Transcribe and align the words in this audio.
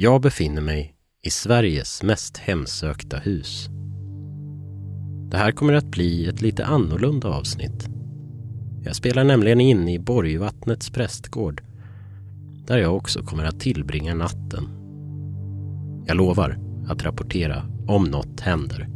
Jag 0.00 0.20
befinner 0.20 0.62
mig 0.62 0.94
i 1.22 1.30
Sveriges 1.30 2.02
mest 2.02 2.36
hemsökta 2.36 3.18
hus. 3.18 3.68
Det 5.30 5.36
här 5.36 5.52
kommer 5.52 5.72
att 5.72 5.84
bli 5.84 6.26
ett 6.26 6.42
lite 6.42 6.66
annorlunda 6.66 7.28
avsnitt. 7.28 7.88
Jag 8.84 8.96
spelar 8.96 9.24
nämligen 9.24 9.60
in 9.60 9.88
i 9.88 9.98
Borgvattnets 9.98 10.90
prästgård 10.90 11.62
där 12.66 12.78
jag 12.78 12.96
också 12.96 13.22
kommer 13.22 13.44
att 13.44 13.60
tillbringa 13.60 14.14
natten. 14.14 14.68
Jag 16.06 16.16
lovar 16.16 16.58
att 16.88 17.04
rapportera 17.04 17.62
om 17.86 18.04
något 18.04 18.40
händer. 18.40 18.88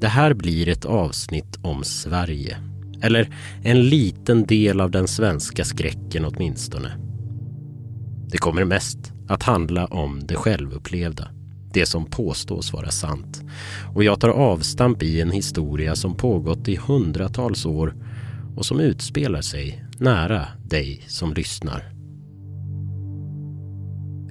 Det 0.00 0.08
här 0.08 0.34
blir 0.34 0.68
ett 0.68 0.84
avsnitt 0.84 1.58
om 1.62 1.84
Sverige. 1.84 2.58
Eller 3.02 3.28
en 3.62 3.88
liten 3.88 4.46
del 4.46 4.80
av 4.80 4.90
den 4.90 5.08
svenska 5.08 5.64
skräcken 5.64 6.24
åtminstone. 6.24 6.92
Det 8.30 8.38
kommer 8.38 8.64
mest 8.64 9.12
att 9.28 9.42
handla 9.42 9.86
om 9.86 10.20
det 10.26 10.34
självupplevda. 10.34 11.28
Det 11.72 11.86
som 11.86 12.06
påstås 12.06 12.72
vara 12.72 12.90
sant. 12.90 13.42
Och 13.94 14.04
jag 14.04 14.20
tar 14.20 14.28
avstamp 14.28 15.02
i 15.02 15.20
en 15.20 15.30
historia 15.30 15.96
som 15.96 16.16
pågått 16.16 16.68
i 16.68 16.76
hundratals 16.76 17.66
år 17.66 17.94
och 18.56 18.66
som 18.66 18.80
utspelar 18.80 19.40
sig 19.40 19.84
nära 19.98 20.46
dig 20.64 21.04
som 21.06 21.34
lyssnar. 21.34 21.92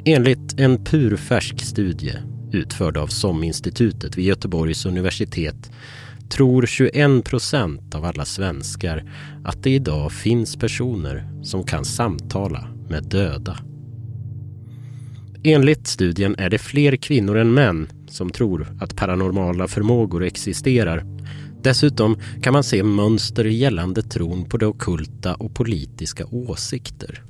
Enligt 0.06 0.60
en 0.60 0.84
purfärsk 0.84 1.62
studie 1.62 2.18
utförd 2.52 2.98
av 2.98 3.08
SOM-institutet 3.08 4.18
vid 4.18 4.26
Göteborgs 4.26 4.86
universitet 4.86 5.72
tror 6.30 6.66
21 6.66 7.26
procent 7.26 7.96
av 7.96 8.06
alla 8.06 8.26
svenskar 8.26 9.12
att 9.46 9.64
det 9.64 9.70
idag 9.70 10.12
finns 10.12 10.56
personer 10.56 11.30
som 11.44 11.64
kan 11.64 11.86
samtala 11.86 12.68
med 12.90 13.04
döda. 13.04 13.58
Enligt 15.48 15.88
studien 15.88 16.36
är 16.38 16.50
det 16.50 16.58
fler 16.58 16.96
kvinnor 16.96 17.38
än 17.38 17.54
män 17.54 17.88
som 18.08 18.30
tror 18.30 18.68
att 18.80 18.96
paranormala 18.96 19.68
förmågor 19.68 20.24
existerar. 20.24 21.06
Dessutom 21.64 22.18
kan 22.42 22.54
man 22.54 22.64
se 22.64 22.84
mönster 22.84 23.46
gällande 23.46 24.02
tron 24.02 24.46
på 24.50 24.58
det 24.58 24.66
okulta 24.66 25.36
och 25.36 25.56
politiska 25.56 26.26
åsikter. 26.26 27.24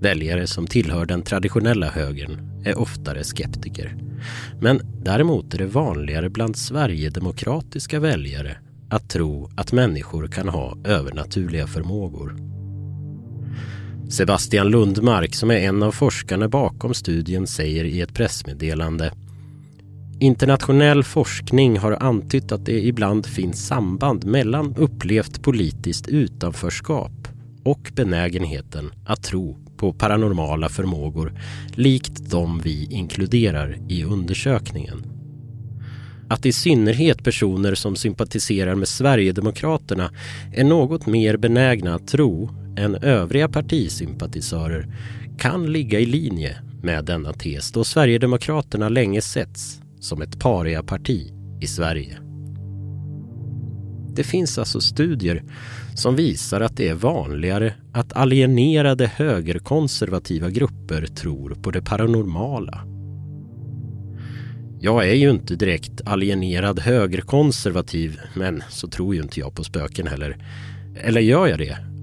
Väljare 0.00 0.46
som 0.46 0.66
tillhör 0.66 1.06
den 1.06 1.22
traditionella 1.22 1.90
högern 1.90 2.62
är 2.64 2.78
oftare 2.78 3.24
skeptiker. 3.24 3.96
Men 4.60 4.80
däremot 5.04 5.54
är 5.54 5.58
det 5.58 5.66
vanligare 5.66 6.30
bland 6.30 6.56
sverigedemokratiska 6.56 8.00
väljare 8.00 8.56
att 8.90 9.10
tro 9.10 9.50
att 9.56 9.72
människor 9.72 10.26
kan 10.26 10.48
ha 10.48 10.78
övernaturliga 10.84 11.66
förmågor. 11.66 12.53
Sebastian 14.08 14.68
Lundmark, 14.68 15.34
som 15.34 15.50
är 15.50 15.54
en 15.54 15.82
av 15.82 15.92
forskarna 15.92 16.48
bakom 16.48 16.94
studien, 16.94 17.46
säger 17.46 17.84
i 17.84 18.00
ett 18.00 18.14
pressmeddelande 18.14 19.12
Internationell 20.20 21.04
forskning 21.04 21.78
har 21.78 21.92
antytt 21.92 22.52
att 22.52 22.66
det 22.66 22.86
ibland 22.86 23.26
finns 23.26 23.66
samband 23.66 24.24
mellan 24.24 24.74
upplevt 24.76 25.42
politiskt 25.42 26.08
utanförskap 26.08 27.28
och 27.64 27.90
benägenheten 27.94 28.92
att 29.06 29.22
tro 29.22 29.58
på 29.76 29.92
paranormala 29.92 30.68
förmågor 30.68 31.32
likt 31.74 32.30
de 32.30 32.60
vi 32.60 32.88
inkluderar 32.90 33.78
i 33.88 34.04
undersökningen. 34.04 35.02
Att 36.28 36.46
i 36.46 36.52
synnerhet 36.52 37.24
personer 37.24 37.74
som 37.74 37.96
sympatiserar 37.96 38.74
med 38.74 38.88
Sverigedemokraterna 38.88 40.10
är 40.54 40.64
något 40.64 41.06
mer 41.06 41.36
benägna 41.36 41.94
att 41.94 42.08
tro 42.08 42.63
än 42.76 42.94
övriga 42.94 43.48
partisympatisörer 43.48 44.86
kan 45.38 45.72
ligga 45.72 46.00
i 46.00 46.06
linje 46.06 46.56
med 46.82 47.04
denna 47.04 47.32
tes 47.32 47.72
då 47.72 47.84
Sverigedemokraterna 47.84 48.88
länge 48.88 49.20
setts 49.20 49.80
som 50.00 50.22
ett 50.22 50.40
pariaparti 50.40 51.32
i 51.60 51.66
Sverige. 51.66 52.18
Det 54.16 54.24
finns 54.24 54.58
alltså 54.58 54.80
studier 54.80 55.42
som 55.94 56.16
visar 56.16 56.60
att 56.60 56.76
det 56.76 56.88
är 56.88 56.94
vanligare 56.94 57.74
att 57.92 58.12
alienerade 58.12 59.06
högerkonservativa 59.06 60.50
grupper 60.50 61.06
tror 61.06 61.54
på 61.62 61.70
det 61.70 61.82
paranormala. 61.82 62.84
Jag 64.80 65.08
är 65.08 65.14
ju 65.14 65.30
inte 65.30 65.56
direkt 65.56 66.00
alienerad 66.04 66.80
högerkonservativ, 66.80 68.20
men 68.34 68.62
så 68.70 68.88
tror 68.88 69.14
ju 69.14 69.22
inte 69.22 69.40
jag 69.40 69.54
på 69.54 69.64
spöken 69.64 70.06
heller. 70.06 70.36
Eller 70.96 71.20
gör 71.20 71.46
jag 71.46 71.58
det? 71.58 71.93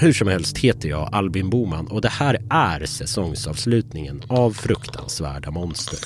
Hur 0.00 0.12
som 0.12 0.28
helst 0.28 0.58
heter 0.58 0.88
jag 0.88 1.08
Albin 1.12 1.50
Boman 1.50 1.86
och 1.86 2.00
det 2.00 2.08
här 2.08 2.38
är 2.50 2.86
säsongsavslutningen 2.86 4.22
av 4.28 4.50
Fruktansvärda 4.50 5.50
monster. 5.50 5.98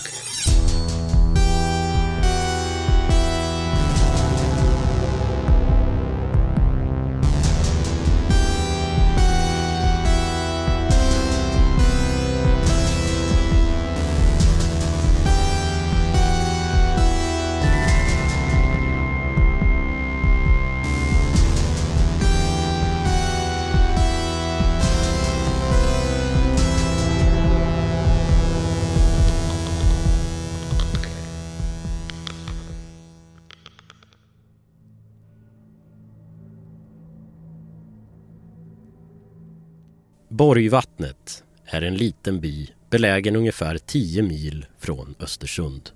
Borgvattnet 40.45 41.45
är 41.65 41.83
en 41.83 41.97
liten 41.97 42.41
by 42.41 42.69
belägen 42.91 43.37
ungefär 43.37 43.79
10 43.79 44.23
mil 44.23 44.67
från 44.79 45.15
Östersund. 45.21 45.91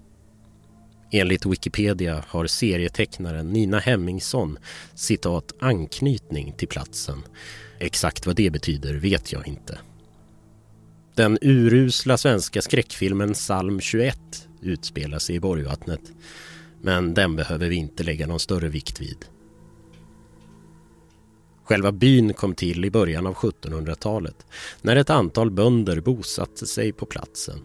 Enligt 1.12 1.47
Wikipedia 1.47 2.25
har 2.28 2.47
serietecknaren 2.47 3.53
Nina 3.53 3.78
Hemmingsson 3.78 4.59
citat 4.94 5.53
anknytning 5.60 6.53
till 6.53 6.69
platsen. 6.69 7.22
Exakt 7.78 8.26
vad 8.26 8.36
det 8.36 8.50
betyder 8.50 8.94
vet 8.94 9.32
jag 9.32 9.48
inte. 9.48 9.78
Den 11.15 11.38
urusla 11.41 12.16
svenska 12.16 12.62
skräckfilmen 12.62 13.32
Psalm 13.32 13.80
21 13.80 14.48
utspelar 14.62 15.19
sig 15.19 15.36
i 15.36 15.41
Borgvattnet. 15.41 16.03
Men 16.82 17.15
den 17.15 17.36
behöver 17.36 17.69
vi 17.69 17.76
inte 17.76 18.03
lägga 18.03 18.26
någon 18.26 18.41
större 18.41 18.69
vikt 18.69 19.00
vid. 19.00 19.25
Själva 21.69 21.93
byn 21.93 22.34
kom 22.34 22.55
till 22.55 22.84
i 22.84 22.91
början 22.91 23.27
av 23.27 23.34
1700-talet 23.34 24.47
när 24.83 24.97
ett 24.97 25.11
antal 25.11 25.51
bönder 25.51 26.01
bosatte 26.01 26.67
sig 26.67 26.93
på 26.93 27.06
platsen. 27.06 27.59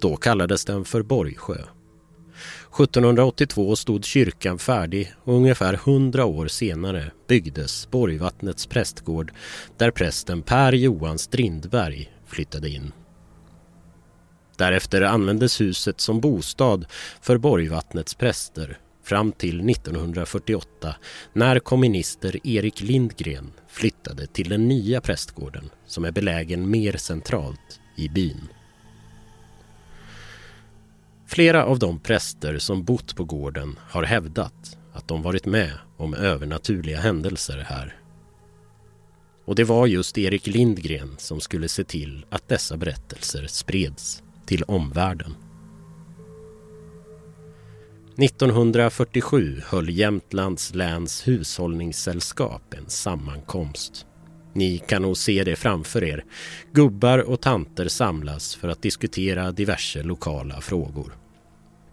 Då 0.00 0.16
kallades 0.16 0.64
den 0.64 0.84
för 0.84 1.02
Borgsjö. 1.02 1.54
1782 1.54 3.76
stod 3.76 4.04
kyrkan 4.04 4.58
färdig 4.58 5.12
och 5.24 5.34
ungefär 5.34 5.74
100 5.74 6.24
år 6.24 6.48
senare 6.48 7.12
byggdes 7.28 7.90
Borgvattnets 7.90 8.66
prästgård 8.66 9.32
där 9.76 9.90
prästen 9.90 10.42
Per 10.42 10.72
Johan 10.72 11.18
Strindberg 11.18 12.12
flyttade 12.26 12.68
in. 12.68 12.92
Därefter 14.56 15.02
användes 15.02 15.60
huset 15.60 16.00
som 16.00 16.20
bostad 16.20 16.86
för 17.20 17.38
Borgvattnets 17.38 18.14
präster 18.14 18.78
fram 19.08 19.32
till 19.32 19.70
1948 19.70 20.94
när 21.32 21.58
kommunister 21.58 22.46
Erik 22.46 22.80
Lindgren 22.80 23.52
flyttade 23.68 24.26
till 24.26 24.48
den 24.48 24.68
nya 24.68 25.00
prästgården 25.00 25.70
som 25.86 26.04
är 26.04 26.12
belägen 26.12 26.70
mer 26.70 26.96
centralt 26.96 27.80
i 27.96 28.08
byn. 28.08 28.48
Flera 31.26 31.64
av 31.64 31.78
de 31.78 32.00
präster 32.00 32.58
som 32.58 32.84
bott 32.84 33.16
på 33.16 33.24
gården 33.24 33.78
har 33.88 34.02
hävdat 34.02 34.78
att 34.92 35.08
de 35.08 35.22
varit 35.22 35.46
med 35.46 35.72
om 35.96 36.14
övernaturliga 36.14 37.00
händelser 37.00 37.66
här. 37.68 37.96
Och 39.44 39.54
det 39.54 39.64
var 39.64 39.86
just 39.86 40.18
Erik 40.18 40.46
Lindgren 40.46 41.14
som 41.18 41.40
skulle 41.40 41.68
se 41.68 41.84
till 41.84 42.26
att 42.30 42.48
dessa 42.48 42.76
berättelser 42.76 43.46
spreds 43.46 44.22
till 44.46 44.62
omvärlden. 44.62 45.34
1947 48.18 49.62
höll 49.66 49.88
Jämtlands 49.88 50.74
läns 50.74 51.28
hushållningssällskap 51.28 52.74
en 52.74 52.90
sammankomst. 52.90 54.06
Ni 54.52 54.78
kan 54.78 55.02
nog 55.02 55.16
se 55.16 55.44
det 55.44 55.56
framför 55.56 56.04
er. 56.04 56.24
Gubbar 56.72 57.18
och 57.18 57.40
tanter 57.40 57.88
samlas 57.88 58.54
för 58.54 58.68
att 58.68 58.82
diskutera 58.82 59.52
diverse 59.52 60.02
lokala 60.02 60.60
frågor. 60.60 61.12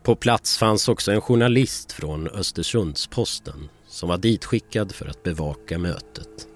På 0.03 0.15
plats 0.15 0.57
fanns 0.57 0.89
också 0.89 1.11
en 1.11 1.21
journalist 1.21 1.91
från 1.91 2.27
Östersundsposten 2.27 3.69
som 3.87 4.09
var 4.09 4.17
ditskickad 4.17 4.91
för 4.91 5.05
att 5.05 5.23
bevaka 5.23 5.77
mötet. 5.77 6.47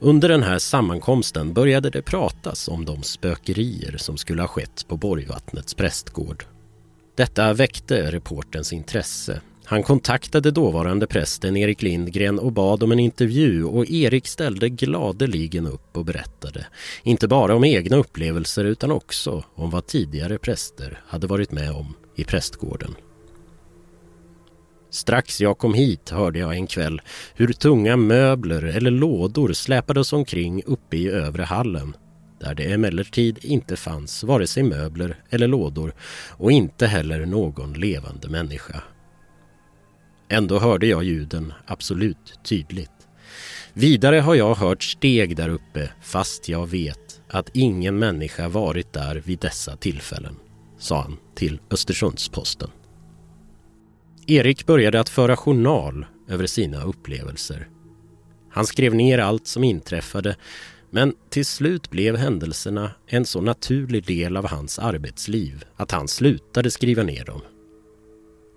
Under 0.00 0.28
den 0.28 0.42
här 0.42 0.58
sammankomsten 0.58 1.52
började 1.52 1.90
det 1.90 2.02
pratas 2.02 2.68
om 2.68 2.84
de 2.84 3.02
spökerier 3.02 3.96
som 3.96 4.16
skulle 4.16 4.42
ha 4.42 4.48
skett 4.48 4.84
på 4.88 4.96
Borgvattnets 4.96 5.74
prästgård. 5.74 6.44
Detta 7.14 7.52
väckte 7.52 8.12
reportens 8.12 8.72
intresse. 8.72 9.40
Han 9.64 9.82
kontaktade 9.82 10.50
dåvarande 10.50 11.06
prästen 11.06 11.56
Erik 11.56 11.82
Lindgren 11.82 12.38
och 12.38 12.52
bad 12.52 12.82
om 12.82 12.92
en 12.92 12.98
intervju 12.98 13.64
och 13.64 13.90
Erik 13.90 14.26
ställde 14.26 14.68
gladeligen 14.68 15.66
upp 15.66 15.96
och 15.96 16.04
berättade. 16.04 16.66
Inte 17.02 17.28
bara 17.28 17.54
om 17.54 17.64
egna 17.64 17.96
upplevelser 17.96 18.64
utan 18.64 18.90
också 18.90 19.44
om 19.54 19.70
vad 19.70 19.86
tidigare 19.86 20.38
präster 20.38 21.00
hade 21.06 21.26
varit 21.26 21.52
med 21.52 21.72
om 21.72 21.94
i 22.16 22.24
prästgården. 22.24 22.94
Strax 24.90 25.40
jag 25.40 25.58
kom 25.58 25.74
hit 25.74 26.10
hörde 26.10 26.38
jag 26.38 26.54
en 26.54 26.66
kväll 26.66 27.00
hur 27.34 27.52
tunga 27.52 27.96
möbler 27.96 28.62
eller 28.62 28.90
lådor 28.90 29.52
släpades 29.52 30.12
omkring 30.12 30.62
uppe 30.66 30.96
i 30.96 31.08
övre 31.08 31.42
hallen 31.42 31.96
där 32.42 32.54
det 32.54 32.72
emellertid 32.72 33.38
inte 33.42 33.76
fanns 33.76 34.24
vare 34.24 34.46
sig 34.46 34.62
möbler 34.62 35.16
eller 35.30 35.48
lådor 35.48 35.94
och 36.30 36.52
inte 36.52 36.86
heller 36.86 37.26
någon 37.26 37.72
levande 37.72 38.28
människa. 38.28 38.82
Ändå 40.28 40.58
hörde 40.58 40.86
jag 40.86 41.04
ljuden 41.04 41.52
absolut 41.66 42.40
tydligt. 42.44 42.90
Vidare 43.72 44.16
har 44.20 44.34
jag 44.34 44.54
hört 44.54 44.82
steg 44.82 45.36
där 45.36 45.48
uppe 45.48 45.90
fast 46.02 46.48
jag 46.48 46.66
vet 46.66 47.20
att 47.28 47.50
ingen 47.52 47.98
människa 47.98 48.48
varit 48.48 48.92
där 48.92 49.16
vid 49.16 49.38
dessa 49.38 49.76
tillfällen, 49.76 50.36
sa 50.78 51.02
han 51.02 51.16
till 51.34 51.60
Östersundsposten. 51.70 52.70
Erik 54.26 54.66
började 54.66 55.00
att 55.00 55.08
föra 55.08 55.36
journal 55.36 56.06
över 56.28 56.46
sina 56.46 56.82
upplevelser. 56.82 57.68
Han 58.50 58.66
skrev 58.66 58.94
ner 58.94 59.18
allt 59.18 59.46
som 59.46 59.64
inträffade 59.64 60.36
men 60.94 61.14
till 61.30 61.46
slut 61.46 61.90
blev 61.90 62.16
händelserna 62.16 62.90
en 63.06 63.24
så 63.24 63.40
naturlig 63.40 64.06
del 64.06 64.36
av 64.36 64.48
hans 64.48 64.78
arbetsliv 64.78 65.64
att 65.76 65.90
han 65.90 66.08
slutade 66.08 66.70
skriva 66.70 67.02
ner 67.02 67.24
dem. 67.24 67.40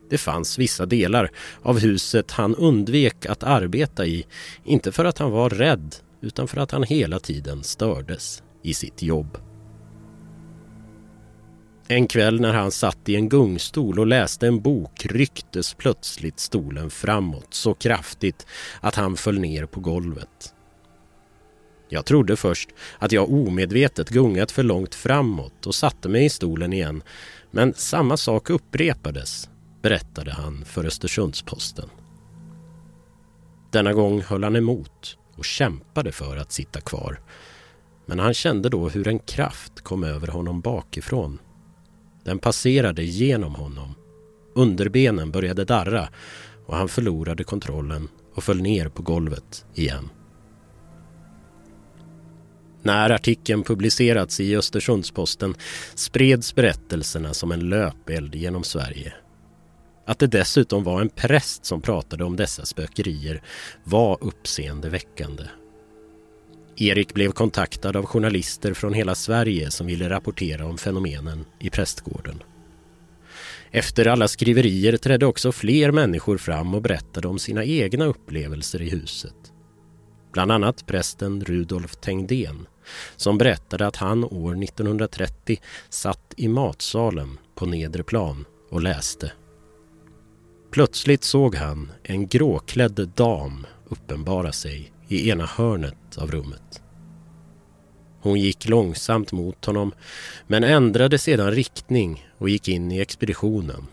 Det 0.10 0.18
fanns 0.18 0.58
vissa 0.58 0.86
delar 0.86 1.32
av 1.62 1.80
huset 1.80 2.32
han 2.32 2.56
undvek 2.56 3.26
att 3.26 3.44
arbeta 3.44 4.06
i, 4.06 4.26
inte 4.64 4.92
för 4.92 5.06
att 5.06 5.18
han 5.18 5.32
var 5.32 5.50
rädd 5.50 5.96
utan 6.22 6.48
för 6.48 6.58
att 6.58 6.72
han 6.72 6.84
hela 6.84 7.20
tiden 7.20 7.64
stördes 7.64 8.44
i 8.64 8.74
sitt 8.74 9.02
jobb. 9.02 9.38
En 11.88 12.08
kväll 12.08 12.42
när 12.42 12.54
han 12.54 12.72
satt 12.72 13.10
i 13.10 13.16
en 13.16 13.30
gungstol 13.30 14.00
och 14.00 14.08
läste 14.08 14.48
en 14.48 14.62
bok 14.62 15.06
rycktes 15.06 15.74
plötsligt 15.74 16.40
stolen 16.40 16.90
framåt 16.90 17.54
så 17.54 17.74
kraftigt 17.74 18.48
att 18.82 18.96
han 18.96 19.18
föll 19.18 19.40
ner 19.40 19.66
på 19.66 19.80
golvet. 19.80 20.55
Jag 21.90 22.06
trodde 22.06 22.36
först 22.36 22.70
att 23.00 23.12
jag 23.12 23.34
omedvetet 23.34 24.10
gungat 24.10 24.52
för 24.52 24.64
långt 24.64 24.96
framåt 24.96 25.68
och 25.68 25.76
satte 25.76 26.10
mig 26.10 26.26
i 26.26 26.30
stolen 26.30 26.74
igen. 26.74 27.04
Men 27.52 27.74
samma 27.74 28.18
sak 28.18 28.50
upprepades, 28.50 29.50
berättade 29.82 30.32
han 30.32 30.66
för 30.66 30.86
Östersundsposten. 30.86 31.90
Denna 33.72 33.94
gång 33.94 34.22
höll 34.22 34.44
han 34.44 34.56
emot 34.56 35.18
och 35.38 35.46
kämpade 35.46 36.12
för 36.12 36.38
att 36.38 36.52
sitta 36.52 36.82
kvar. 36.82 37.20
Men 38.06 38.20
han 38.20 38.34
kände 38.34 38.70
då 38.70 38.90
hur 38.90 39.08
en 39.08 39.20
kraft 39.20 39.82
kom 39.82 40.04
över 40.04 40.28
honom 40.28 40.62
bakifrån. 40.62 41.40
Den 42.24 42.40
passerade 42.40 43.04
genom 43.04 43.56
honom. 43.56 43.96
Underbenen 44.56 45.32
började 45.32 45.66
darra 45.66 46.10
och 46.66 46.76
han 46.76 46.88
förlorade 46.88 47.44
kontrollen 47.44 48.08
och 48.36 48.44
föll 48.44 48.62
ner 48.62 48.90
på 48.90 49.04
golvet 49.04 49.66
igen. 49.74 50.10
När 52.86 53.10
artikeln 53.10 53.64
publicerats 53.64 54.40
i 54.40 54.56
Östersundsposten 54.56 55.56
spreds 55.96 56.56
berättelserna 56.56 57.34
som 57.34 57.52
en 57.52 57.70
löpeld 57.70 58.36
genom 58.36 58.64
Sverige. 58.64 59.14
Att 60.06 60.20
det 60.20 60.28
dessutom 60.28 60.84
var 60.84 61.02
en 61.02 61.10
präst 61.10 61.66
som 61.66 61.82
pratade 61.82 62.24
om 62.24 62.36
dessa 62.36 62.66
spökerier 62.66 63.42
var 63.84 64.18
uppseendeväckande. 64.22 65.44
Erik 66.78 67.14
blev 67.14 67.32
kontaktad 67.32 67.96
av 67.96 68.06
journalister 68.06 68.74
från 68.74 68.94
hela 68.94 69.16
Sverige 69.16 69.72
som 69.72 69.88
ville 69.88 70.10
rapportera 70.10 70.66
om 70.66 70.78
fenomenen 70.78 71.46
i 71.60 71.70
prästgården. 71.70 72.44
Efter 73.72 74.08
alla 74.08 74.28
skriverier 74.28 74.98
trädde 74.98 75.26
också 75.26 75.52
fler 75.52 75.92
människor 75.92 76.38
fram 76.38 76.76
och 76.76 76.82
berättade 76.82 77.28
om 77.28 77.40
sina 77.40 77.64
egna 77.64 78.06
upplevelser 78.06 78.82
i 78.82 78.90
huset. 78.90 79.36
Bland 80.34 80.52
annat 80.52 80.86
prästen 80.86 81.42
Rudolf 81.42 81.96
Tengdén 81.96 82.68
som 83.16 83.38
berättade 83.38 83.88
att 83.88 83.96
han 83.96 84.24
år 84.24 84.64
1930 84.64 85.62
satt 85.90 86.34
i 86.38 86.48
matsalen 86.48 87.38
på 87.56 87.66
nedre 87.66 88.04
plan 88.04 88.46
och 88.70 88.82
läste. 88.82 89.32
Plötsligt 90.72 91.24
såg 91.24 91.56
han 91.56 91.92
en 92.04 92.28
gråklädd 92.28 93.10
dam 93.16 93.66
uppenbara 93.86 94.52
sig 94.52 94.92
i 95.08 95.30
ena 95.30 95.46
hörnet 95.46 96.18
av 96.18 96.32
rummet. 96.32 96.82
Hon 98.22 98.40
gick 98.40 98.68
långsamt 98.68 99.32
mot 99.32 99.66
honom 99.66 99.92
men 100.48 100.64
ändrade 100.64 101.18
sedan 101.18 101.52
riktning 101.52 102.28
och 102.38 102.50
gick 102.50 102.68
in 102.68 102.92
i 102.92 103.00
expeditionen. 103.00 103.88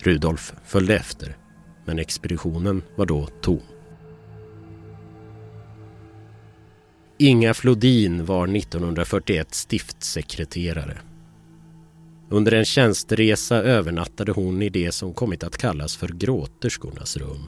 Rudolf 0.00 0.52
följde 0.64 0.96
efter 0.96 1.36
men 1.84 1.98
expeditionen 1.98 2.82
var 2.96 3.06
då 3.06 3.26
tom. 3.26 3.77
Inga 7.20 7.54
Flodin 7.54 8.24
var 8.24 8.56
1941 8.56 9.54
stiftssekreterare. 9.54 10.98
Under 12.30 12.52
en 12.52 12.64
tjänsteresa 12.64 13.56
övernattade 13.56 14.32
hon 14.32 14.62
i 14.62 14.68
det 14.68 14.92
som 14.92 15.14
kommit 15.14 15.44
att 15.44 15.56
kallas 15.56 15.96
för 15.96 16.08
gråterskornas 16.08 17.16
rum. 17.16 17.44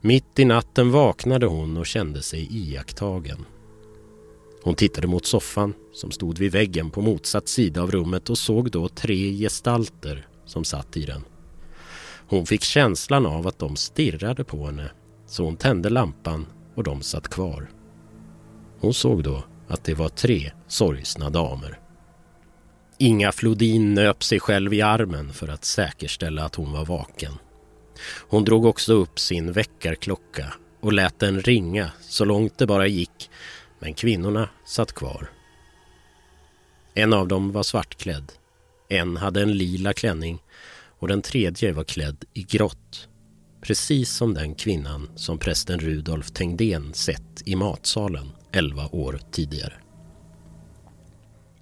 Mitt 0.00 0.38
i 0.38 0.44
natten 0.44 0.90
vaknade 0.90 1.46
hon 1.46 1.76
och 1.76 1.86
kände 1.86 2.22
sig 2.22 2.48
iakttagen. 2.50 3.44
Hon 4.62 4.74
tittade 4.74 5.06
mot 5.06 5.26
soffan 5.26 5.74
som 5.92 6.10
stod 6.10 6.38
vid 6.38 6.52
väggen 6.52 6.90
på 6.90 7.02
motsatt 7.02 7.48
sida 7.48 7.82
av 7.82 7.90
rummet 7.90 8.30
och 8.30 8.38
såg 8.38 8.70
då 8.70 8.88
tre 8.88 9.32
gestalter 9.38 10.26
som 10.46 10.64
satt 10.64 10.96
i 10.96 11.04
den. 11.04 11.24
Hon 12.28 12.46
fick 12.46 12.62
känslan 12.62 13.26
av 13.26 13.46
att 13.46 13.58
de 13.58 13.76
stirrade 13.76 14.44
på 14.44 14.66
henne 14.66 14.90
så 15.26 15.44
hon 15.44 15.56
tände 15.56 15.90
lampan 15.90 16.46
och 16.74 16.84
de 16.84 17.02
satt 17.02 17.28
kvar. 17.28 17.68
Hon 18.80 18.94
såg 18.94 19.22
då 19.22 19.44
att 19.68 19.84
det 19.84 19.94
var 19.94 20.08
tre 20.08 20.52
sorgsna 20.68 21.30
damer. 21.30 21.78
Inga 22.98 23.32
Flodin 23.32 23.94
nöp 23.94 24.24
sig 24.24 24.40
själv 24.40 24.74
i 24.74 24.82
armen 24.82 25.32
för 25.32 25.48
att 25.48 25.64
säkerställa 25.64 26.44
att 26.44 26.54
hon 26.54 26.72
var 26.72 26.84
vaken. 26.84 27.32
Hon 28.28 28.44
drog 28.44 28.64
också 28.64 28.92
upp 28.92 29.18
sin 29.18 29.52
väckarklocka 29.52 30.54
och 30.80 30.92
lät 30.92 31.18
den 31.18 31.40
ringa 31.40 31.90
så 32.00 32.24
långt 32.24 32.58
det 32.58 32.66
bara 32.66 32.86
gick 32.86 33.30
men 33.78 33.94
kvinnorna 33.94 34.48
satt 34.66 34.92
kvar. 34.92 35.30
En 36.94 37.12
av 37.12 37.28
dem 37.28 37.52
var 37.52 37.62
svartklädd. 37.62 38.32
En 38.88 39.16
hade 39.16 39.42
en 39.42 39.52
lila 39.52 39.92
klänning 39.92 40.42
och 40.98 41.08
den 41.08 41.22
tredje 41.22 41.72
var 41.72 41.84
klädd 41.84 42.24
i 42.34 42.42
grått. 42.42 43.08
Precis 43.60 44.10
som 44.10 44.34
den 44.34 44.54
kvinnan 44.54 45.10
som 45.16 45.38
prästen 45.38 45.78
Rudolf 45.80 46.30
Tengdén 46.30 46.94
sett 46.94 47.42
i 47.44 47.56
matsalen 47.56 48.28
elva 48.52 48.88
år 48.92 49.20
tidigare. 49.30 49.74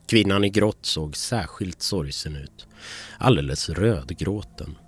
Kvinnan 0.06 0.44
i 0.44 0.50
grått 0.50 0.86
såg 0.86 1.16
särskilt 1.16 1.82
sorgsen 1.82 2.36
ut. 2.36 2.66
Alldeles 3.18 3.68
rödgråten. 3.68 4.78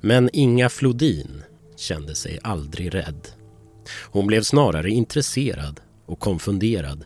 Men 0.00 0.30
Inga 0.32 0.68
Flodin 0.68 1.42
kände 1.76 2.14
sig 2.14 2.38
aldrig 2.42 2.94
rädd. 2.94 3.28
Hon 4.10 4.26
blev 4.26 4.42
snarare 4.42 4.90
intresserad 4.90 5.80
och 6.06 6.20
konfunderad. 6.20 7.04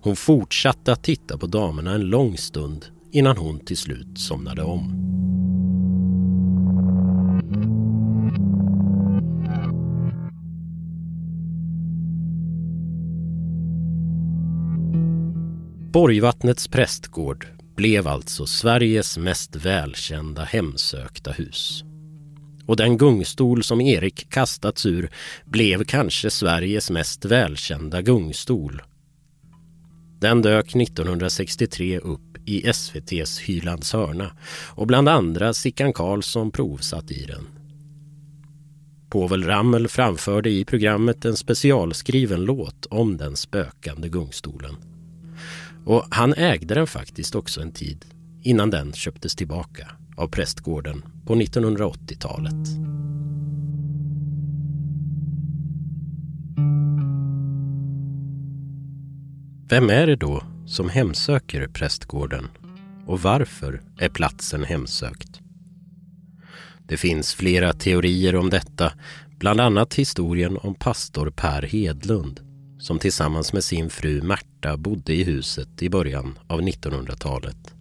Hon 0.00 0.16
fortsatte 0.16 0.92
att 0.92 1.04
titta 1.04 1.38
på 1.38 1.46
damerna 1.46 1.94
en 1.94 2.00
lång 2.00 2.38
stund 2.38 2.86
innan 3.10 3.36
hon 3.36 3.60
till 3.60 3.76
slut 3.76 4.18
somnade 4.18 4.62
om. 4.62 5.12
Borgvattnets 15.92 16.68
prästgård 16.68 17.46
blev 17.76 18.08
alltså 18.08 18.46
Sveriges 18.46 19.18
mest 19.18 19.56
välkända 19.56 20.44
hemsökta 20.44 21.30
hus. 21.30 21.84
Och 22.66 22.76
den 22.76 22.98
gungstol 22.98 23.62
som 23.62 23.80
Erik 23.80 24.30
kastats 24.30 24.86
ur 24.86 25.10
blev 25.44 25.84
kanske 25.84 26.30
Sveriges 26.30 26.90
mest 26.90 27.24
välkända 27.24 28.02
gungstol. 28.02 28.82
Den 30.20 30.42
dök 30.42 30.76
1963 30.76 31.98
upp 31.98 32.38
i 32.46 32.68
SVTs 32.68 33.38
Hylands 33.38 33.92
hörna 33.92 34.32
och 34.68 34.86
bland 34.86 35.08
andra 35.08 35.54
Sickan 35.54 35.92
Karlsson 35.92 36.50
provsatt 36.50 37.10
i 37.10 37.24
den. 37.24 37.46
Povel 39.10 39.44
Ramel 39.44 39.88
framförde 39.88 40.50
i 40.50 40.64
programmet 40.64 41.24
en 41.24 41.36
specialskriven 41.36 42.44
låt 42.44 42.86
om 42.86 43.16
den 43.16 43.36
spökande 43.36 44.08
gungstolen. 44.08 44.91
Och 45.84 46.04
han 46.10 46.34
ägde 46.34 46.74
den 46.74 46.86
faktiskt 46.86 47.34
också 47.34 47.60
en 47.60 47.72
tid 47.72 48.04
innan 48.42 48.70
den 48.70 48.92
köptes 48.92 49.36
tillbaka 49.36 49.88
av 50.16 50.28
prästgården 50.28 51.04
på 51.26 51.34
1980-talet. 51.34 52.68
Vem 59.68 59.90
är 59.90 60.06
det 60.06 60.16
då 60.16 60.42
som 60.66 60.88
hemsöker 60.88 61.68
prästgården 61.68 62.48
och 63.06 63.20
varför 63.20 63.82
är 63.98 64.08
platsen 64.08 64.64
hemsökt? 64.64 65.40
Det 66.86 66.96
finns 66.96 67.34
flera 67.34 67.72
teorier 67.72 68.36
om 68.36 68.50
detta, 68.50 68.92
bland 69.38 69.60
annat 69.60 69.94
historien 69.94 70.58
om 70.62 70.74
pastor 70.74 71.30
Per 71.30 71.62
Hedlund 71.62 72.51
som 72.82 72.98
tillsammans 72.98 73.52
med 73.52 73.64
sin 73.64 73.90
fru 73.90 74.22
Märta 74.22 74.76
bodde 74.76 75.14
i 75.14 75.24
huset 75.24 75.82
i 75.82 75.90
början 75.90 76.38
av 76.46 76.60
1900-talet. 76.60 77.74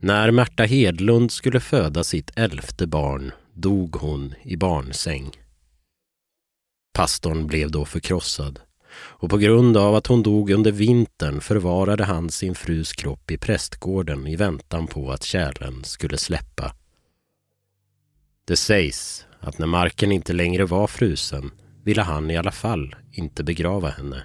När 0.00 0.30
Märta 0.30 0.62
Hedlund 0.62 1.32
skulle 1.32 1.60
föda 1.60 2.04
sitt 2.04 2.30
elfte 2.36 2.86
barn 2.86 3.32
dog 3.54 3.96
hon 3.96 4.34
i 4.42 4.56
barnsäng. 4.56 5.30
Pastorn 6.92 7.46
blev 7.46 7.70
då 7.70 7.84
förkrossad 7.84 8.60
och 8.92 9.30
på 9.30 9.38
grund 9.38 9.76
av 9.76 9.94
att 9.94 10.06
hon 10.06 10.22
dog 10.22 10.50
under 10.50 10.72
vintern 10.72 11.40
förvarade 11.40 12.04
han 12.04 12.30
sin 12.30 12.54
frus 12.54 12.92
kropp 12.92 13.30
i 13.30 13.38
prästgården 13.38 14.26
i 14.26 14.36
väntan 14.36 14.86
på 14.86 15.12
att 15.12 15.22
kärlen 15.22 15.84
skulle 15.84 16.18
släppa. 16.18 16.74
Det 18.44 18.56
sägs 18.56 19.26
att 19.40 19.58
när 19.58 19.66
marken 19.66 20.12
inte 20.12 20.32
längre 20.32 20.64
var 20.64 20.86
frusen 20.86 21.50
ville 21.90 22.02
han 22.02 22.30
i 22.30 22.36
alla 22.36 22.50
fall 22.50 22.94
inte 23.12 23.44
begrava 23.44 23.88
henne 23.88 24.22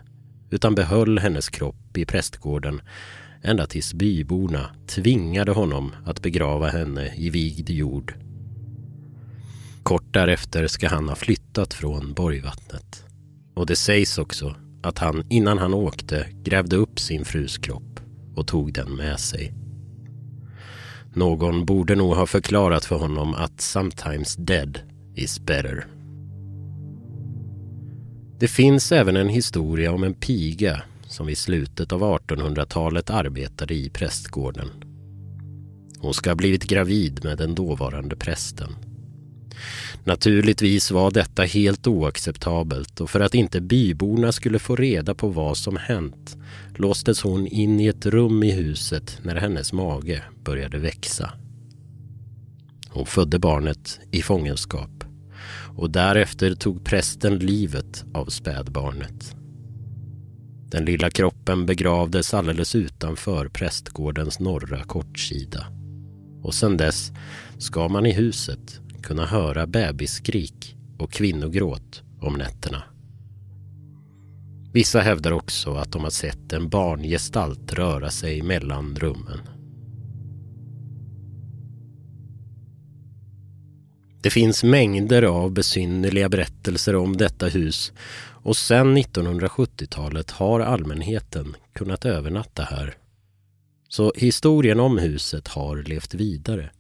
utan 0.50 0.76
behöll 0.76 1.20
hennes 1.20 1.50
kropp 1.50 1.98
i 1.98 2.06
prästgården 2.06 2.82
ända 3.42 3.66
tills 3.66 3.94
byborna 3.94 4.70
tvingade 4.88 5.52
honom 5.52 5.92
att 6.06 6.22
begrava 6.22 6.68
henne 6.68 7.16
i 7.16 7.30
vigd 7.30 7.70
jord. 7.70 8.14
Kort 9.84 10.14
därefter 10.14 10.68
ska 10.68 10.90
han 10.90 11.10
ha 11.10 11.16
flyttat 11.16 11.74
från 11.74 12.14
Borgvattnet. 12.14 13.06
Och 13.56 13.66
det 13.66 13.76
sägs 13.76 14.18
också 14.18 14.56
att 14.84 15.00
han 15.00 15.24
innan 15.30 15.58
han 15.58 15.74
åkte 15.74 16.28
grävde 16.44 16.76
upp 16.76 17.00
sin 17.00 17.26
frus 17.26 17.58
kropp 17.58 18.00
och 18.36 18.48
tog 18.48 18.74
den 18.74 18.96
med 18.96 19.20
sig. 19.20 19.54
Någon 21.14 21.66
borde 21.66 21.96
nog 21.96 22.16
ha 22.16 22.26
förklarat 22.26 22.86
för 22.86 22.96
honom 22.96 23.34
att 23.34 23.62
sometimes 23.62 24.36
dead 24.36 24.80
is 25.16 25.40
better. 25.40 25.95
Det 28.40 28.48
finns 28.48 28.92
även 28.92 29.16
en 29.16 29.30
historia 29.30 29.92
om 29.92 30.04
en 30.04 30.14
piga 30.14 30.82
som 31.08 31.26
vid 31.26 31.38
slutet 31.38 31.92
av 31.92 32.02
1800-talet 32.02 33.10
arbetade 33.10 33.74
i 33.74 33.90
prästgården. 33.90 34.70
Hon 36.00 36.14
ska 36.14 36.30
ha 36.30 36.36
blivit 36.36 36.64
gravid 36.64 37.24
med 37.24 37.38
den 37.38 37.56
dåvarande 37.56 38.16
prästen. 38.16 38.76
Naturligtvis 40.04 40.92
var 40.92 41.12
detta 41.12 41.44
helt 41.44 41.88
oacceptabelt 41.88 43.02
och 43.02 43.10
för 43.10 43.20
att 43.20 43.36
inte 43.36 43.62
byborna 43.62 44.32
skulle 44.32 44.60
få 44.60 44.76
reda 44.76 45.16
på 45.16 45.28
vad 45.28 45.58
som 45.58 45.78
hänt 45.78 46.38
låstes 46.76 47.22
hon 47.22 47.48
in 47.48 47.80
i 47.80 47.88
ett 47.88 48.06
rum 48.06 48.44
i 48.44 48.52
huset 48.52 49.20
när 49.24 49.36
hennes 49.36 49.74
mage 49.74 50.24
började 50.44 50.78
växa. 50.78 51.32
Hon 52.90 53.06
födde 53.06 53.40
barnet 53.40 54.00
i 54.12 54.22
fångenskap 54.22 54.95
och 55.76 55.90
därefter 55.90 56.56
tog 56.56 56.84
prästen 56.84 57.40
livet 57.40 58.06
av 58.14 58.26
spädbarnet. 58.26 59.36
Den 60.72 60.86
lilla 60.86 61.10
kroppen 61.10 61.66
begravdes 61.66 62.34
alldeles 62.34 62.76
utanför 62.76 63.48
prästgårdens 63.48 64.40
norra 64.40 64.84
kortsida. 64.84 65.66
Och 66.42 66.54
sedan 66.54 66.78
dess 66.78 67.12
ska 67.58 67.88
man 67.88 68.06
i 68.06 68.14
huset 68.14 68.80
kunna 69.02 69.26
höra 69.26 69.68
bebisskrik 69.68 70.76
och 70.98 71.12
kvinnogråt 71.12 72.04
om 72.22 72.34
nätterna. 72.34 72.84
Vissa 74.74 75.00
hävdar 75.00 75.32
också 75.32 75.74
att 75.74 75.92
de 75.92 76.04
har 76.04 76.10
sett 76.10 76.54
en 76.54 76.70
barngestalt 76.70 77.74
röra 77.74 78.10
sig 78.10 78.42
mellan 78.42 78.96
rummen. 78.96 79.40
Det 84.26 84.32
finns 84.32 84.64
mängder 84.64 85.24
av 85.24 85.52
besynnerliga 85.52 86.30
berättelser 86.30 86.96
om 86.96 87.18
detta 87.18 87.48
hus 87.48 87.94
och 88.44 88.58
sedan 88.58 88.98
1970-talet 88.98 90.32
har 90.32 90.60
allmänheten 90.60 91.56
kunnat 91.74 92.06
övernatta 92.06 92.64
här. 92.64 92.98
Så 93.90 94.14
historien 94.16 94.80
om 94.80 94.98
huset 94.98 95.48
har 95.48 95.78
levt 95.78 96.14
vidare. 96.14 96.72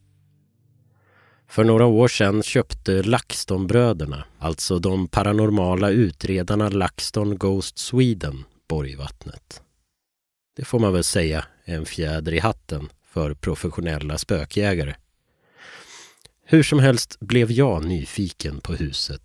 För 1.47 1.63
några 1.63 1.85
år 1.85 2.07
sedan 2.07 2.43
köpte 2.43 3.03
LaxTon-bröderna, 3.03 4.23
alltså 4.39 4.79
de 4.79 5.07
paranormala 5.07 5.89
utredarna 5.89 6.69
LaxTon 6.69 7.37
Ghost 7.37 7.77
Sweden, 7.77 8.43
Borgvattnet. 8.67 9.61
Det 10.55 10.65
får 10.65 10.79
man 10.79 10.93
väl 10.93 11.03
säga 11.03 11.45
är 11.65 11.75
en 11.75 11.85
fjäder 11.85 12.33
i 12.33 12.39
hatten 12.39 12.89
för 13.03 13.33
professionella 13.33 14.17
spökjägare. 14.17 14.95
Hur 16.47 16.63
som 16.63 16.79
helst 16.79 17.19
blev 17.19 17.51
jag 17.51 17.85
nyfiken 17.85 18.61
på 18.61 18.73
huset 18.73 19.21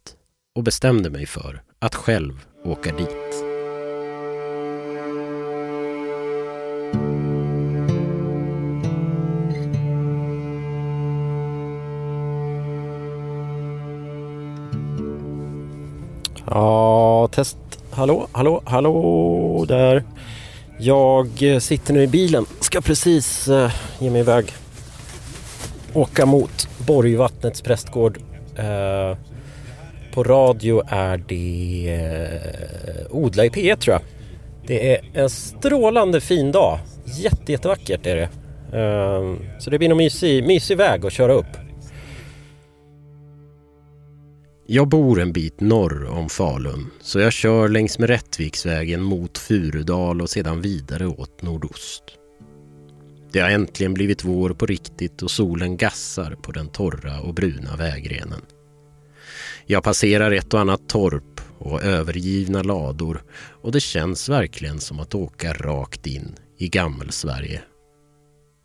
och 0.54 0.62
bestämde 0.62 1.10
mig 1.10 1.26
för 1.26 1.62
att 1.78 1.94
själv 1.94 2.46
åka 2.64 2.96
dit. 2.96 3.44
Ja, 16.46 17.28
test. 17.32 17.58
Hallå, 17.90 18.28
hallå, 18.32 18.62
hallå 18.64 19.64
där. 19.68 20.04
Jag 20.78 21.28
sitter 21.62 21.94
nu 21.94 22.02
i 22.02 22.06
bilen. 22.06 22.46
Ska 22.60 22.80
precis 22.80 23.48
eh, 23.48 23.72
ge 23.98 24.10
mig 24.10 24.20
iväg. 24.20 24.52
Åka 25.94 26.26
mot 26.26 26.69
Borgvattnets 26.86 27.62
prästgård. 27.62 28.18
Eh, 28.56 29.16
på 30.12 30.24
radio 30.24 30.82
är 30.88 31.24
det 31.28 31.94
eh, 31.94 33.16
Odla 33.16 33.44
i 33.44 33.48
P1 33.48 33.76
tror 33.76 33.92
jag. 33.92 34.02
Det 34.66 34.94
är 34.94 35.10
en 35.14 35.30
strålande 35.30 36.20
fin 36.20 36.52
dag. 36.52 36.78
Jätte, 37.04 37.52
jättevackert 37.52 38.06
är 38.06 38.16
det. 38.16 38.28
Eh, 38.78 39.58
så 39.58 39.70
det 39.70 39.78
blir 39.78 39.88
nog 39.88 39.98
mysig, 39.98 40.46
mysig 40.46 40.76
väg 40.76 41.06
att 41.06 41.12
köra 41.12 41.32
upp. 41.32 41.56
Jag 44.66 44.88
bor 44.88 45.20
en 45.20 45.32
bit 45.32 45.60
norr 45.60 46.08
om 46.10 46.28
Falun 46.28 46.90
så 47.00 47.20
jag 47.20 47.32
kör 47.32 47.68
längs 47.68 47.98
med 47.98 48.08
Rättviksvägen 48.08 49.02
mot 49.02 49.38
Furudal 49.38 50.22
och 50.22 50.30
sedan 50.30 50.60
vidare 50.60 51.06
åt 51.06 51.42
nordost. 51.42 52.19
Det 53.32 53.40
har 53.40 53.50
äntligen 53.50 53.94
blivit 53.94 54.24
vår 54.24 54.50
på 54.50 54.66
riktigt 54.66 55.22
och 55.22 55.30
solen 55.30 55.76
gassar 55.76 56.34
på 56.42 56.52
den 56.52 56.68
torra 56.68 57.20
och 57.20 57.34
bruna 57.34 57.76
vägrenen. 57.76 58.40
Jag 59.66 59.82
passerar 59.82 60.30
ett 60.32 60.54
och 60.54 60.60
annat 60.60 60.88
torp 60.88 61.40
och 61.58 61.82
övergivna 61.82 62.62
lador 62.62 63.22
och 63.62 63.72
det 63.72 63.80
känns 63.80 64.28
verkligen 64.28 64.80
som 64.80 65.00
att 65.00 65.14
åka 65.14 65.52
rakt 65.52 66.06
in 66.06 66.36
i 66.58 66.68
gammelsverige. 66.68 67.62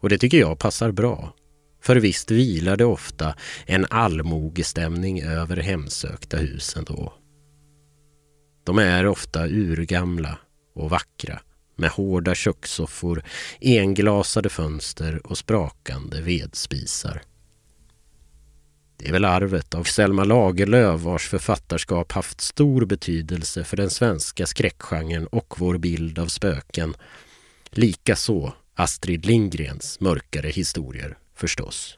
Och 0.02 0.10
det 0.10 0.18
tycker 0.18 0.38
jag 0.38 0.60
passar 0.60 0.92
bra. 0.92 1.34
För 1.82 1.96
visst 1.96 2.32
vilar 2.32 2.78
det 2.78 2.86
ofta 2.86 3.36
en 3.66 3.86
allmogestämning 3.90 5.22
över 5.22 5.58
hemsökta 5.58 6.38
husen 6.38 6.84
då. 6.84 7.14
De 8.64 8.78
är 8.78 9.06
ofta 9.06 9.48
urgamla 9.48 10.38
och 10.76 10.90
vackra 10.90 11.40
med 11.76 11.90
hårda 11.90 12.36
kökssoffor, 12.36 13.24
englasade 13.62 14.50
fönster 14.50 15.22
och 15.28 15.38
sprakande 15.38 16.22
vedspisar. 16.22 17.22
Det 18.98 19.08
är 19.08 19.12
väl 19.12 19.26
arvet 19.26 19.74
av 19.74 19.84
Selma 19.84 20.24
Lagerlöf 20.24 21.02
vars 21.02 21.28
författarskap 21.28 22.12
haft 22.12 22.42
stor 22.42 22.86
betydelse 22.86 23.64
för 23.64 23.78
den 23.78 23.90
svenska 23.90 24.46
skräckgenren 24.46 25.28
och 25.28 25.56
vår 25.58 25.78
bild 25.78 26.20
av 26.20 26.28
spöken. 26.28 26.96
Likaså 27.70 28.54
Astrid 28.74 29.26
Lindgrens 29.26 30.00
mörkare 30.00 30.50
historier 30.50 31.18
förstås. 31.36 31.98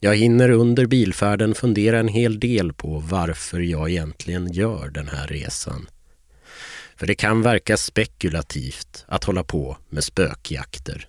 Jag 0.00 0.16
hinner 0.16 0.50
under 0.50 0.86
bilfärden 0.86 1.54
fundera 1.54 1.98
en 1.98 2.08
hel 2.08 2.40
del 2.40 2.72
på 2.72 2.98
varför 2.98 3.60
jag 3.60 3.90
egentligen 3.90 4.52
gör 4.52 4.88
den 4.88 5.08
här 5.08 5.26
resan. 5.26 5.88
För 6.98 7.06
det 7.06 7.14
kan 7.14 7.42
verka 7.42 7.76
spekulativt 7.76 9.04
att 9.08 9.24
hålla 9.24 9.44
på 9.44 9.76
med 9.88 10.04
spökjakter. 10.04 11.08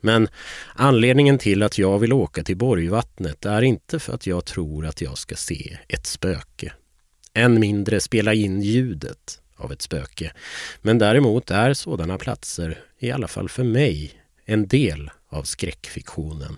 Men 0.00 0.28
anledningen 0.74 1.38
till 1.38 1.62
att 1.62 1.78
jag 1.78 1.98
vill 1.98 2.12
åka 2.12 2.44
till 2.44 2.56
Borgvattnet 2.56 3.46
är 3.46 3.62
inte 3.62 3.98
för 3.98 4.14
att 4.14 4.26
jag 4.26 4.44
tror 4.44 4.86
att 4.86 5.00
jag 5.00 5.18
ska 5.18 5.36
se 5.36 5.78
ett 5.88 6.06
spöke. 6.06 6.72
Än 7.34 7.60
mindre 7.60 8.00
spela 8.00 8.34
in 8.34 8.62
ljudet 8.62 9.40
av 9.56 9.72
ett 9.72 9.82
spöke. 9.82 10.32
Men 10.82 10.98
däremot 10.98 11.50
är 11.50 11.74
sådana 11.74 12.18
platser, 12.18 12.78
i 12.98 13.10
alla 13.10 13.28
fall 13.28 13.48
för 13.48 13.64
mig, 13.64 14.12
en 14.44 14.68
del 14.68 15.10
av 15.28 15.42
skräckfiktionen. 15.42 16.56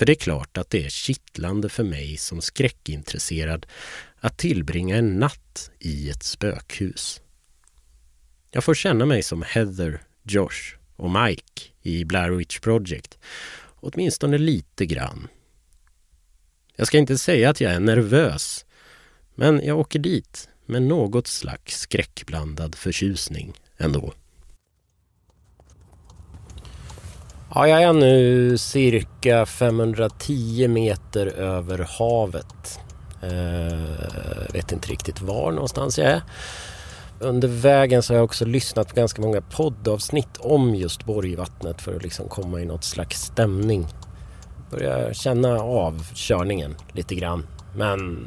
För 0.00 0.06
det 0.06 0.12
är 0.12 0.14
klart 0.14 0.58
att 0.58 0.70
det 0.70 0.84
är 0.84 0.88
kittlande 0.88 1.68
för 1.68 1.84
mig 1.84 2.16
som 2.16 2.40
skräckintresserad 2.40 3.66
att 4.20 4.38
tillbringa 4.38 4.96
en 4.96 5.18
natt 5.18 5.70
i 5.78 6.10
ett 6.10 6.22
spökhus. 6.22 7.20
Jag 8.50 8.64
får 8.64 8.74
känna 8.74 9.06
mig 9.06 9.22
som 9.22 9.42
Heather, 9.42 10.02
Josh 10.22 10.76
och 10.96 11.10
Mike 11.10 11.62
i 11.82 12.04
Blair 12.04 12.30
Witch 12.30 12.58
Project. 12.58 13.18
Åtminstone 13.80 14.38
lite 14.38 14.86
grann. 14.86 15.28
Jag 16.76 16.86
ska 16.86 16.98
inte 16.98 17.18
säga 17.18 17.50
att 17.50 17.60
jag 17.60 17.72
är 17.72 17.80
nervös, 17.80 18.64
men 19.34 19.60
jag 19.64 19.78
åker 19.78 19.98
dit 19.98 20.48
med 20.66 20.82
något 20.82 21.26
slags 21.26 21.80
skräckblandad 21.80 22.74
förtjusning 22.74 23.52
ändå. 23.76 24.14
Ja, 27.54 27.68
jag 27.68 27.82
är 27.82 27.92
nu 27.92 28.58
cirka 28.58 29.46
510 29.46 30.68
meter 30.68 31.26
över 31.26 31.78
havet. 31.98 32.80
Jag 33.20 34.52
vet 34.52 34.72
inte 34.72 34.88
riktigt 34.88 35.20
var 35.20 35.52
någonstans 35.52 35.98
jag 35.98 36.08
är. 36.08 36.22
Under 37.18 37.48
vägen 37.48 38.02
så 38.02 38.12
har 38.12 38.16
jag 38.18 38.24
också 38.24 38.44
lyssnat 38.44 38.88
på 38.88 38.94
ganska 38.94 39.22
många 39.22 39.40
poddavsnitt 39.40 40.36
om 40.38 40.74
just 40.74 41.04
Borgvattnet 41.04 41.82
för 41.82 41.96
att 41.96 42.02
liksom 42.02 42.28
komma 42.28 42.60
i 42.60 42.64
något 42.64 42.84
slags 42.84 43.22
stämning. 43.22 43.86
Börjar 44.70 45.12
känna 45.12 45.60
av 45.60 46.06
körningen 46.14 46.76
lite 46.92 47.14
grann. 47.14 47.46
Men 47.76 48.26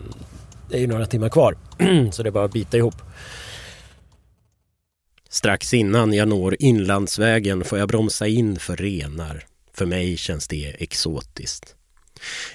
det 0.69 0.77
är 0.77 0.81
ju 0.81 0.87
några 0.87 1.05
timmar 1.05 1.29
kvar 1.29 1.57
så 2.11 2.23
det 2.23 2.29
är 2.29 2.31
bara 2.31 2.45
att 2.45 2.53
bita 2.53 2.77
ihop. 2.77 2.95
Strax 5.29 5.73
innan 5.73 6.13
jag 6.13 6.27
når 6.27 6.55
inlandsvägen 6.59 7.63
får 7.63 7.79
jag 7.79 7.87
bromsa 7.87 8.27
in 8.27 8.59
för 8.59 8.75
renar. 8.75 9.43
För 9.73 9.85
mig 9.85 10.17
känns 10.17 10.47
det 10.47 10.75
exotiskt. 10.79 11.75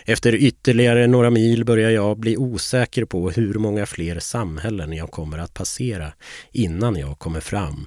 Efter 0.04 0.34
ytterligare 0.34 1.06
några 1.06 1.30
mil 1.30 1.64
börjar 1.64 1.90
jag 1.90 2.18
bli 2.18 2.36
osäker 2.36 3.04
på 3.04 3.30
hur 3.30 3.54
många 3.54 3.86
fler 3.86 4.18
samhällen 4.18 4.92
jag 4.92 5.10
kommer 5.10 5.38
att 5.38 5.54
passera 5.54 6.12
innan 6.52 6.96
jag 6.96 7.18
kommer 7.18 7.40
fram. 7.40 7.86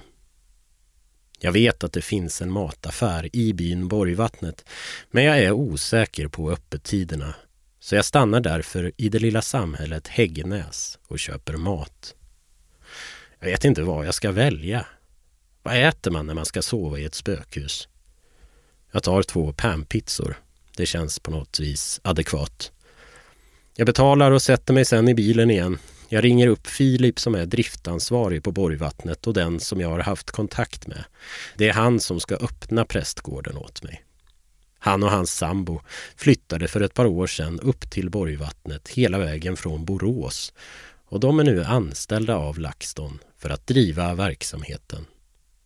Jag 1.40 1.52
vet 1.52 1.84
att 1.84 1.92
det 1.92 2.02
finns 2.02 2.42
en 2.42 2.50
mataffär 2.50 3.36
i 3.36 3.52
byn 3.52 3.88
Borgvattnet 3.88 4.64
men 5.10 5.24
jag 5.24 5.38
är 5.38 5.52
osäker 5.52 6.28
på 6.28 6.50
öppettiderna 6.50 7.34
så 7.80 7.94
jag 7.94 8.04
stannar 8.04 8.40
därför 8.40 8.92
i 8.96 9.08
det 9.08 9.18
lilla 9.18 9.42
samhället 9.42 10.08
Häggenäs 10.08 10.98
och 11.08 11.18
köper 11.18 11.56
mat. 11.56 12.14
Jag 13.38 13.46
vet 13.46 13.64
inte 13.64 13.82
vad 13.82 14.06
jag 14.06 14.14
ska 14.14 14.32
välja. 14.32 14.86
Vad 15.62 15.88
äter 15.88 16.10
man 16.10 16.26
när 16.26 16.34
man 16.34 16.44
ska 16.44 16.62
sova 16.62 16.98
i 16.98 17.04
ett 17.04 17.14
spökhus? 17.14 17.88
Jag 18.92 19.02
tar 19.02 19.22
två 19.22 19.52
panpizzor. 19.52 20.36
Det 20.76 20.86
känns 20.86 21.18
på 21.18 21.30
något 21.30 21.60
vis 21.60 22.00
adekvat. 22.04 22.72
Jag 23.76 23.86
betalar 23.86 24.30
och 24.30 24.42
sätter 24.42 24.74
mig 24.74 24.84
sen 24.84 25.08
i 25.08 25.14
bilen 25.14 25.50
igen. 25.50 25.78
Jag 26.08 26.24
ringer 26.24 26.46
upp 26.46 26.66
Filip 26.66 27.20
som 27.20 27.34
är 27.34 27.46
driftansvarig 27.46 28.42
på 28.42 28.52
Borgvattnet 28.52 29.26
och 29.26 29.34
den 29.34 29.60
som 29.60 29.80
jag 29.80 29.88
har 29.88 29.98
haft 29.98 30.30
kontakt 30.30 30.86
med. 30.86 31.04
Det 31.56 31.68
är 31.68 31.72
han 31.72 32.00
som 32.00 32.20
ska 32.20 32.34
öppna 32.34 32.84
prästgården 32.84 33.56
åt 33.56 33.82
mig. 33.82 34.04
Han 34.78 35.02
och 35.02 35.10
hans 35.10 35.34
sambo 35.34 35.80
flyttade 36.16 36.68
för 36.68 36.80
ett 36.80 36.94
par 36.94 37.06
år 37.06 37.26
sedan 37.26 37.60
upp 37.60 37.90
till 37.90 38.10
Borgvattnet 38.10 38.88
hela 38.88 39.18
vägen 39.18 39.56
från 39.56 39.84
Borås 39.84 40.52
och 41.12 41.20
de 41.20 41.40
är 41.40 41.44
nu 41.44 41.64
anställda 41.64 42.36
av 42.36 42.58
LaxTon 42.58 43.18
för 43.38 43.50
att 43.50 43.66
driva 43.66 44.14
verksamheten, 44.14 45.06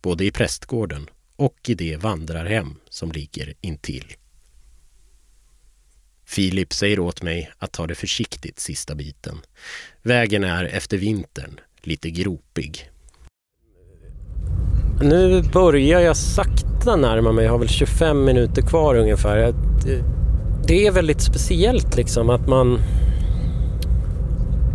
både 0.01 0.25
i 0.25 0.31
prästgården 0.31 1.09
och 1.35 1.57
i 1.67 1.73
det 1.73 1.97
vandrarhem 1.97 2.75
som 2.89 3.11
ligger 3.11 3.53
intill. 3.61 4.13
Filip 6.27 6.73
säger 6.73 6.99
åt 6.99 7.21
mig 7.21 7.51
att 7.57 7.71
ta 7.71 7.87
det 7.87 7.95
försiktigt 7.95 8.59
sista 8.59 8.95
biten. 8.95 9.37
Vägen 10.01 10.43
är 10.43 10.65
efter 10.65 10.97
vintern 10.97 11.59
lite 11.81 12.09
gropig. 12.09 12.89
Nu 15.01 15.41
börjar 15.53 15.99
jag 15.99 16.17
sakta 16.17 16.95
närma 16.95 17.31
mig. 17.31 17.45
Jag 17.45 17.51
har 17.51 17.59
väl 17.59 17.69
25 17.69 18.25
minuter 18.25 18.61
kvar 18.61 18.95
ungefär. 18.95 19.53
Det 20.67 20.87
är 20.87 20.91
väldigt 20.91 21.21
speciellt 21.21 21.95
liksom 21.95 22.29
att 22.29 22.47
man 22.47 22.79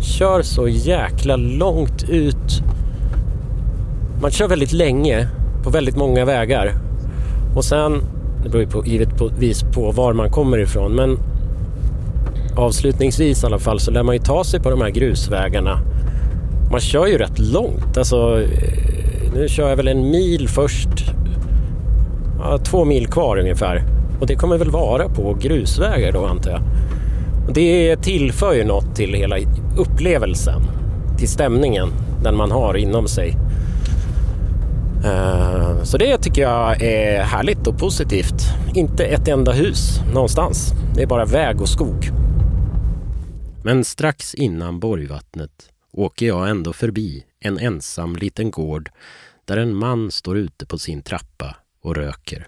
kör 0.01 0.41
så 0.41 0.67
jäkla 0.67 1.35
långt 1.35 2.09
ut. 2.09 2.63
Man 4.21 4.31
kör 4.31 4.47
väldigt 4.47 4.71
länge 4.71 5.27
på 5.63 5.69
väldigt 5.69 5.97
många 5.97 6.25
vägar. 6.25 6.73
Och 7.55 7.65
sen, 7.65 8.01
det 8.43 8.49
beror 8.49 8.63
ju 8.63 8.69
på, 8.69 8.85
givetvis 8.85 9.63
på 9.63 9.91
var 9.91 10.13
man 10.13 10.31
kommer 10.31 10.57
ifrån, 10.57 10.95
men 10.95 11.17
avslutningsvis 12.55 13.43
i 13.43 13.45
alla 13.45 13.59
fall 13.59 13.79
så 13.79 13.91
lär 13.91 14.03
man 14.03 14.15
ju 14.15 14.21
ta 14.21 14.43
sig 14.43 14.59
på 14.59 14.69
de 14.69 14.81
här 14.81 14.89
grusvägarna. 14.89 15.79
Man 16.71 16.79
kör 16.79 17.07
ju 17.07 17.17
rätt 17.17 17.39
långt. 17.39 17.97
Alltså, 17.97 18.41
eh, 18.41 19.33
nu 19.35 19.47
kör 19.47 19.69
jag 19.69 19.75
väl 19.75 19.87
en 19.87 20.09
mil 20.11 20.49
först. 20.49 21.13
Ja, 22.39 22.57
två 22.57 22.85
mil 22.85 23.07
kvar 23.07 23.37
ungefär. 23.37 23.83
Och 24.19 24.27
det 24.27 24.35
kommer 24.35 24.57
väl 24.57 24.69
vara 24.69 25.09
på 25.09 25.37
grusvägar 25.41 26.11
då 26.11 26.25
antar 26.25 26.51
jag. 26.51 26.61
Och 27.47 27.53
det 27.53 27.95
tillför 27.95 28.53
ju 28.53 28.63
något 28.63 28.95
till 28.95 29.13
hela 29.13 29.35
upplevelsen. 29.77 30.61
Till 31.17 31.27
stämningen 31.27 31.89
den 32.23 32.37
man 32.37 32.51
har 32.51 32.77
inom 32.77 33.07
sig. 33.07 33.37
Eh, 35.05 35.83
så 35.83 35.97
det 35.97 36.17
tycker 36.17 36.41
jag 36.41 36.81
är 36.81 37.23
härligt 37.23 37.67
och 37.67 37.77
positivt. 37.77 38.43
Inte 38.73 39.03
ett 39.03 39.27
enda 39.27 39.51
hus 39.51 40.01
någonstans. 40.13 40.73
Det 40.95 41.01
är 41.01 41.07
bara 41.07 41.25
väg 41.25 41.61
och 41.61 41.69
skog. 41.69 42.11
Men 43.65 43.83
strax 43.83 44.35
innan 44.35 44.79
Borgvattnet 44.79 45.69
åker 45.91 46.25
jag 46.25 46.49
ändå 46.49 46.73
förbi 46.73 47.25
en 47.39 47.59
ensam 47.59 48.15
liten 48.15 48.51
gård 48.51 48.89
där 49.45 49.57
en 49.57 49.75
man 49.75 50.11
står 50.11 50.37
ute 50.37 50.65
på 50.65 50.77
sin 50.77 51.01
trappa 51.01 51.55
och 51.81 51.95
röker. 51.95 52.47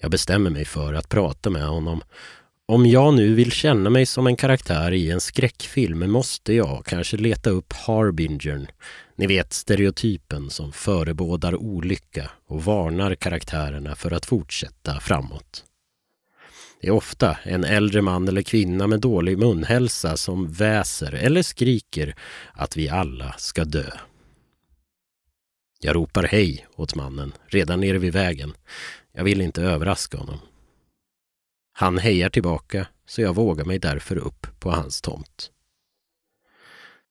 Jag 0.00 0.10
bestämmer 0.10 0.50
mig 0.50 0.64
för 0.64 0.94
att 0.94 1.08
prata 1.08 1.50
med 1.50 1.66
honom. 1.66 2.02
Om 2.66 2.86
jag 2.86 3.14
nu 3.14 3.34
vill 3.34 3.52
känna 3.52 3.90
mig 3.90 4.06
som 4.06 4.26
en 4.26 4.36
karaktär 4.36 4.92
i 4.92 5.10
en 5.10 5.20
skräckfilm 5.20 6.10
måste 6.10 6.52
jag 6.52 6.84
kanske 6.86 7.16
leta 7.16 7.50
upp 7.50 7.72
Harbingern. 7.72 8.66
Ni 9.16 9.26
vet 9.26 9.52
stereotypen 9.52 10.50
som 10.50 10.72
förebådar 10.72 11.54
olycka 11.54 12.30
och 12.46 12.64
varnar 12.64 13.14
karaktärerna 13.14 13.94
för 13.96 14.12
att 14.12 14.26
fortsätta 14.26 15.00
framåt. 15.00 15.64
Det 16.80 16.88
är 16.88 16.90
ofta 16.90 17.38
en 17.42 17.64
äldre 17.64 18.02
man 18.02 18.28
eller 18.28 18.42
kvinna 18.42 18.86
med 18.86 19.00
dålig 19.00 19.38
munhälsa 19.38 20.16
som 20.16 20.52
väser 20.52 21.12
eller 21.12 21.42
skriker 21.42 22.14
att 22.52 22.76
vi 22.76 22.88
alla 22.88 23.34
ska 23.38 23.64
dö. 23.64 23.90
Jag 25.80 25.96
ropar 25.96 26.22
hej 26.22 26.66
åt 26.76 26.94
mannen 26.94 27.32
redan 27.46 27.80
nere 27.80 27.98
vid 27.98 28.12
vägen. 28.12 28.52
Jag 29.12 29.24
vill 29.24 29.40
inte 29.40 29.62
överraska 29.62 30.18
honom. 30.18 30.38
Han 31.72 31.98
hejar 31.98 32.28
tillbaka 32.30 32.86
så 33.06 33.20
jag 33.20 33.34
vågar 33.34 33.64
mig 33.64 33.78
därför 33.78 34.18
upp 34.18 34.46
på 34.60 34.70
hans 34.70 35.00
tomt. 35.00 35.50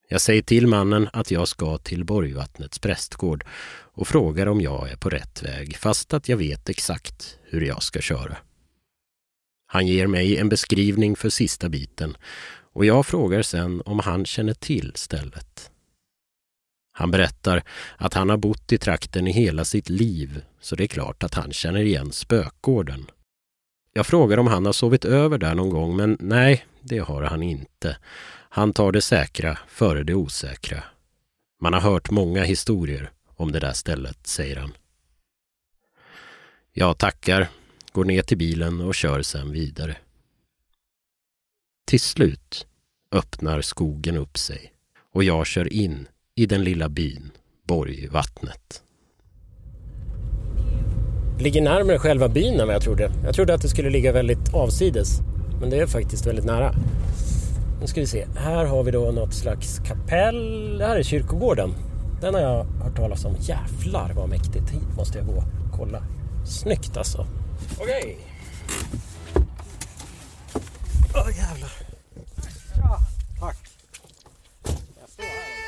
Jag 0.08 0.20
säger 0.20 0.42
till 0.42 0.66
mannen 0.66 1.08
att 1.12 1.30
jag 1.30 1.48
ska 1.48 1.78
till 1.78 2.04
Borgvattnets 2.04 2.78
prästgård 2.78 3.44
och 3.92 4.08
frågar 4.08 4.46
om 4.46 4.60
jag 4.60 4.90
är 4.90 4.96
på 4.96 5.10
rätt 5.10 5.42
väg 5.42 5.76
fast 5.76 6.14
att 6.14 6.28
jag 6.28 6.36
vet 6.36 6.68
exakt 6.68 7.38
hur 7.44 7.60
jag 7.60 7.82
ska 7.82 8.00
köra. 8.00 8.36
Han 9.70 9.86
ger 9.86 10.06
mig 10.06 10.36
en 10.36 10.48
beskrivning 10.48 11.16
för 11.16 11.30
sista 11.30 11.68
biten 11.68 12.16
och 12.72 12.84
jag 12.84 13.06
frågar 13.06 13.42
sen 13.42 13.82
om 13.84 13.98
han 13.98 14.24
känner 14.24 14.54
till 14.54 14.92
stället. 14.94 15.70
Han 16.92 17.10
berättar 17.10 17.62
att 17.96 18.14
han 18.14 18.30
har 18.30 18.36
bott 18.36 18.72
i 18.72 18.78
trakten 18.78 19.26
i 19.26 19.32
hela 19.32 19.64
sitt 19.64 19.88
liv 19.88 20.42
så 20.60 20.76
det 20.76 20.84
är 20.84 20.88
klart 20.88 21.22
att 21.22 21.34
han 21.34 21.52
känner 21.52 21.80
igen 21.80 22.12
spökgården. 22.12 23.06
Jag 23.92 24.06
frågar 24.06 24.38
om 24.38 24.46
han 24.46 24.66
har 24.66 24.72
sovit 24.72 25.04
över 25.04 25.38
där 25.38 25.54
någon 25.54 25.70
gång 25.70 25.96
men 25.96 26.16
nej, 26.20 26.66
det 26.82 26.98
har 26.98 27.22
han 27.22 27.42
inte. 27.42 27.96
Han 28.48 28.72
tar 28.72 28.92
det 28.92 29.02
säkra 29.02 29.58
före 29.68 30.04
det 30.04 30.14
osäkra. 30.14 30.84
Man 31.60 31.72
har 31.72 31.80
hört 31.80 32.10
många 32.10 32.44
historier 32.44 33.10
om 33.36 33.52
det 33.52 33.60
där 33.60 33.72
stället, 33.72 34.26
säger 34.26 34.56
han. 34.56 34.72
Jag 36.72 36.98
tackar 36.98 37.48
går 37.98 38.04
ner 38.04 38.22
till 38.22 38.36
bilen 38.36 38.80
och 38.80 38.94
kör 38.94 39.22
sen 39.22 39.52
vidare. 39.52 39.96
Till 41.86 42.00
slut 42.00 42.66
öppnar 43.12 43.60
skogen 43.60 44.16
upp 44.16 44.38
sig 44.38 44.72
och 45.14 45.24
jag 45.24 45.46
kör 45.46 45.72
in 45.72 46.08
i 46.34 46.46
den 46.46 46.64
lilla 46.64 46.88
byn 46.88 47.30
Borgvattnet. 47.66 48.82
ligger 51.38 51.62
närmare 51.62 51.98
själva 51.98 52.28
byn 52.28 52.60
än 52.60 52.66
vad 52.66 52.74
jag 52.74 52.82
trodde. 52.82 53.12
Jag 53.24 53.34
trodde 53.34 53.54
att 53.54 53.62
det 53.62 53.68
skulle 53.68 53.90
ligga 53.90 54.12
väldigt 54.12 54.54
avsides. 54.54 55.20
Men 55.60 55.70
det 55.70 55.76
är 55.76 55.86
faktiskt 55.86 56.26
väldigt 56.26 56.44
nära. 56.44 56.74
Nu 57.80 57.86
ska 57.86 58.00
vi 58.00 58.06
se. 58.06 58.26
Här 58.36 58.64
har 58.64 58.82
vi 58.82 58.90
då 58.90 59.10
något 59.10 59.34
slags 59.34 59.78
kapell. 59.78 60.78
Det 60.78 60.86
här 60.86 60.96
är 60.96 61.02
kyrkogården. 61.02 61.74
Den 62.20 62.34
har 62.34 62.40
jag 62.40 62.64
hört 62.64 62.96
talas 62.96 63.24
om. 63.24 63.36
Jävlar 63.40 64.12
vad 64.16 64.28
mäktigt. 64.28 64.70
Hit 64.70 64.96
måste 64.96 65.18
jag 65.18 65.26
gå 65.26 65.32
och 65.32 65.78
kolla. 65.78 66.02
Snyggt 66.46 66.96
alltså. 66.96 67.26
Okej. 67.76 67.86
Okay. 67.86 68.16
Åh 71.14 71.28
oh, 71.28 71.36
jävlar. 71.36 71.70
Ja, 72.76 72.98
tack. 73.40 73.56
Jag 75.00 75.08
står 75.08 75.22
här. 75.22 75.58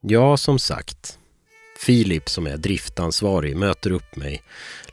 Ja, 0.00 0.36
som 0.36 0.58
sagt. 0.58 1.18
Filip 1.78 2.28
som 2.28 2.46
är 2.46 2.56
driftansvarig 2.56 3.56
möter 3.56 3.90
upp 3.90 4.16
mig, 4.16 4.42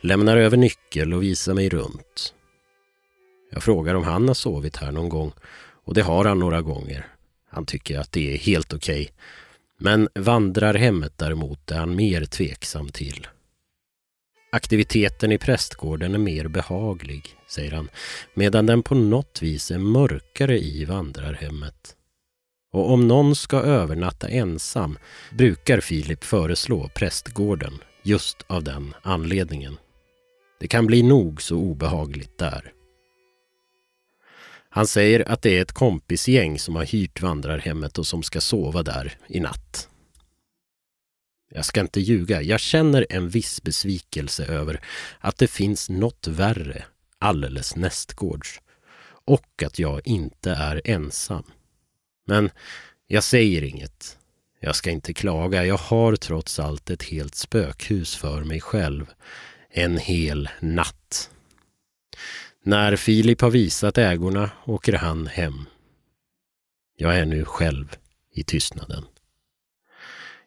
lämnar 0.01 0.37
över 0.37 0.57
nyckel 0.57 1.13
och 1.13 1.23
visar 1.23 1.53
mig 1.53 1.69
runt. 1.69 2.33
Jag 3.51 3.63
frågar 3.63 3.95
om 3.95 4.03
han 4.03 4.27
har 4.27 4.35
sovit 4.35 4.77
här 4.77 4.91
någon 4.91 5.09
gång 5.09 5.31
och 5.85 5.93
det 5.93 6.01
har 6.01 6.25
han 6.25 6.39
några 6.39 6.61
gånger. 6.61 7.12
Han 7.53 7.65
tycker 7.65 7.99
att 7.99 8.11
det 8.11 8.33
är 8.33 8.37
helt 8.37 8.73
okej. 8.73 9.01
Okay. 9.01 9.13
Men 9.77 10.09
vandrarhemmet 10.15 11.13
däremot 11.17 11.71
är 11.71 11.79
han 11.79 11.95
mer 11.95 12.25
tveksam 12.25 12.89
till. 12.89 13.27
Aktiviteten 14.51 15.31
i 15.31 15.37
prästgården 15.37 16.13
är 16.13 16.17
mer 16.17 16.47
behaglig, 16.47 17.35
säger 17.47 17.71
han, 17.71 17.89
medan 18.33 18.65
den 18.65 18.83
på 18.83 18.95
något 18.95 19.41
vis 19.41 19.71
är 19.71 19.77
mörkare 19.77 20.59
i 20.59 20.85
vandrarhemmet. 20.85 21.95
Och 22.71 22.91
om 22.91 23.07
någon 23.07 23.35
ska 23.35 23.57
övernatta 23.57 24.27
ensam 24.27 24.97
brukar 25.31 25.79
Filip 25.79 26.23
föreslå 26.23 26.89
prästgården 26.95 27.73
just 28.03 28.45
av 28.47 28.63
den 28.63 28.93
anledningen. 29.01 29.77
Det 30.59 30.67
kan 30.67 30.87
bli 30.87 31.03
nog 31.03 31.41
så 31.41 31.57
obehagligt 31.57 32.37
där. 32.37 32.71
Han 34.75 34.87
säger 34.87 35.29
att 35.31 35.41
det 35.41 35.57
är 35.57 35.61
ett 35.61 35.71
kompisgäng 35.71 36.59
som 36.59 36.75
har 36.75 36.85
hyrt 36.85 37.21
vandrarhemmet 37.21 37.97
och 37.97 38.07
som 38.07 38.23
ska 38.23 38.41
sova 38.41 38.83
där 38.83 39.17
i 39.27 39.39
natt. 39.39 39.89
Jag 41.51 41.65
ska 41.65 41.81
inte 41.81 42.01
ljuga, 42.01 42.41
jag 42.41 42.59
känner 42.59 43.05
en 43.09 43.29
viss 43.29 43.63
besvikelse 43.63 44.45
över 44.45 44.81
att 45.19 45.37
det 45.37 45.47
finns 45.47 45.89
något 45.89 46.27
värre 46.27 46.83
alldeles 47.19 47.75
nästgårds 47.75 48.61
och 49.25 49.63
att 49.65 49.79
jag 49.79 50.07
inte 50.07 50.51
är 50.51 50.81
ensam. 50.85 51.43
Men 52.27 52.49
jag 53.07 53.23
säger 53.23 53.63
inget. 53.63 54.17
Jag 54.59 54.75
ska 54.75 54.91
inte 54.91 55.13
klaga. 55.13 55.65
Jag 55.65 55.77
har 55.77 56.15
trots 56.15 56.59
allt 56.59 56.89
ett 56.89 57.03
helt 57.03 57.35
spökhus 57.35 58.15
för 58.15 58.43
mig 58.43 58.61
själv. 58.61 59.05
En 59.69 59.97
hel 59.97 60.49
natt. 60.59 61.29
När 62.65 62.95
Filip 62.95 63.41
har 63.41 63.51
visat 63.51 63.97
ägorna 63.97 64.51
åker 64.65 64.93
han 64.93 65.27
hem. 65.27 65.65
Jag 66.97 67.19
är 67.19 67.25
nu 67.25 67.45
själv 67.45 67.95
i 68.31 68.43
tystnaden. 68.43 69.05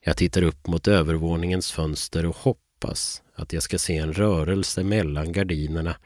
Jag 0.01 0.17
tittar 0.17 0.43
upp 0.43 0.67
mot 0.67 0.89
övervåningens 0.89 1.73
fönster 1.73 2.27
och 2.27 2.37
hoppas 2.37 3.23
att 3.35 3.53
jag 3.53 3.63
ska 3.63 3.79
se 3.79 3.97
en 3.97 4.13
rörelse 4.13 4.85
mellan 4.85 5.33
gardinerna 5.33 5.97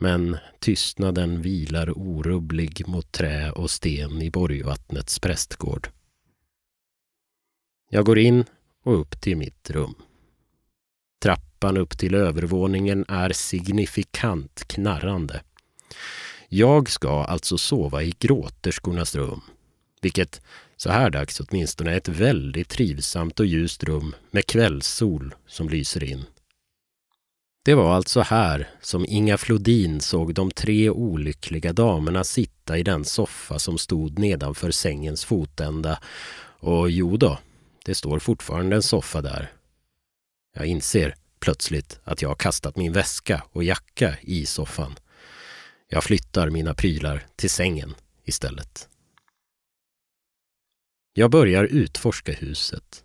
men 0.00 0.36
tystnaden 0.60 1.42
vilar 1.42 1.98
orubblig 1.98 2.88
mot 2.88 3.12
trä 3.12 3.52
och 3.52 3.70
sten 3.70 4.22
i 4.22 4.30
Borgvattnets 4.30 5.18
prästgård. 5.18 5.88
Jag 7.90 8.04
går 8.04 8.18
in 8.18 8.44
och 8.84 9.00
upp 9.00 9.20
till 9.20 9.36
mitt 9.36 9.70
rum. 9.70 9.94
Trappan 11.22 11.51
upp 11.70 11.98
till 11.98 12.14
övervåningen 12.14 13.04
är 13.08 13.32
signifikant 13.32 14.64
knarrande. 14.68 15.40
Jag 16.48 16.90
ska 16.90 17.24
alltså 17.24 17.58
sova 17.58 18.02
i 18.02 18.14
gråterskornas 18.18 19.14
rum, 19.14 19.40
vilket 20.00 20.40
så 20.76 20.90
här 20.90 21.10
dags 21.10 21.40
åtminstone 21.40 21.92
är 21.92 21.96
ett 21.96 22.08
väldigt 22.08 22.68
trivsamt 22.68 23.40
och 23.40 23.46
ljust 23.46 23.84
rum 23.84 24.14
med 24.30 24.46
kvällssol 24.46 25.34
som 25.46 25.68
lyser 25.68 26.04
in. 26.04 26.24
Det 27.64 27.74
var 27.74 27.94
alltså 27.94 28.20
här 28.20 28.68
som 28.80 29.06
Inga 29.08 29.38
Flodin 29.38 30.00
såg 30.00 30.34
de 30.34 30.50
tre 30.50 30.90
olyckliga 30.90 31.72
damerna 31.72 32.24
sitta 32.24 32.78
i 32.78 32.82
den 32.82 33.04
soffa 33.04 33.58
som 33.58 33.78
stod 33.78 34.18
nedanför 34.18 34.70
sängens 34.70 35.24
fotända. 35.24 35.98
Och 36.60 36.90
jo 36.90 37.16
då, 37.16 37.38
det 37.84 37.94
står 37.94 38.18
fortfarande 38.18 38.76
en 38.76 38.82
soffa 38.82 39.22
där. 39.22 39.52
Jag 40.54 40.66
inser 40.66 41.14
plötsligt 41.42 42.00
att 42.04 42.22
jag 42.22 42.28
har 42.28 42.36
kastat 42.36 42.76
min 42.76 42.92
väska 42.92 43.42
och 43.52 43.64
jacka 43.64 44.16
i 44.20 44.46
soffan. 44.46 44.94
Jag 45.88 46.04
flyttar 46.04 46.50
mina 46.50 46.74
prylar 46.74 47.26
till 47.36 47.50
sängen 47.50 47.94
istället. 48.24 48.88
Jag 51.14 51.30
börjar 51.30 51.64
utforska 51.64 52.32
huset. 52.32 53.04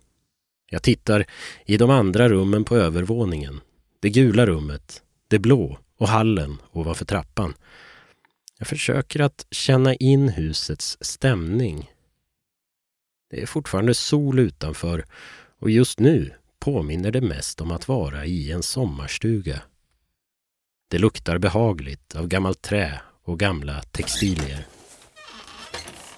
Jag 0.70 0.82
tittar 0.82 1.26
i 1.64 1.76
de 1.76 1.90
andra 1.90 2.28
rummen 2.28 2.64
på 2.64 2.76
övervåningen 2.76 3.60
det 4.00 4.10
gula 4.10 4.46
rummet, 4.46 5.02
det 5.28 5.38
blå 5.38 5.78
och 5.96 6.08
hallen 6.08 6.58
ovanför 6.72 7.04
trappan. 7.04 7.54
Jag 8.58 8.68
försöker 8.68 9.20
att 9.20 9.46
känna 9.50 9.94
in 9.94 10.28
husets 10.28 10.98
stämning. 11.00 11.90
Det 13.30 13.42
är 13.42 13.46
fortfarande 13.46 13.94
sol 13.94 14.38
utanför 14.38 15.04
och 15.58 15.70
just 15.70 15.98
nu 16.00 16.34
påminner 16.72 17.10
det 17.10 17.20
mest 17.20 17.60
om 17.60 17.70
att 17.70 17.88
vara 17.88 18.24
i 18.24 18.52
en 18.52 18.62
sommarstuga. 18.62 19.62
Det 20.90 20.98
luktar 20.98 21.38
behagligt 21.38 22.16
av 22.16 22.28
gammalt 22.28 22.62
trä 22.62 23.00
och 23.22 23.38
gamla 23.38 23.82
textilier. 23.82 24.66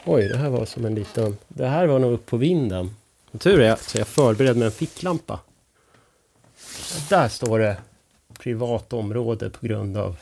Oj, 0.04 0.28
det 0.28 0.36
här 0.36 0.50
var 0.50 0.66
som 0.66 0.84
en 0.84 0.94
liten... 0.94 1.36
Det 1.48 1.66
här 1.66 1.86
var 1.86 1.98
nog 1.98 2.12
upp 2.12 2.26
på 2.26 2.36
vinden. 2.36 2.96
Tur 3.38 3.60
är 3.60 3.72
att 3.72 3.94
jag 3.94 4.08
förberedd 4.08 4.56
med 4.56 4.66
en 4.66 4.72
ficklampa. 4.72 5.40
Där 7.08 7.28
står 7.28 7.58
det 7.58 7.76
privat 8.38 8.92
område 8.92 9.50
på 9.50 9.66
grund 9.66 9.96
av 9.96 10.16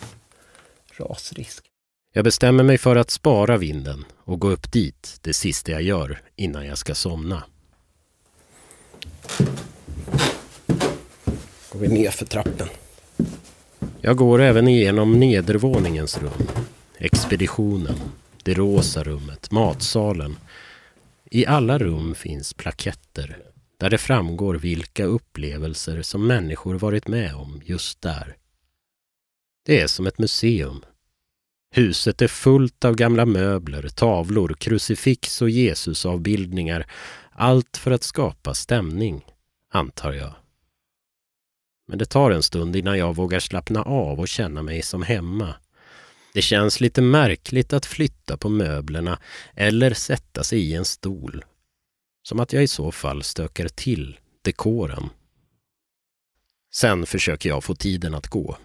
rasrisk. 0.97 1.65
Jag 2.13 2.25
bestämmer 2.25 2.65
mig 2.65 2.79
för 2.79 2.97
att 2.97 3.11
spara 3.11 3.57
vinden 3.57 4.05
och 4.19 4.41
gå 4.41 4.51
upp 4.51 4.73
dit 4.73 5.19
det 5.23 5.35
sista 5.35 5.73
jag 5.73 5.83
gör 5.83 6.21
innan 6.37 6.67
jag 6.67 6.79
ska 6.79 6.95
somna. 6.95 7.43
Går 11.79 11.87
vi 11.87 11.95
ner 11.95 12.11
för 12.11 12.27
trappen. 12.27 12.69
Jag 14.01 14.17
går 14.17 14.41
även 14.41 14.69
igenom 14.69 15.21
nedervåningens 15.21 16.19
rum. 16.19 16.49
Expeditionen, 16.97 17.99
det 18.43 18.55
rosa 18.55 19.03
rummet, 19.03 19.51
matsalen. 19.51 20.37
I 21.31 21.47
alla 21.47 21.79
rum 21.79 22.15
finns 22.15 22.55
plaketter 22.55 23.39
där 23.77 23.91
det 23.91 23.99
framgår 23.99 24.55
vilka 24.55 25.05
upplevelser 25.05 26.03
som 26.03 26.27
människor 26.27 26.75
varit 26.75 27.09
med 27.09 27.35
om 27.35 27.63
just 27.65 28.03
där. 28.03 28.37
Det 29.67 29.81
är 29.81 29.87
som 29.87 30.07
ett 30.07 30.19
museum. 30.19 30.85
Huset 31.75 32.23
är 32.23 32.29
fullt 32.29 32.85
av 32.85 32.95
gamla 32.95 33.27
möbler, 33.27 33.89
tavlor, 33.89 34.55
krucifix 34.59 35.43
och 35.43 35.51
Jesusavbildningar. 35.51 36.87
Allt 37.31 37.77
för 37.77 37.91
att 37.91 38.03
skapa 38.03 38.55
stämning, 38.55 39.25
antar 39.73 40.13
jag. 40.13 40.35
Men 41.89 41.99
det 41.99 42.07
tar 42.07 42.31
en 42.31 42.43
stund 42.43 42.77
innan 42.77 42.99
jag 42.99 43.17
vågar 43.17 43.41
slappna 43.41 43.83
av 43.83 44.21
och 44.21 44.29
känna 44.29 44.63
mig 44.63 44.83
som 44.83 45.03
hemma. 45.03 45.55
Det 46.35 46.43
känns 46.43 46.81
lite 46.81 47.03
märkligt 47.03 47.73
att 47.73 47.87
flytta 47.87 48.37
på 48.37 48.49
möblerna 48.49 49.19
eller 49.55 49.95
sätta 49.95 50.45
sig 50.45 50.59
i 50.61 50.75
en 50.75 50.85
stol 50.85 51.45
som 52.23 52.41
att 52.41 52.53
jag 52.53 52.63
i 52.63 52.69
så 52.69 52.93
fall 52.93 53.23
stökar 53.23 53.69
till 53.69 54.19
dekoren. 54.43 55.11
Sen 56.75 57.07
försöker 57.07 57.49
jag 57.49 57.65
få 57.65 57.75
tiden 57.75 58.15
att 58.15 58.27
gå. 58.27 58.57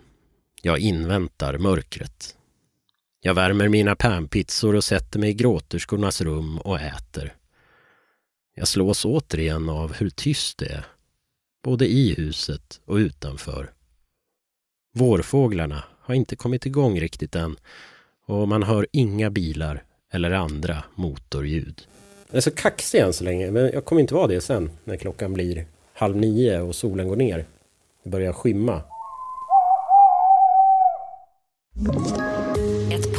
Jag 0.61 0.79
inväntar 0.79 1.57
mörkret. 1.57 2.35
Jag 3.21 3.33
värmer 3.33 3.69
mina 3.69 3.95
panpizzor 3.95 4.75
och 4.75 4.83
sätter 4.83 5.19
mig 5.19 5.29
i 5.29 5.33
gråterskornas 5.33 6.21
rum 6.21 6.57
och 6.57 6.79
äter. 6.79 7.35
Jag 8.55 8.67
slås 8.67 9.05
återigen 9.05 9.69
av 9.69 9.93
hur 9.93 10.09
tyst 10.09 10.57
det 10.57 10.65
är, 10.65 10.85
både 11.63 11.87
i 11.87 12.13
huset 12.13 12.81
och 12.85 12.95
utanför. 12.95 13.71
Vårfåglarna 14.93 15.83
har 15.99 16.15
inte 16.15 16.35
kommit 16.35 16.65
igång 16.65 16.99
riktigt 16.99 17.35
än 17.35 17.55
och 18.25 18.47
man 18.47 18.63
hör 18.63 18.87
inga 18.91 19.29
bilar 19.29 19.83
eller 20.11 20.31
andra 20.31 20.83
motorljud. 20.95 21.87
Jag 22.27 22.37
är 22.37 22.41
så 22.41 22.51
kaxig 22.51 22.99
än 22.99 23.13
så 23.13 23.23
länge, 23.23 23.51
men 23.51 23.71
jag 23.73 23.85
kommer 23.85 24.01
inte 24.01 24.13
vara 24.13 24.27
det 24.27 24.41
sen 24.41 24.71
när 24.83 24.97
klockan 24.97 25.33
blir 25.33 25.65
halv 25.93 26.15
nio 26.15 26.61
och 26.61 26.75
solen 26.75 27.07
går 27.07 27.15
ner. 27.15 27.45
Det 28.03 28.09
börjar 28.09 28.33
skymma 28.33 28.81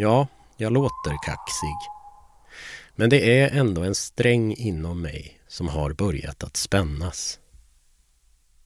Ja, 0.00 0.28
jag 0.56 0.72
låter 0.72 1.16
kaxig. 1.22 1.76
Men 2.96 3.10
det 3.10 3.40
är 3.40 3.50
ändå 3.50 3.82
en 3.82 3.94
sträng 3.94 4.54
inom 4.54 5.00
mig 5.00 5.40
som 5.48 5.68
har 5.68 5.92
börjat 5.92 6.44
att 6.44 6.56
spännas. 6.56 7.38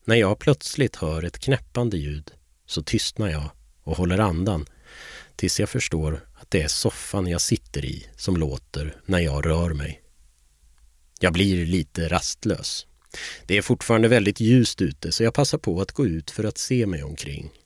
När 0.05 0.17
jag 0.17 0.39
plötsligt 0.39 0.97
hör 0.97 1.23
ett 1.23 1.39
knäppande 1.39 1.97
ljud 1.97 2.33
så 2.67 2.83
tystnar 2.83 3.29
jag 3.29 3.51
och 3.83 3.97
håller 3.97 4.19
andan 4.19 4.67
tills 5.37 5.61
jag 5.61 5.69
förstår 5.69 6.27
att 6.35 6.51
det 6.51 6.63
är 6.63 6.69
soffan 6.69 7.27
jag 7.27 7.41
sitter 7.41 7.85
i 7.85 8.07
som 8.17 8.37
låter 8.37 8.97
när 9.07 9.21
jag 9.21 9.47
rör 9.47 9.73
mig. 9.73 10.03
Jag 11.21 11.33
blir 11.33 11.67
lite 11.67 12.09
rastlös. 12.09 12.87
Det 13.47 13.59
är 13.59 13.63
fortfarande 13.63 14.09
väldigt 14.09 14.41
ljust 14.41 14.83
ute 14.83 15.13
så 15.13 15.25
jag 15.25 15.35
passar 15.35 15.59
på 15.59 15.81
att 15.81 15.93
gå 15.93 16.07
ut 16.07 16.31
för 16.31 16.45
att 16.45 16.59
se 16.59 16.87
mig 16.87 17.03
omkring. 17.03 17.62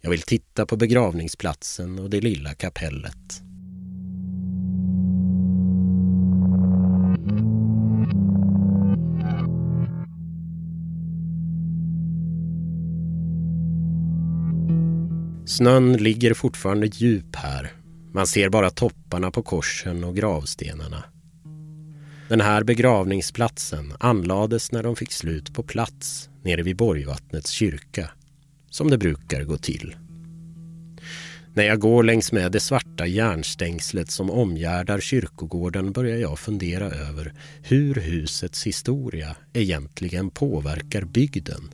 Jag 0.00 0.10
vill 0.10 0.22
titta 0.22 0.66
på 0.66 0.76
begravningsplatsen 0.76 1.98
och 1.98 2.10
det 2.10 2.20
lilla 2.20 2.54
kapellet. 2.54 3.42
Snön 15.46 15.92
ligger 15.92 16.34
fortfarande 16.34 16.86
djup 16.86 17.36
här. 17.36 17.72
Man 18.12 18.26
ser 18.26 18.48
bara 18.48 18.70
topparna 18.70 19.30
på 19.30 19.42
korsen 19.42 20.04
och 20.04 20.16
gravstenarna. 20.16 21.04
Den 22.28 22.40
här 22.40 22.64
begravningsplatsen 22.64 23.92
anlades 24.00 24.72
när 24.72 24.82
de 24.82 24.96
fick 24.96 25.12
slut 25.12 25.54
på 25.54 25.62
plats 25.62 26.30
nere 26.42 26.62
vid 26.62 26.76
Borgvattnets 26.76 27.50
kyrka, 27.50 28.10
som 28.70 28.90
det 28.90 28.98
brukar 28.98 29.44
gå 29.44 29.56
till. 29.56 29.96
När 31.54 31.64
jag 31.64 31.80
går 31.80 32.02
längs 32.02 32.32
med 32.32 32.52
det 32.52 32.60
svarta 32.60 33.06
järnstängslet 33.06 34.10
som 34.10 34.30
omgärdar 34.30 35.00
kyrkogården 35.00 35.92
börjar 35.92 36.16
jag 36.16 36.38
fundera 36.38 36.90
över 36.90 37.32
hur 37.62 37.94
husets 37.94 38.66
historia 38.66 39.36
egentligen 39.52 40.30
påverkar 40.30 41.02
bygden. 41.02 41.70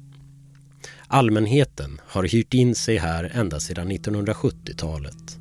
Allmänheten 1.07 2.01
har 2.07 2.25
hyrt 2.25 2.55
in 2.55 2.75
sig 2.75 2.97
här 2.97 3.31
ända 3.35 3.61
sedan 3.61 3.93
1970-talet. 3.93 5.39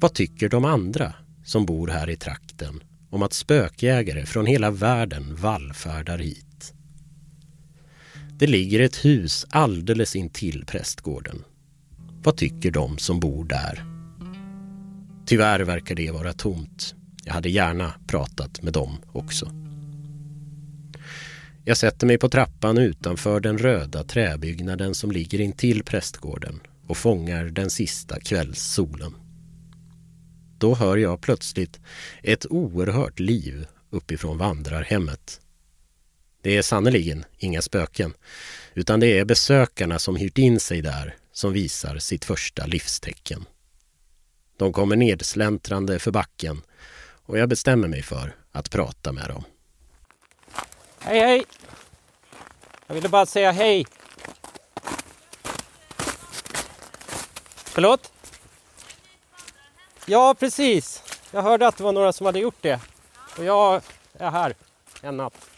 Vad 0.00 0.14
tycker 0.14 0.48
de 0.48 0.64
andra 0.64 1.14
som 1.44 1.66
bor 1.66 1.88
här 1.88 2.10
i 2.10 2.16
trakten 2.16 2.80
om 3.10 3.22
att 3.22 3.32
spökjägare 3.32 4.26
från 4.26 4.46
hela 4.46 4.70
världen 4.70 5.36
vallfärdar 5.36 6.18
hit? 6.18 6.49
Det 8.40 8.46
ligger 8.46 8.80
ett 8.80 9.04
hus 9.04 9.46
alldeles 9.50 10.16
intill 10.16 10.64
prästgården. 10.66 11.44
Vad 12.22 12.36
tycker 12.36 12.70
de 12.70 12.98
som 12.98 13.20
bor 13.20 13.44
där? 13.44 13.84
Tyvärr 15.26 15.60
verkar 15.60 15.94
det 15.94 16.10
vara 16.10 16.32
tomt. 16.32 16.94
Jag 17.24 17.32
hade 17.32 17.48
gärna 17.48 17.94
pratat 18.06 18.62
med 18.62 18.72
dem 18.72 18.96
också. 19.12 19.52
Jag 21.64 21.76
sätter 21.76 22.06
mig 22.06 22.18
på 22.18 22.28
trappan 22.28 22.78
utanför 22.78 23.40
den 23.40 23.58
röda 23.58 24.04
träbyggnaden 24.04 24.94
som 24.94 25.12
ligger 25.12 25.40
intill 25.40 25.84
prästgården 25.84 26.60
och 26.86 26.96
fångar 26.96 27.44
den 27.44 27.70
sista 27.70 28.20
kvällssolen. 28.20 29.14
Då 30.58 30.74
hör 30.74 30.96
jag 30.96 31.20
plötsligt 31.20 31.80
ett 32.22 32.46
oerhört 32.50 33.20
liv 33.20 33.66
uppifrån 33.90 34.38
vandrarhemmet. 34.38 35.40
Det 36.42 36.56
är 36.56 36.62
sannerligen 36.62 37.24
inga 37.38 37.62
spöken, 37.62 38.14
utan 38.74 39.00
det 39.00 39.18
är 39.18 39.24
besökarna 39.24 39.98
som 39.98 40.16
hyrt 40.16 40.38
in 40.38 40.60
sig 40.60 40.82
där 40.82 41.16
som 41.32 41.52
visar 41.52 41.98
sitt 41.98 42.24
första 42.24 42.66
livstecken. 42.66 43.44
De 44.56 44.72
kommer 44.72 44.96
nedsläntrande 44.96 45.98
för 45.98 46.10
backen 46.10 46.62
och 47.26 47.38
jag 47.38 47.48
bestämmer 47.48 47.88
mig 47.88 48.02
för 48.02 48.36
att 48.52 48.70
prata 48.70 49.12
med 49.12 49.28
dem. 49.28 49.44
Hej, 50.98 51.20
hej! 51.20 51.44
Jag 52.86 52.94
ville 52.94 53.08
bara 53.08 53.26
säga 53.26 53.52
hej. 53.52 53.86
Förlåt? 57.54 58.12
Ja, 60.06 60.34
precis. 60.38 61.02
Jag 61.30 61.42
hörde 61.42 61.66
att 61.66 61.76
det 61.76 61.84
var 61.84 61.92
några 61.92 62.12
som 62.12 62.26
hade 62.26 62.38
gjort 62.38 62.58
det. 62.60 62.80
Och 63.38 63.44
jag 63.44 63.82
är 64.12 64.30
här 64.30 64.54
en 65.02 65.16
natt. 65.16 65.49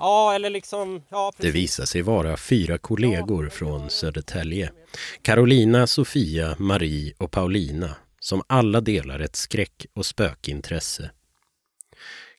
Ja, 0.00 0.34
eller 0.34 0.50
liksom... 0.50 1.02
Ja, 1.08 1.32
Det 1.36 1.50
visar 1.50 1.84
sig 1.84 2.02
vara 2.02 2.36
fyra 2.36 2.78
kollegor 2.78 3.48
från 3.48 3.90
Södertälje. 3.90 4.72
Carolina, 5.22 5.86
Sofia, 5.86 6.56
Marie 6.58 7.12
och 7.18 7.30
Paulina 7.30 7.94
som 8.20 8.42
alla 8.46 8.80
delar 8.80 9.20
ett 9.20 9.36
skräck 9.36 9.86
och 9.94 10.06
spökintresse. 10.06 11.10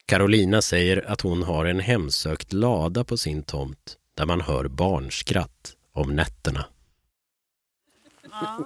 Carolina 0.06 0.62
säger 0.62 1.10
att 1.10 1.20
hon 1.20 1.42
har 1.42 1.64
en 1.64 1.80
hemsökt 1.80 2.52
lada 2.52 3.04
på 3.04 3.16
sin 3.16 3.42
tomt 3.42 3.96
där 4.14 4.26
man 4.26 4.40
hör 4.40 4.68
barnskratt 4.68 5.76
om 5.92 6.16
nätterna. 6.16 6.64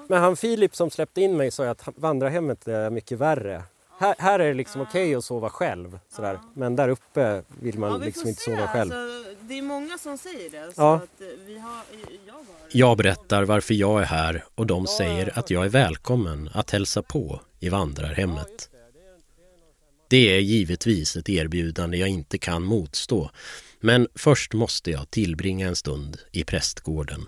Men 0.09 0.23
han 0.23 0.37
Filip 0.37 0.77
som 0.77 0.91
släppte 0.91 1.21
in 1.21 1.37
mig 1.37 1.51
sa 1.51 1.69
att 1.69 1.89
vandrarhemmet 1.97 2.69
är 2.69 2.91
mycket 2.91 3.19
värre. 3.19 3.63
Här, 3.99 4.15
här 4.19 4.39
är 4.39 4.49
det 4.49 4.55
liksom 4.55 4.81
okej 4.81 5.15
att 5.15 5.25
sova 5.25 5.51
själv, 5.51 5.99
sådär. 6.17 6.39
men 6.55 6.77
där 6.77 6.89
uppe 6.89 7.43
vill 7.61 7.79
man 7.79 7.91
Ja, 7.93 7.99
vi 7.99 8.07
liksom 8.07 8.29
inte 8.29 8.41
se. 8.43 8.51
sova 8.51 8.69
själv. 8.69 8.93
Alltså, 8.93 9.35
det 9.41 9.59
är 9.59 9.63
många 9.63 9.99
som 9.99 10.19
säger 10.19 10.51
det. 10.51 10.75
Så 10.75 10.81
Ja. 10.83 10.95
att 10.95 11.21
eh, 11.21 11.27
vi 11.47 11.59
har, 11.59 11.83
jag, 12.27 12.33
har, 12.35 12.45
Jag 12.73 12.97
berättar 12.99 13.43
varför 13.45 13.75
jag 13.75 14.01
är 14.03 14.05
här 14.07 14.45
och 14.55 14.67
de 14.67 14.87
säger 14.87 15.39
att 15.39 15.51
jag 15.51 15.65
är 15.65 15.69
välkommen 15.69 16.51
att 16.55 16.71
hälsa 16.71 17.03
på 17.03 17.41
i 17.61 17.69
vandrarhemmet. 17.69 18.71
Det 20.09 20.37
är 20.37 20.41
givetvis 20.41 21.17
ett 21.17 21.29
erbjudande 21.29 21.99
jag 21.99 22.09
inte 22.09 22.39
kan 22.39 22.63
motstå. 22.63 23.31
Men 23.81 24.09
först 24.15 24.53
måste 24.55 24.91
jag 24.91 25.11
tillbringa 25.11 25.69
en 25.69 25.77
stund 25.77 26.19
i 26.33 26.45
prästgården. 26.45 27.27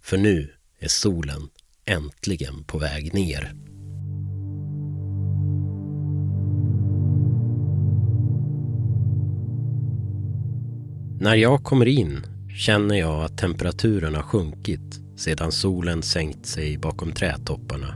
För 0.00 0.16
nu 0.16 0.54
är 0.78 0.88
solen 0.88 1.48
äntligen 1.84 2.64
på 2.64 2.78
väg 2.78 3.14
ner. 3.14 3.54
När 11.20 11.34
jag 11.34 11.64
kommer 11.64 11.88
in 11.88 12.26
känner 12.56 12.94
jag 12.94 13.24
att 13.24 13.38
temperaturen 13.38 14.14
har 14.14 14.22
sjunkit 14.22 15.00
sedan 15.16 15.52
solen 15.52 16.02
sänkt 16.02 16.46
sig 16.46 16.78
bakom 16.78 17.12
trädtopparna. 17.12 17.94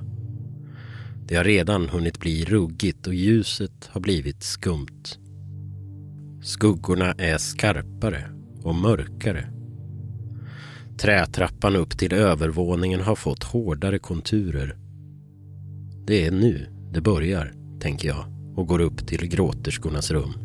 Det 1.26 1.37
har 1.37 1.44
redan 1.44 1.88
hunnit 1.88 2.20
bli 2.20 2.44
ruggigt 2.44 3.06
och 3.06 3.14
ljuset 3.14 3.88
har 3.92 4.00
blivit 4.00 4.42
skumt. 4.42 5.18
Skuggorna 6.42 7.12
är 7.12 7.38
skarpare 7.38 8.30
och 8.62 8.74
mörkare. 8.74 9.48
Trätrappan 10.98 11.76
upp 11.76 11.98
till 11.98 12.12
övervåningen 12.12 13.00
har 13.00 13.16
fått 13.16 13.44
hårdare 13.44 13.98
konturer. 13.98 14.76
Det 16.06 16.26
är 16.26 16.30
nu 16.30 16.66
det 16.92 17.00
börjar, 17.00 17.52
tänker 17.80 18.08
jag 18.08 18.24
och 18.56 18.66
går 18.66 18.80
upp 18.80 19.06
till 19.06 19.28
gråterskornas 19.28 20.10
rum. 20.10 20.43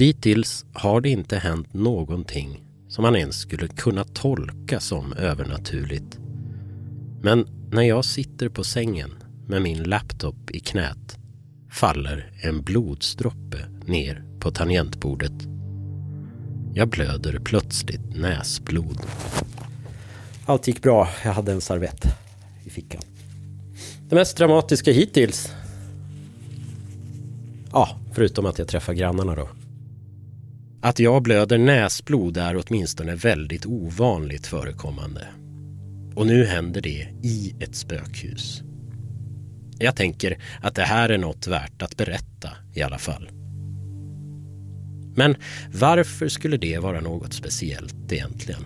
Dittills 0.00 0.64
har 0.72 1.00
det 1.00 1.08
inte 1.08 1.36
hänt 1.38 1.74
någonting 1.74 2.62
som 2.88 3.02
man 3.02 3.16
ens 3.16 3.40
skulle 3.40 3.68
kunna 3.68 4.04
tolka 4.04 4.80
som 4.80 5.12
övernaturligt. 5.12 6.18
Men 7.22 7.46
när 7.70 7.82
jag 7.82 8.04
sitter 8.04 8.48
på 8.48 8.64
sängen 8.64 9.10
med 9.46 9.62
min 9.62 9.82
laptop 9.82 10.50
i 10.50 10.60
knät 10.60 11.18
faller 11.70 12.32
en 12.42 12.62
blodsdroppe 12.62 13.58
ner 13.86 14.24
på 14.38 14.50
tangentbordet. 14.50 15.32
Jag 16.74 16.88
blöder 16.88 17.40
plötsligt 17.44 18.16
näsblod. 18.16 19.00
Allt 20.46 20.66
gick 20.66 20.82
bra. 20.82 21.08
Jag 21.24 21.32
hade 21.32 21.52
en 21.52 21.60
servett 21.60 22.04
i 22.64 22.70
fickan. 22.70 23.02
Det 24.08 24.14
mest 24.14 24.36
dramatiska 24.36 24.92
hittills? 24.92 25.52
Ja, 27.72 27.98
förutom 28.12 28.46
att 28.46 28.58
jag 28.58 28.68
träffar 28.68 28.92
grannarna 28.92 29.34
då. 29.34 29.48
Att 30.82 30.98
jag 30.98 31.22
blöder 31.22 31.58
näsblod 31.58 32.36
är 32.36 32.62
åtminstone 32.66 33.14
väldigt 33.14 33.66
ovanligt 33.66 34.46
förekommande. 34.46 35.26
Och 36.14 36.26
nu 36.26 36.44
händer 36.44 36.80
det 36.80 37.08
i 37.22 37.54
ett 37.60 37.74
spökhus. 37.74 38.62
Jag 39.78 39.96
tänker 39.96 40.38
att 40.60 40.74
det 40.74 40.82
här 40.82 41.08
är 41.08 41.18
något 41.18 41.46
värt 41.46 41.82
att 41.82 41.96
berätta 41.96 42.50
i 42.74 42.82
alla 42.82 42.98
fall. 42.98 43.30
Men 45.14 45.36
varför 45.72 46.28
skulle 46.28 46.56
det 46.56 46.78
vara 46.78 47.00
något 47.00 47.32
speciellt 47.32 48.12
egentligen? 48.12 48.64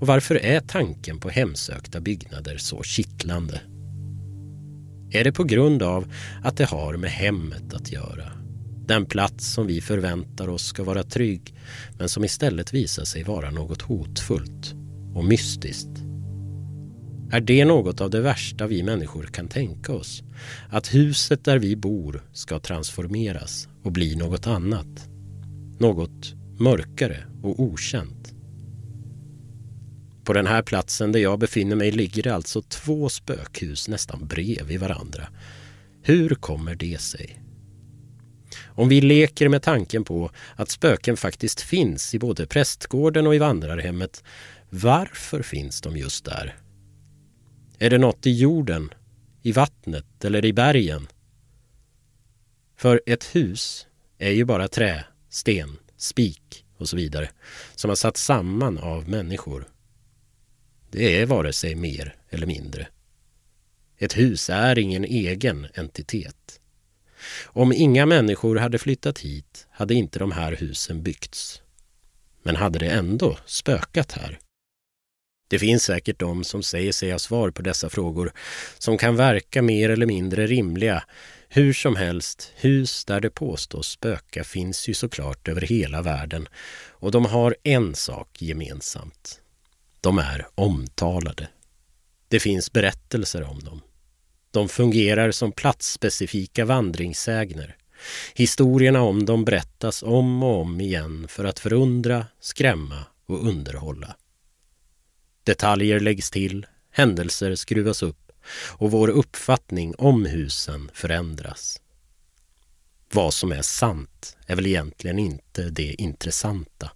Och 0.00 0.06
varför 0.06 0.34
är 0.34 0.60
tanken 0.60 1.20
på 1.20 1.28
hemsökta 1.28 2.00
byggnader 2.00 2.56
så 2.56 2.82
kittlande? 2.82 3.60
Är 5.10 5.24
det 5.24 5.32
på 5.32 5.44
grund 5.44 5.82
av 5.82 6.12
att 6.42 6.56
det 6.56 6.64
har 6.64 6.96
med 6.96 7.10
hemmet 7.10 7.74
att 7.74 7.92
göra? 7.92 8.35
Den 8.86 9.06
plats 9.06 9.52
som 9.52 9.66
vi 9.66 9.80
förväntar 9.80 10.48
oss 10.48 10.66
ska 10.66 10.84
vara 10.84 11.02
trygg 11.02 11.54
men 11.98 12.08
som 12.08 12.24
istället 12.24 12.74
visar 12.74 13.04
sig 13.04 13.22
vara 13.22 13.50
något 13.50 13.82
hotfullt 13.82 14.74
och 15.14 15.24
mystiskt. 15.24 16.06
Är 17.32 17.40
det 17.40 17.64
något 17.64 18.00
av 18.00 18.10
det 18.10 18.20
värsta 18.20 18.66
vi 18.66 18.82
människor 18.82 19.22
kan 19.22 19.48
tänka 19.48 19.92
oss? 19.92 20.22
Att 20.68 20.94
huset 20.94 21.44
där 21.44 21.58
vi 21.58 21.76
bor 21.76 22.22
ska 22.32 22.58
transformeras 22.58 23.68
och 23.82 23.92
bli 23.92 24.16
något 24.16 24.46
annat? 24.46 25.08
Något 25.78 26.34
mörkare 26.58 27.26
och 27.42 27.60
okänt? 27.60 28.32
På 30.24 30.32
den 30.32 30.46
här 30.46 30.62
platsen 30.62 31.12
där 31.12 31.20
jag 31.20 31.38
befinner 31.38 31.76
mig 31.76 31.92
ligger 31.92 32.22
det 32.22 32.34
alltså 32.34 32.62
två 32.62 33.08
spökhus 33.08 33.88
nästan 33.88 34.26
bredvid 34.26 34.80
varandra. 34.80 35.28
Hur 36.02 36.34
kommer 36.34 36.74
det 36.74 37.00
sig? 37.00 37.45
Om 38.76 38.88
vi 38.88 39.00
leker 39.00 39.48
med 39.48 39.62
tanken 39.62 40.04
på 40.04 40.30
att 40.56 40.70
spöken 40.70 41.16
faktiskt 41.16 41.60
finns 41.60 42.14
i 42.14 42.18
både 42.18 42.46
prästgården 42.46 43.26
och 43.26 43.34
i 43.34 43.38
vandrarhemmet, 43.38 44.24
varför 44.70 45.42
finns 45.42 45.80
de 45.80 45.96
just 45.96 46.24
där? 46.24 46.56
Är 47.78 47.90
det 47.90 47.98
något 47.98 48.26
i 48.26 48.30
jorden, 48.30 48.94
i 49.42 49.52
vattnet 49.52 50.24
eller 50.24 50.44
i 50.44 50.52
bergen? 50.52 51.06
För 52.76 53.00
ett 53.06 53.24
hus 53.24 53.86
är 54.18 54.30
ju 54.30 54.44
bara 54.44 54.68
trä, 54.68 55.04
sten, 55.28 55.76
spik 55.96 56.64
och 56.76 56.88
så 56.88 56.96
vidare 56.96 57.30
som 57.74 57.88
har 57.88 57.96
satts 57.96 58.24
samman 58.24 58.78
av 58.78 59.08
människor. 59.08 59.68
Det 60.90 61.20
är 61.20 61.26
vare 61.26 61.52
sig 61.52 61.74
mer 61.74 62.16
eller 62.30 62.46
mindre. 62.46 62.88
Ett 63.98 64.18
hus 64.18 64.50
är 64.50 64.78
ingen 64.78 65.04
egen 65.04 65.66
entitet. 65.74 66.60
Om 67.46 67.72
inga 67.72 68.06
människor 68.06 68.56
hade 68.56 68.78
flyttat 68.78 69.18
hit 69.18 69.66
hade 69.70 69.94
inte 69.94 70.18
de 70.18 70.32
här 70.32 70.52
husen 70.52 71.02
byggts. 71.02 71.62
Men 72.42 72.56
hade 72.56 72.78
det 72.78 72.90
ändå 72.90 73.38
spökat 73.46 74.12
här? 74.12 74.38
Det 75.48 75.58
finns 75.58 75.84
säkert 75.84 76.18
de 76.18 76.44
som 76.44 76.62
säger 76.62 76.92
sig 76.92 77.10
ha 77.10 77.18
svar 77.18 77.50
på 77.50 77.62
dessa 77.62 77.90
frågor 77.90 78.32
som 78.78 78.98
kan 78.98 79.16
verka 79.16 79.62
mer 79.62 79.90
eller 79.90 80.06
mindre 80.06 80.46
rimliga. 80.46 81.04
Hur 81.48 81.72
som 81.72 81.96
helst, 81.96 82.52
hus 82.56 83.04
där 83.04 83.20
det 83.20 83.30
påstås 83.30 83.88
spöka 83.88 84.44
finns 84.44 84.88
ju 84.88 84.94
såklart 84.94 85.48
över 85.48 85.60
hela 85.60 86.02
världen 86.02 86.48
och 86.88 87.10
de 87.10 87.24
har 87.24 87.56
en 87.62 87.94
sak 87.94 88.42
gemensamt. 88.42 89.40
De 90.00 90.18
är 90.18 90.46
omtalade. 90.54 91.48
Det 92.28 92.40
finns 92.40 92.72
berättelser 92.72 93.42
om 93.42 93.60
dem. 93.60 93.80
De 94.56 94.68
fungerar 94.68 95.30
som 95.30 95.52
platsspecifika 95.52 96.64
vandringssägner. 96.64 97.76
Historierna 98.34 99.02
om 99.02 99.24
dem 99.24 99.44
berättas 99.44 100.02
om 100.02 100.42
och 100.42 100.60
om 100.60 100.80
igen 100.80 101.28
för 101.28 101.44
att 101.44 101.58
förundra, 101.58 102.26
skrämma 102.40 103.04
och 103.26 103.48
underhålla. 103.48 104.16
Detaljer 105.44 106.00
läggs 106.00 106.30
till, 106.30 106.66
händelser 106.90 107.54
skruvas 107.54 108.02
upp 108.02 108.32
och 108.68 108.90
vår 108.90 109.08
uppfattning 109.08 109.94
om 109.98 110.24
husen 110.24 110.90
förändras. 110.94 111.80
Vad 113.12 113.34
som 113.34 113.52
är 113.52 113.62
sant 113.62 114.36
är 114.46 114.56
väl 114.56 114.66
egentligen 114.66 115.18
inte 115.18 115.70
det 115.70 115.94
intressanta. 116.02 116.90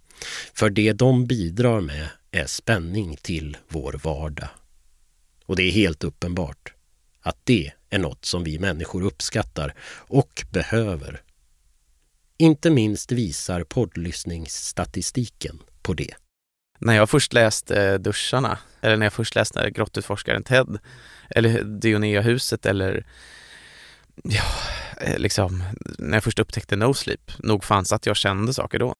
För 0.53 0.69
det 0.69 0.93
de 0.93 1.25
bidrar 1.25 1.81
med 1.81 2.07
är 2.31 2.45
spänning 2.45 3.17
till 3.21 3.57
vår 3.67 3.99
vardag. 4.03 4.49
Och 5.45 5.55
det 5.55 5.63
är 5.63 5.71
helt 5.71 6.03
uppenbart 6.03 6.73
att 7.21 7.37
det 7.43 7.71
är 7.89 7.99
något 7.99 8.25
som 8.25 8.43
vi 8.43 8.59
människor 8.59 9.03
uppskattar 9.03 9.73
och 10.07 10.45
behöver. 10.49 11.21
Inte 12.37 12.69
minst 12.69 13.11
visar 13.11 13.63
poddlyssningsstatistiken 13.63 15.59
på 15.81 15.93
det. 15.93 16.13
När 16.79 16.93
jag 16.95 17.09
först 17.09 17.33
läste 17.33 17.97
Duscharna, 17.97 18.57
eller 18.81 18.97
när 18.97 19.05
jag 19.05 19.13
först 19.13 19.35
läste 19.35 19.71
Grottutforskaren 19.71 20.43
Ted, 20.43 20.77
eller 21.29 21.63
Dioneahuset 21.63 22.65
eller 22.65 23.05
ja, 24.23 24.43
liksom 25.17 25.63
när 25.83 26.13
jag 26.13 26.23
först 26.23 26.39
upptäckte 26.39 26.75
No 26.75 26.93
Sleep, 26.93 27.31
nog 27.39 27.63
fanns 27.63 27.91
att 27.91 28.05
jag 28.05 28.17
kände 28.17 28.53
saker 28.53 28.79
då. 28.79 28.93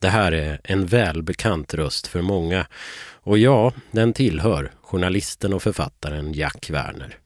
Det 0.00 0.08
här 0.08 0.32
är 0.32 0.60
en 0.64 0.86
välbekant 0.86 1.74
röst 1.74 2.06
för 2.06 2.22
många 2.22 2.66
och 3.10 3.38
ja, 3.38 3.72
den 3.90 4.12
tillhör 4.12 4.72
journalisten 4.82 5.52
och 5.52 5.62
författaren 5.62 6.32
Jack 6.32 6.70
Werner. 6.70 7.18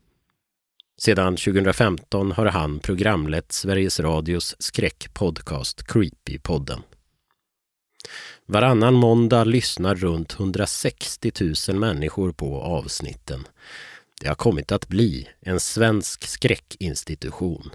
Sedan 0.99 1.37
2015 1.37 2.33
har 2.33 2.47
han 2.47 2.79
programlett 2.79 3.53
Sveriges 3.53 4.01
Radios 4.01 4.57
skräckpodcast 4.59 5.87
Creepypodden. 5.87 6.83
Varannan 8.47 8.95
måndag 8.95 9.45
lyssnar 9.45 9.95
runt 9.95 10.35
160 10.41 11.33
000 11.69 11.79
människor 11.79 12.33
på 12.33 12.63
avsnitten. 12.63 13.47
Det 14.21 14.29
har 14.29 14.35
kommit 14.35 14.73
att 14.73 14.89
bli 14.89 15.29
en 15.41 15.61
svensk 15.61 16.25
skräckinstitution. 16.25 17.71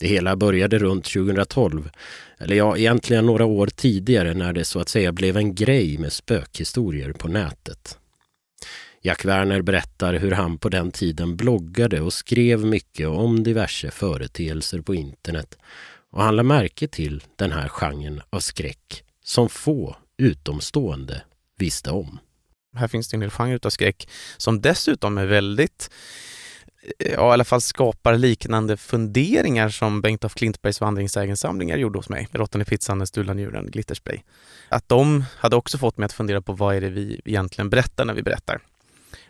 Det 0.00 0.08
hela 0.08 0.36
började 0.36 0.78
runt 0.78 1.04
2012, 1.04 1.90
eller 2.38 2.56
ja, 2.56 2.76
egentligen 2.76 3.26
några 3.26 3.44
år 3.44 3.66
tidigare 3.66 4.34
när 4.34 4.52
det 4.52 4.64
så 4.64 4.80
att 4.80 4.88
säga 4.88 5.12
blev 5.12 5.36
en 5.36 5.54
grej 5.54 5.98
med 5.98 6.12
spökhistorier 6.12 7.12
på 7.12 7.28
nätet. 7.28 7.98
Jack 9.02 9.24
Werner 9.24 9.62
berättar 9.62 10.14
hur 10.14 10.30
han 10.30 10.58
på 10.58 10.68
den 10.68 10.90
tiden 10.90 11.36
bloggade 11.36 12.00
och 12.00 12.12
skrev 12.12 12.64
mycket 12.64 13.08
om 13.08 13.42
diverse 13.42 13.90
företeelser 13.90 14.80
på 14.80 14.94
internet 14.94 15.58
och 16.10 16.22
han 16.22 16.36
lade 16.36 16.46
märke 16.46 16.88
till 16.88 17.22
den 17.36 17.52
här 17.52 17.68
genren 17.68 18.22
av 18.30 18.40
skräck 18.40 19.04
som 19.24 19.48
få 19.48 19.96
utomstående 20.18 21.22
visste 21.58 21.90
om. 21.90 22.18
Här 22.76 22.88
finns 22.88 23.08
det 23.08 23.16
en 23.16 23.22
hel 23.22 23.30
genre 23.30 23.58
av 23.62 23.70
skräck 23.70 24.08
som 24.36 24.60
dessutom 24.60 25.18
är 25.18 25.26
väldigt 25.26 25.90
ja, 26.98 27.30
i 27.30 27.32
alla 27.32 27.44
fall 27.44 27.60
skapar 27.60 28.16
liknande 28.16 28.76
funderingar 28.76 29.68
som 29.68 30.00
Bengt 30.00 30.24
af 30.24 30.34
Klintbergs 30.34 30.80
vandringsägensamlingar 30.80 31.76
gjorde 31.76 31.98
hos 31.98 32.08
mig. 32.08 32.28
Råttan 32.32 32.62
i 32.62 32.64
pizzan, 32.64 32.98
den 32.98 33.06
stulna 33.06 33.34
njuren, 33.34 33.70
glitterspray. 33.70 34.20
Att 34.68 34.88
de 34.88 35.24
hade 35.36 35.56
också 35.56 35.78
fått 35.78 35.96
mig 35.96 36.04
att 36.04 36.12
fundera 36.12 36.42
på 36.42 36.52
vad 36.52 36.76
är 36.76 36.80
det 36.80 36.90
vi 36.90 37.20
egentligen 37.24 37.70
berättar 37.70 38.04
när 38.04 38.14
vi 38.14 38.22
berättar. 38.22 38.60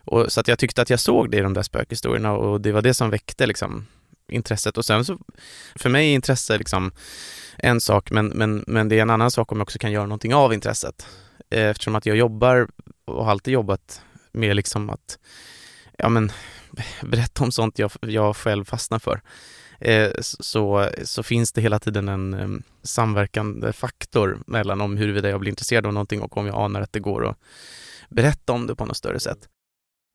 Och, 0.08 0.32
så 0.32 0.40
att 0.40 0.48
jag 0.48 0.58
tyckte 0.58 0.82
att 0.82 0.90
jag 0.90 1.00
såg 1.00 1.30
det 1.30 1.36
i 1.36 1.40
de 1.40 1.54
där 1.54 1.62
spökhistorierna 1.62 2.32
och 2.32 2.60
det 2.60 2.72
var 2.72 2.82
det 2.82 2.94
som 2.94 3.10
väckte 3.10 3.46
liksom, 3.46 3.86
intresset. 4.28 4.78
Och 4.78 4.84
sen 4.84 5.04
så, 5.04 5.18
för 5.74 5.90
mig 5.90 6.10
är 6.10 6.14
intresse 6.14 6.58
liksom 6.58 6.92
en 7.56 7.80
sak, 7.80 8.10
men, 8.10 8.26
men, 8.26 8.64
men 8.66 8.88
det 8.88 8.98
är 8.98 9.02
en 9.02 9.10
annan 9.10 9.30
sak 9.30 9.52
om 9.52 9.58
jag 9.58 9.62
också 9.62 9.78
kan 9.78 9.92
göra 9.92 10.06
någonting 10.06 10.34
av 10.34 10.54
intresset. 10.54 11.06
Eh, 11.50 11.68
eftersom 11.68 11.94
att 11.94 12.06
jag 12.06 12.16
jobbar 12.16 12.68
och 13.04 13.24
har 13.24 13.30
alltid 13.30 13.54
jobbat 13.54 14.02
med 14.32 14.56
liksom 14.56 14.90
att 14.90 15.18
ja, 15.98 16.08
men, 16.08 16.32
berätta 17.02 17.44
om 17.44 17.52
sånt 17.52 17.78
jag, 17.78 17.90
jag 18.00 18.36
själv 18.36 18.64
fastnar 18.64 18.98
för. 18.98 19.20
Eh, 19.80 20.10
så, 20.20 20.90
så 21.04 21.22
finns 21.22 21.52
det 21.52 21.60
hela 21.60 21.78
tiden 21.78 22.08
en 22.08 22.62
samverkande 22.82 23.72
faktor 23.72 24.38
mellan 24.46 24.80
om 24.80 24.96
huruvida 24.96 25.28
jag 25.28 25.40
blir 25.40 25.50
intresserad 25.50 25.86
av 25.86 25.92
någonting 25.92 26.20
och 26.20 26.36
om 26.36 26.46
jag 26.46 26.56
anar 26.56 26.80
att 26.80 26.92
det 26.92 27.00
går 27.00 27.26
att 27.26 27.38
berätta 28.08 28.52
om 28.52 28.66
det 28.66 28.74
på 28.74 28.86
något 28.86 28.96
större 28.96 29.20
sätt. 29.20 29.48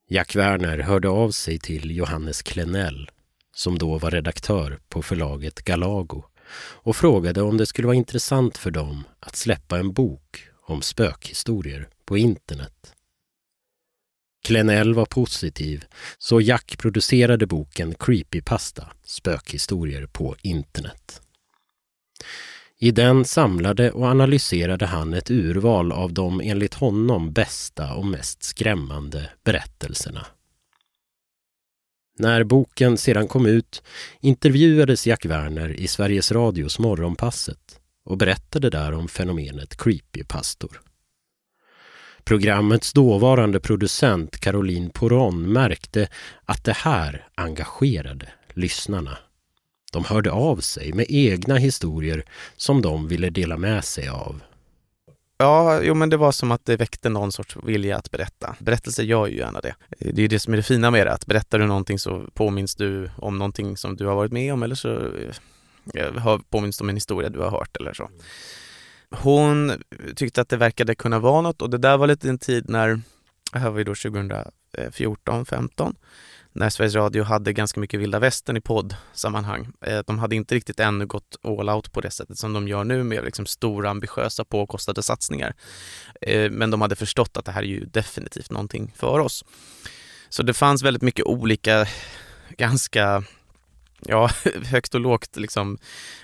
Jack 0.08 0.36
Werner 0.36 0.80
hörde 0.80 1.10
av 1.10 1.32
sig 1.32 1.60
till 1.60 1.98
Johannes 1.98 2.42
Klenell 2.42 3.10
som 3.56 3.78
då 3.78 3.98
var 3.98 4.12
redaktör 4.12 4.80
på 4.90 5.02
förlaget 5.02 5.62
Galago 5.62 6.24
och 6.56 6.96
frågade 6.96 7.42
om 7.42 7.58
det 7.58 7.66
skulle 7.66 7.88
vara 7.88 7.98
intressant 7.98 8.58
för 8.58 8.72
dem 8.72 9.04
att 9.20 9.36
släppa 9.36 9.80
en 9.80 9.94
bok 9.94 10.48
om 10.62 10.82
spökhistorier 10.82 11.90
på 12.06 12.18
internet. 12.18 12.96
Klenell 14.44 14.94
var 14.94 15.06
positiv, 15.06 15.86
så 16.18 16.42
Jack 16.42 16.78
producerade 16.78 17.48
boken 17.48 17.96
Creepypasta, 17.96 18.92
spökhistorier 19.06 20.08
på 20.08 20.36
internet. 20.42 21.22
I 22.84 22.92
den 22.92 23.26
samlade 23.26 23.92
och 23.92 24.06
analyserade 24.06 24.86
han 24.86 25.14
ett 25.14 25.32
urval 25.32 25.92
av 25.92 26.14
de 26.14 26.42
enligt 26.42 26.74
honom 26.74 27.34
bästa 27.34 27.94
och 27.94 28.06
mest 28.06 28.44
skrämmande 28.44 29.30
berättelserna. 29.44 30.26
När 32.20 32.44
boken 32.44 32.98
sedan 32.98 33.28
kom 33.28 33.46
ut 33.46 33.84
intervjuades 34.20 35.08
Jack 35.08 35.26
Werner 35.26 35.70
i 35.70 35.88
Sveriges 35.88 36.32
Radios 36.32 36.80
Morgonpasset 36.80 37.80
och 38.06 38.18
berättade 38.18 38.70
där 38.70 38.94
om 38.94 39.08
fenomenet 39.08 39.78
creepypastor. 39.78 40.82
Programmets 42.24 42.94
dåvarande 42.94 43.60
producent 43.60 44.40
Caroline 44.40 44.90
Poron 44.90 45.54
märkte 45.54 46.08
att 46.46 46.64
det 46.64 46.74
här 46.78 47.28
engagerade 47.36 48.30
lyssnarna. 48.54 49.18
De 49.94 50.06
hörde 50.06 50.32
av 50.32 50.58
sig 50.58 50.94
med 50.94 51.06
egna 51.10 51.56
historier 51.56 52.26
som 52.56 52.82
de 52.82 53.08
ville 53.08 53.30
dela 53.30 53.58
med 53.58 53.84
sig 53.84 54.08
av. 54.08 54.42
Ja, 55.38 55.82
jo 55.82 55.94
men 55.94 56.10
det 56.10 56.18
var 56.18 56.32
som 56.32 56.52
att 56.52 56.66
det 56.66 56.78
väckte 56.78 57.10
någon 57.10 57.32
sorts 57.32 57.58
vilja 57.64 57.98
att 57.98 58.12
berätta. 58.12 58.56
Berättelser 58.60 59.04
gör 59.04 59.28
ju 59.28 59.38
gärna 59.38 59.62
det. 59.62 59.76
Det 60.00 60.24
är 60.24 60.28
det 60.28 60.40
som 60.40 60.54
är 60.54 60.58
det 60.58 60.64
fina 60.64 60.92
med 60.92 61.08
det, 61.08 61.14
att 61.14 61.26
berättar 61.26 61.60
du 61.60 61.66
någonting 61.66 62.00
så 62.00 62.26
påminns 62.34 62.76
du 62.76 63.10
om 63.18 63.38
någonting 63.38 63.78
som 63.78 63.96
du 63.96 64.06
har 64.06 64.16
varit 64.16 64.32
med 64.32 64.54
om 64.54 64.64
eller 64.64 64.76
så 64.76 65.00
eh, 65.96 66.16
eh, 66.26 66.40
påminns 66.50 66.78
du 66.78 66.84
om 66.84 66.90
en 66.90 66.96
historia 66.96 67.30
du 67.30 67.40
har 67.40 67.52
hört 67.52 67.78
eller 67.78 67.94
så. 67.94 68.10
Hon 69.10 69.72
tyckte 70.16 70.42
att 70.42 70.50
det 70.50 70.58
verkade 70.58 70.96
kunna 70.96 71.20
vara 71.20 71.42
något 71.42 71.62
och 71.62 71.70
det 71.70 71.78
där 71.78 71.98
var 71.98 72.08
lite 72.08 72.30
en 72.30 72.38
tid 72.38 72.70
när, 72.70 73.02
här 73.54 73.70
var 73.70 73.78
ju 73.78 73.84
då 73.84 73.96
2014, 73.96 75.46
15 75.46 75.96
när 76.54 76.70
Sveriges 76.70 76.96
Radio 76.96 77.24
hade 77.24 77.54
ganska 77.54 77.80
mycket 77.80 78.00
vilda 78.00 78.20
västern 78.20 78.58
i 78.58 78.62
poddsammanhang. 78.62 79.68
Eh, 79.82 80.00
de 80.08 80.20
hade 80.20 80.36
inte 80.36 80.56
riktigt 80.56 80.80
ännu 80.80 81.06
gått 81.06 81.36
all 81.44 81.70
out 81.70 81.92
på 81.92 82.02
det 82.02 82.12
sättet 82.12 82.38
som 82.38 82.54
de 82.54 82.68
gör 82.68 82.84
nu 82.84 83.04
med 83.04 83.24
liksom 83.24 83.46
stora 83.46 83.90
ambitiösa 83.90 84.46
påkostade 84.46 85.04
satsningar. 85.04 85.54
Eh, 86.22 86.52
men 86.52 86.72
de 86.72 86.82
hade 86.82 86.96
förstått 86.96 87.38
att 87.38 87.46
det 87.46 87.52
här 87.52 87.62
är 87.62 87.68
ju 87.68 87.86
definitivt 87.86 88.52
någonting 88.52 88.94
för 88.96 89.20
oss. 89.20 89.46
Så 90.30 90.44
det 90.44 90.54
fanns 90.54 90.84
väldigt 90.84 91.04
mycket 91.04 91.26
olika, 91.26 91.88
ganska 92.58 93.24
ja, 94.08 94.30
högt 94.72 94.96
och 94.96 95.02
lågt 95.02 95.36
liksom 95.36 95.78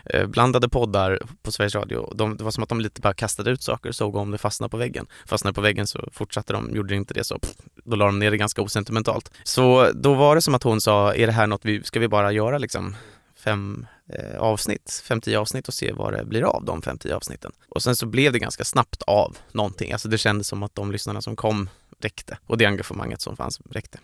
eh, 0.05 0.27
blandade 0.27 0.69
poddar 0.69 1.21
på 1.41 1.51
Sveriges 1.51 1.75
Radio. 1.75 2.13
De, 2.15 2.37
det 2.37 2.43
var 2.43 2.51
som 2.51 2.63
att 2.63 2.69
de 2.69 2.81
lite 2.81 3.01
bara 3.01 3.13
kastade 3.13 3.51
ut 3.51 3.63
saker 3.63 3.89
och 3.89 3.95
såg 3.95 4.15
om 4.15 4.31
det 4.31 4.37
fastnade 4.37 4.71
på 4.71 4.77
väggen. 4.77 5.07
Fastnade 5.25 5.53
på 5.53 5.61
väggen 5.61 5.87
så 5.87 6.09
fortsatte 6.11 6.53
de, 6.53 6.75
gjorde 6.75 6.89
det 6.89 6.95
inte 6.95 7.13
det 7.13 7.23
så 7.23 7.39
pff, 7.39 7.55
då 7.85 7.95
la 7.95 8.05
de 8.05 8.19
ner 8.19 8.31
det 8.31 8.37
ganska 8.37 8.61
osentimentalt. 8.61 9.31
Så 9.43 9.91
då 9.93 10.13
var 10.13 10.35
det 10.35 10.41
som 10.41 10.55
att 10.55 10.63
hon 10.63 10.81
sa, 10.81 11.13
är 11.13 11.27
det 11.27 11.33
här 11.33 11.47
något 11.47 11.65
vi, 11.65 11.83
ska 11.83 11.99
vi 11.99 12.07
bara 12.07 12.31
göra 12.31 12.57
liksom 12.57 12.95
fem 13.35 13.85
eh, 14.13 14.39
avsnitt, 14.39 15.03
fem, 15.05 15.21
tio 15.21 15.39
avsnitt 15.39 15.67
och 15.67 15.73
se 15.73 15.91
vad 15.91 16.13
det 16.13 16.25
blir 16.25 16.43
av 16.43 16.65
de 16.65 16.81
fem, 16.81 16.97
tio 16.97 17.15
avsnitten. 17.15 17.51
Och 17.69 17.83
sen 17.83 17.95
så 17.95 18.05
blev 18.05 18.33
det 18.33 18.39
ganska 18.39 18.63
snabbt 18.63 19.01
av 19.01 19.37
någonting. 19.51 19.91
Alltså 19.91 20.07
det 20.07 20.17
kändes 20.17 20.47
som 20.47 20.63
att 20.63 20.75
de 20.75 20.91
lyssnarna 20.91 21.21
som 21.21 21.35
kom 21.35 21.69
räckte 21.99 22.37
och 22.45 22.57
det 22.57 22.65
engagemanget 22.65 23.21
som 23.21 23.37
fanns 23.37 23.61
räckte. 23.71 23.99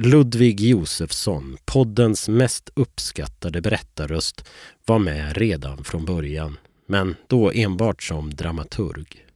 Ludvig 0.00 0.60
Josefsson, 0.60 1.56
poddens 1.64 2.28
mest 2.28 2.70
uppskattade 2.74 3.60
berättarröst, 3.60 4.44
var 4.84 4.98
med 4.98 5.36
redan 5.36 5.84
från 5.84 6.04
början, 6.04 6.58
men 6.86 7.16
då 7.26 7.52
enbart 7.52 8.02
som 8.02 8.34
dramaturg. 8.34 9.26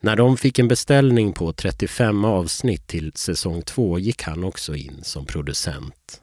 När 0.00 0.16
de 0.16 0.36
fick 0.36 0.58
en 0.58 0.68
beställning 0.68 1.32
på 1.32 1.52
35 1.52 2.24
avsnitt 2.24 2.86
till 2.86 3.12
säsong 3.14 3.62
2 3.62 3.98
gick 3.98 4.22
han 4.22 4.44
också 4.44 4.74
in 4.74 5.00
som 5.02 5.26
producent. 5.26 6.20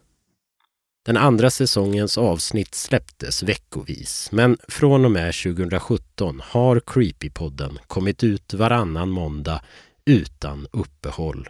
Den 1.06 1.18
andra 1.18 1.50
säsongens 1.50 2.18
avsnitt 2.18 2.76
släpptes 2.76 3.44
veckovis, 3.44 4.30
men 4.32 4.58
från 4.68 5.06
och 5.06 5.12
med 5.12 5.34
2017 5.34 6.42
har 6.44 6.82
Creepypodden 6.88 7.80
kommit 7.88 8.24
ut 8.24 8.54
varannan 8.54 9.10
måndag 9.10 9.62
utan 10.06 10.68
uppehåll. 10.72 11.50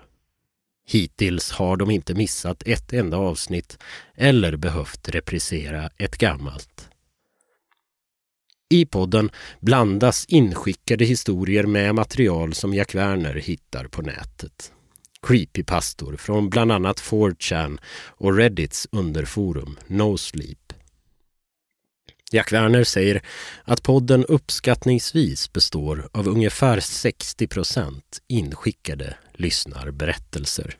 Hittills 0.86 1.52
har 1.52 1.78
de 1.78 1.92
inte 1.92 2.14
missat 2.14 2.64
ett 2.66 2.94
enda 2.94 3.18
avsnitt 3.18 3.78
eller 4.16 4.56
behövt 4.56 5.10
reprisera 5.10 5.90
ett 5.98 6.18
gammalt. 6.18 6.90
I 8.70 8.86
podden 8.86 9.30
blandas 9.60 10.26
inskickade 10.26 11.06
historier 11.06 11.64
med 11.64 11.96
material 11.96 12.54
som 12.54 12.74
Jack 12.74 12.96
Werner 12.96 13.36
hittar 13.36 13.86
på 13.88 14.02
nätet. 14.02 14.72
Creepypastor 15.28 16.16
från 16.16 16.50
bland 16.50 16.72
annat 16.72 17.02
4chan 17.02 17.80
och 18.08 18.38
Reddits 18.38 18.88
underforum 18.92 19.78
No 19.88 20.18
Sleep. 20.18 20.74
Jack 22.34 22.52
Werner 22.52 22.84
säger 22.84 23.22
att 23.64 23.84
podden 23.84 24.26
uppskattningsvis 24.26 25.54
består 25.54 26.10
av 26.12 26.28
ungefär 26.28 26.80
60 26.80 27.48
procent 27.48 28.20
inskickade 28.28 29.16
lyssnarberättelser. 29.34 30.78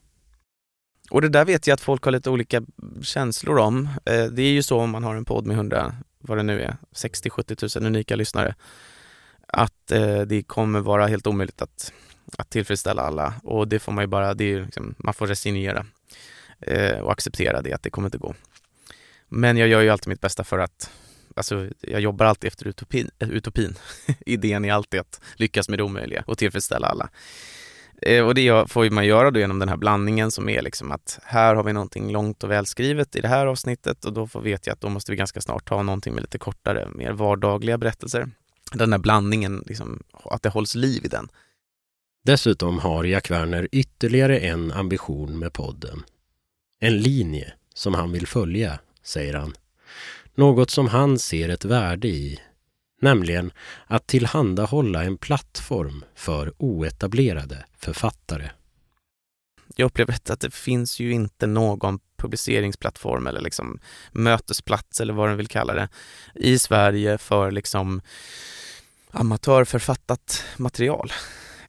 Och 1.10 1.22
det 1.22 1.30
där 1.30 1.46
vet 1.46 1.68
jag 1.68 1.74
att 1.74 1.82
folk 1.82 2.04
har 2.04 2.12
lite 2.12 2.30
olika 2.30 2.62
känslor 3.02 3.58
om. 3.58 3.90
Eh, 4.06 4.26
det 4.26 4.42
är 4.42 4.52
ju 4.52 4.64
så 4.64 4.80
om 4.80 4.90
man 4.90 5.04
har 5.04 5.16
en 5.16 5.26
podd 5.26 5.46
med 5.46 5.56
100, 5.56 5.96
vad 6.20 6.38
det 6.38 6.44
nu 6.44 6.62
är, 6.62 6.78
60-70 6.96 7.80
000 7.80 7.88
unika 7.88 8.16
lyssnare, 8.16 8.56
att 9.48 9.92
eh, 9.92 10.22
det 10.22 10.44
kommer 10.44 10.80
vara 10.80 11.08
helt 11.08 11.28
omöjligt 11.28 11.62
att, 11.62 11.94
att 12.38 12.50
tillfredsställa 12.50 13.02
alla 13.02 13.34
och 13.44 13.68
det 13.68 13.80
får 13.80 13.92
man 13.92 14.04
ju 14.04 14.08
bara, 14.08 14.34
det 14.34 14.54
är 14.54 14.66
liksom, 14.66 14.96
man 14.98 15.14
får 15.14 15.28
resignera 15.28 15.86
eh, 16.60 17.00
och 17.00 17.12
acceptera 17.12 17.62
det, 17.62 17.74
att 17.74 17.84
det 17.84 17.90
kommer 17.90 18.08
inte 18.08 18.18
gå. 18.18 18.36
Men 19.30 19.58
jag 19.58 19.68
gör 19.68 19.82
ju 19.82 19.90
alltid 19.90 20.08
mitt 20.08 20.22
bästa 20.22 20.44
för 20.44 20.60
att 20.60 20.92
Alltså, 21.36 21.70
jag 21.82 22.02
jobbar 22.02 22.26
alltid 22.26 22.48
efter 22.48 22.68
utopin. 22.68 23.10
Eh, 23.20 23.30
utopin. 23.30 23.76
Idén 24.26 24.66
är 24.66 24.74
alltid 24.74 25.00
att 25.00 25.22
lyckas 25.36 25.70
med 25.70 25.80
det 25.80 25.84
omöjliga 25.84 26.24
och 26.28 26.38
tillfredsställa 26.38 26.88
alla. 26.88 27.10
Eh, 28.02 28.26
och 28.26 28.36
det 28.36 28.72
får 28.72 28.90
man 28.90 29.06
göra 29.06 29.32
då 29.32 29.40
genom 29.40 29.60
den 29.60 29.70
här 29.70 29.78
blandningen 29.78 30.32
som 30.32 30.50
är 30.50 30.62
liksom 30.62 30.92
att 30.92 31.20
här 31.24 31.56
har 31.56 31.64
vi 31.64 31.74
någonting 31.74 32.12
långt 32.12 32.44
och 32.44 32.52
välskrivet 32.52 33.16
i 33.16 33.22
det 33.22 33.28
här 33.28 33.48
avsnittet 33.48 34.06
och 34.06 34.14
då 34.14 34.28
får 34.28 34.42
vet 34.42 34.68
jag 34.68 34.74
att 34.74 34.82
då 34.82 34.90
måste 34.90 35.12
vi 35.12 35.18
ganska 35.18 35.42
snart 35.42 35.70
ha 35.70 35.84
någonting 35.84 36.14
med 36.14 36.22
lite 36.22 36.38
kortare, 36.38 36.88
mer 36.96 37.12
vardagliga 37.12 37.78
berättelser. 37.78 38.30
Den 38.74 38.92
här 38.92 39.00
blandningen, 39.00 39.64
liksom, 39.68 40.04
att 40.24 40.44
det 40.44 40.50
hålls 40.50 40.76
liv 40.76 41.06
i 41.06 41.08
den. 41.08 41.30
Dessutom 42.26 42.80
har 42.80 43.04
Jack 43.04 43.32
Werner 43.32 43.68
ytterligare 43.72 44.40
en 44.40 44.72
ambition 44.72 45.40
med 45.40 45.54
podden. 45.54 46.04
En 46.80 46.98
linje 46.98 47.54
som 47.74 47.94
han 47.94 48.12
vill 48.12 48.28
följa, 48.28 48.80
säger 49.04 49.34
han. 49.34 49.54
Något 50.36 50.70
som 50.70 50.88
han 50.88 51.20
ser 51.20 51.50
ett 51.50 51.66
värde 51.66 52.08
i 52.08 52.40
nämligen 53.02 53.52
att 53.88 54.08
tillhandahålla 54.08 55.04
en 55.04 55.18
plattform 55.18 56.06
för 56.16 56.54
oetablerade 56.58 57.66
författare. 57.78 58.50
Jag 59.76 59.86
upplever 59.86 60.14
att 60.30 60.40
det 60.40 60.54
finns 60.54 61.00
ju 61.00 61.12
inte 61.12 61.48
någon 61.48 62.00
publiceringsplattform 62.18 63.28
eller 63.28 63.42
liksom 63.42 63.80
mötesplats 64.12 65.02
eller 65.02 65.14
vad 65.14 65.30
den 65.30 65.38
vill 65.38 65.48
kalla 65.48 65.74
det 65.74 65.90
i 66.36 66.60
Sverige 66.60 67.18
för 67.18 67.52
liksom 67.52 68.02
amatörförfattat 69.12 70.46
material. 70.58 71.12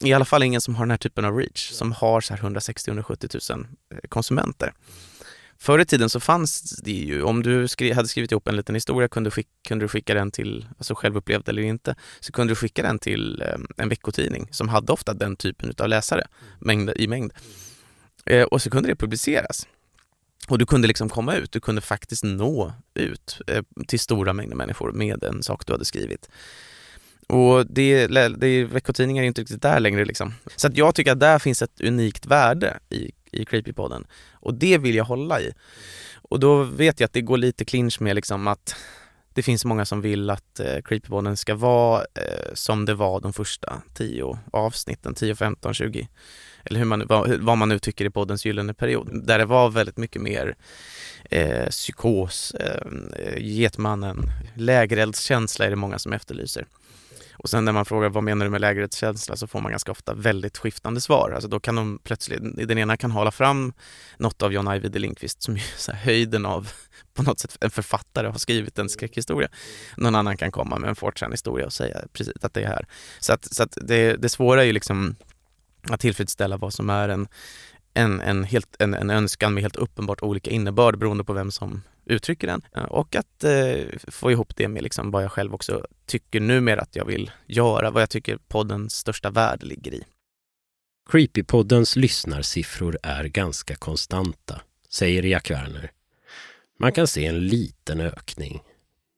I 0.00 0.12
alla 0.12 0.24
fall 0.24 0.42
ingen 0.42 0.60
som 0.60 0.74
har 0.74 0.84
den 0.84 0.90
här 0.90 0.98
typen 0.98 1.24
av 1.24 1.38
reach, 1.38 1.70
som 1.70 1.92
har 1.92 2.20
160-170 2.20 3.52
000 3.56 3.66
eh, 3.90 3.98
konsumenter. 4.08 4.72
Förr 5.64 5.78
i 5.78 5.84
tiden 5.84 6.10
så 6.10 6.20
fanns 6.20 6.80
det 6.82 6.92
ju, 6.92 7.22
om 7.22 7.42
du 7.42 7.68
skri 7.68 7.92
hade 7.92 8.08
skrivit 8.08 8.32
ihop 8.32 8.48
en 8.48 8.56
liten 8.56 8.74
historia 8.74 9.08
kunde, 9.08 9.30
skick, 9.30 9.48
kunde 9.68 9.84
du 9.84 9.88
skicka 9.88 10.14
den 10.14 10.30
till, 10.30 10.66
alltså 10.78 10.94
självupplevd 10.94 11.48
eller 11.48 11.62
inte, 11.62 11.94
så 12.20 12.32
kunde 12.32 12.50
du 12.50 12.56
skicka 12.56 12.82
den 12.82 12.98
till 12.98 13.42
eh, 13.42 13.58
en 13.76 13.88
veckotidning 13.88 14.48
som 14.50 14.68
hade 14.68 14.92
ofta 14.92 15.14
den 15.14 15.36
typen 15.36 15.74
av 15.78 15.88
läsare 15.88 16.26
mängd, 16.58 16.90
i 16.96 17.06
mängd. 17.08 17.32
Eh, 18.26 18.42
och 18.42 18.62
så 18.62 18.70
kunde 18.70 18.88
det 18.88 18.96
publiceras. 18.96 19.66
Och 20.48 20.58
du 20.58 20.66
kunde 20.66 20.88
liksom 20.88 21.08
komma 21.08 21.34
ut, 21.34 21.52
du 21.52 21.60
kunde 21.60 21.80
faktiskt 21.80 22.24
nå 22.24 22.72
ut 22.94 23.40
eh, 23.46 23.62
till 23.86 24.00
stora 24.00 24.32
mängder 24.32 24.56
människor 24.56 24.92
med 24.92 25.24
en 25.24 25.42
sak 25.42 25.66
du 25.66 25.72
hade 25.72 25.84
skrivit. 25.84 26.28
Och 27.26 27.66
det, 27.66 28.06
det, 28.36 28.64
veckotidningar 28.64 29.22
är 29.22 29.26
inte 29.26 29.40
riktigt 29.40 29.62
där 29.62 29.80
längre 29.80 30.04
liksom. 30.04 30.34
Så 30.56 30.66
att 30.66 30.76
jag 30.76 30.94
tycker 30.94 31.12
att 31.12 31.20
där 31.20 31.38
finns 31.38 31.62
ett 31.62 31.80
unikt 31.80 32.26
värde 32.26 32.78
i 32.90 33.12
i 33.34 33.44
Creepypodden. 33.44 34.06
Och 34.44 34.54
det 34.54 34.78
vill 34.78 34.94
jag 34.94 35.04
hålla 35.04 35.40
i. 35.40 35.52
Och 36.14 36.40
då 36.40 36.62
vet 36.62 37.00
jag 37.00 37.06
att 37.06 37.12
det 37.12 37.20
går 37.20 37.36
lite 37.36 37.64
clinch 37.64 38.00
med 38.00 38.16
liksom 38.16 38.48
att 38.48 38.76
det 39.34 39.42
finns 39.42 39.64
många 39.64 39.84
som 39.84 40.00
vill 40.00 40.30
att 40.30 40.60
eh, 40.60 40.80
Creepypodden 40.84 41.36
ska 41.36 41.54
vara 41.54 42.00
eh, 42.00 42.54
som 42.54 42.84
det 42.84 42.94
var 42.94 43.20
de 43.20 43.32
första 43.32 43.82
tio 43.94 44.38
avsnitten, 44.52 45.14
10, 45.14 45.34
15, 45.34 45.74
20 45.74 46.08
eller 46.64 46.78
hur 46.78 46.86
man, 46.86 47.06
vad, 47.06 47.40
vad 47.40 47.58
man 47.58 47.68
nu 47.68 47.78
tycker 47.78 48.04
i 48.04 48.10
poddens 48.10 48.46
gyllene 48.46 48.74
period, 48.74 49.26
där 49.26 49.38
det 49.38 49.44
var 49.44 49.70
väldigt 49.70 49.96
mycket 49.96 50.22
mer 50.22 50.56
eh, 51.30 51.68
psykos, 51.68 52.54
eh, 52.54 52.86
Getmannen, 53.38 54.22
lägereldskänsla 54.54 55.66
är 55.66 55.70
det 55.70 55.76
många 55.76 55.98
som 55.98 56.12
efterlyser. 56.12 56.66
Och 57.36 57.48
sen 57.48 57.64
när 57.64 57.72
man 57.72 57.84
frågar 57.84 58.08
vad 58.08 58.24
menar 58.24 58.46
du 58.46 58.50
med 58.50 58.60
lägerhetskänsla 58.60 59.36
så 59.36 59.46
får 59.46 59.60
man 59.60 59.70
ganska 59.70 59.92
ofta 59.92 60.14
väldigt 60.14 60.58
skiftande 60.58 61.00
svar. 61.00 61.30
Alltså 61.30 61.48
då 61.48 61.60
kan 61.60 61.74
de 61.74 61.98
plötsligt, 62.04 62.68
den 62.68 62.78
ena 62.78 62.96
kan 62.96 63.10
hålla 63.10 63.30
fram 63.30 63.72
något 64.18 64.42
av 64.42 64.52
John 64.52 64.68
Ajvide 64.68 64.98
Lindqvist 64.98 65.42
som 65.42 65.54
är 65.54 65.64
så 65.76 65.92
höjden 65.92 66.46
av 66.46 66.72
på 67.14 67.22
något 67.22 67.40
sätt 67.40 67.58
en 67.60 67.70
författare 67.70 68.26
har 68.26 68.38
skrivit 68.38 68.78
en 68.78 68.88
skräckhistoria. 68.88 69.48
Någon 69.96 70.14
annan 70.14 70.36
kan 70.36 70.52
komma 70.52 70.78
med 70.78 70.88
en 70.88 70.96
Fortran 70.96 71.30
historia 71.30 71.66
och 71.66 71.72
säga 71.72 72.00
precis 72.12 72.34
att 72.42 72.54
det 72.54 72.62
är 72.62 72.68
här. 72.68 72.86
Så 73.20 73.32
att, 73.32 73.54
så 73.54 73.62
att 73.62 73.78
det, 73.82 74.16
det 74.16 74.28
svåra 74.28 74.62
är 74.62 74.66
ju 74.66 74.72
liksom 74.72 75.16
att 75.90 76.00
tillfredsställa 76.00 76.56
vad 76.56 76.74
som 76.74 76.90
är 76.90 77.08
en, 77.08 77.28
en, 77.94 78.20
en, 78.20 78.44
helt, 78.44 78.76
en, 78.78 78.94
en 78.94 79.10
önskan 79.10 79.54
med 79.54 79.62
helt 79.62 79.76
uppenbart 79.76 80.22
olika 80.22 80.50
innebörd 80.50 80.98
beroende 80.98 81.24
på 81.24 81.32
vem 81.32 81.50
som 81.50 81.82
uttrycker 82.06 82.46
den 82.46 82.62
eh, 82.76 82.84
och 82.84 83.16
att 83.16 83.44
eh, 83.44 83.84
få 84.08 84.30
ihop 84.30 84.56
det 84.56 84.68
med 84.68 84.82
liksom 84.82 85.10
vad 85.10 85.24
jag 85.24 85.32
själv 85.32 85.54
också 85.54 85.86
tycker 86.06 86.40
numera 86.40 86.80
att 86.80 86.96
jag 86.96 87.04
vill 87.04 87.30
göra, 87.46 87.90
vad 87.90 88.02
jag 88.02 88.10
tycker 88.10 88.38
poddens 88.48 88.94
största 88.94 89.30
värde 89.30 89.66
ligger 89.66 89.94
i. 89.94 90.02
Creepypoddens 91.10 91.96
lyssnarsiffror 91.96 92.98
är 93.02 93.24
ganska 93.24 93.74
konstanta, 93.76 94.60
säger 94.88 95.22
Jack 95.22 95.50
Werner. 95.50 95.90
Man 96.78 96.92
kan 96.92 97.06
se 97.06 97.26
en 97.26 97.46
liten 97.46 98.00
ökning. 98.00 98.62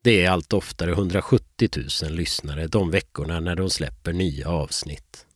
Det 0.04 0.24
är 0.24 0.30
allt 0.30 0.52
oftare 0.52 0.90
170 0.90 1.68
000 2.02 2.12
lyssnare 2.12 2.66
de 2.66 2.90
veckorna 2.90 3.40
när 3.40 3.56
de 3.56 3.70
släpper 3.70 4.12
nya 4.12 4.48
avsnitt. 4.48 5.26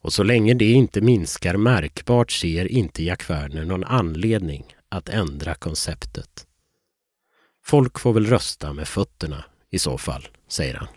Och 0.00 0.12
så 0.12 0.22
länge 0.22 0.54
det 0.54 0.70
inte 0.70 1.00
minskar 1.00 1.56
märkbart 1.56 2.32
ser 2.32 2.72
inte 2.72 3.04
Jack 3.04 3.30
Werner 3.30 3.64
någon 3.64 3.84
anledning 3.84 4.64
att 4.88 5.08
ändra 5.08 5.54
konceptet. 5.54 6.47
Folk 7.68 7.98
får 7.98 8.12
väl 8.12 8.26
rösta 8.26 8.72
med 8.72 8.88
fötterna 8.88 9.44
i 9.70 9.78
så 9.78 9.98
fall, 9.98 10.28
säger 10.48 10.74
han. 10.74 10.88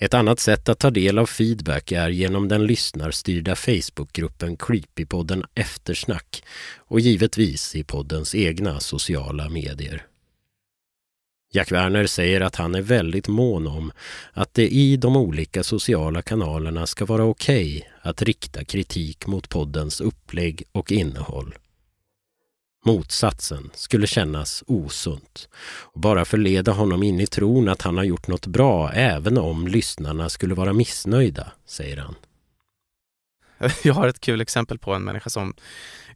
Ett 0.00 0.14
annat 0.14 0.40
sätt 0.40 0.68
att 0.68 0.78
ta 0.78 0.90
del 0.90 1.18
av 1.18 1.26
feedback 1.26 1.92
är 1.92 2.08
genom 2.08 2.48
den 2.48 2.66
lyssnarstyrda 2.66 3.56
Facebookgruppen 3.56 4.56
Creepypodden 4.56 5.44
Eftersnack 5.54 6.42
och 6.76 7.00
givetvis 7.00 7.76
i 7.76 7.84
poddens 7.84 8.34
egna 8.34 8.80
sociala 8.80 9.48
medier. 9.48 10.06
Jack 11.52 11.72
Werner 11.72 12.06
säger 12.06 12.40
att 12.40 12.56
han 12.56 12.74
är 12.74 12.82
väldigt 12.82 13.28
mån 13.28 13.66
om 13.66 13.92
att 14.32 14.54
det 14.54 14.68
i 14.68 14.96
de 14.96 15.16
olika 15.16 15.62
sociala 15.62 16.22
kanalerna 16.22 16.86
ska 16.86 17.04
vara 17.04 17.24
okej 17.24 17.76
okay 17.76 17.90
att 18.02 18.22
rikta 18.22 18.64
kritik 18.64 19.26
mot 19.26 19.48
poddens 19.48 20.00
upplägg 20.00 20.62
och 20.72 20.92
innehåll. 20.92 21.54
Motsatsen 22.86 23.70
skulle 23.74 24.06
kännas 24.06 24.64
osunt 24.66 25.48
och 25.80 26.00
bara 26.00 26.24
förleda 26.24 26.72
honom 26.72 27.02
in 27.02 27.20
i 27.20 27.26
tron 27.26 27.68
att 27.68 27.82
han 27.82 27.96
har 27.96 28.04
gjort 28.04 28.28
något 28.28 28.46
bra 28.46 28.92
även 28.92 29.38
om 29.38 29.68
lyssnarna 29.68 30.28
skulle 30.28 30.54
vara 30.54 30.72
missnöjda, 30.72 31.52
säger 31.66 31.96
han. 31.96 32.14
Jag 33.84 33.94
har 33.94 34.08
ett 34.08 34.20
kul 34.20 34.40
exempel 34.40 34.78
på 34.78 34.94
en 34.94 35.04
människa 35.04 35.30
som 35.30 35.54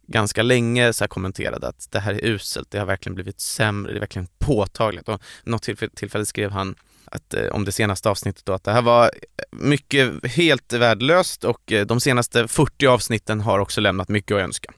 ganska 0.07 0.43
länge 0.43 0.93
så 0.93 1.07
kommenterade 1.07 1.67
att 1.67 1.91
det 1.91 1.99
här 1.99 2.13
är 2.13 2.25
uselt, 2.25 2.71
det 2.71 2.79
har 2.79 2.85
verkligen 2.85 3.15
blivit 3.15 3.39
sämre, 3.39 3.91
det 3.91 3.97
är 3.97 3.99
verkligen 3.99 4.27
påtagligt. 4.37 5.09
Och 5.09 5.21
något 5.43 5.63
tillfälle, 5.63 5.91
tillfälle 5.95 6.25
skrev 6.25 6.51
han 6.51 6.75
att, 7.05 7.33
eh, 7.33 7.47
om 7.51 7.65
det 7.65 7.71
senaste 7.71 8.09
avsnittet 8.09 8.45
då, 8.45 8.53
att 8.53 8.63
det 8.63 8.71
här 8.71 8.81
var 8.81 9.03
eh, 9.03 9.09
mycket 9.51 10.25
helt 10.25 10.73
värdelöst 10.73 11.43
och 11.43 11.71
eh, 11.71 11.85
de 11.85 11.99
senaste 11.99 12.47
40 12.47 12.87
avsnitten 12.87 13.41
har 13.41 13.59
också 13.59 13.81
lämnat 13.81 14.09
mycket 14.09 14.35
att 14.35 14.41
önska. 14.41 14.71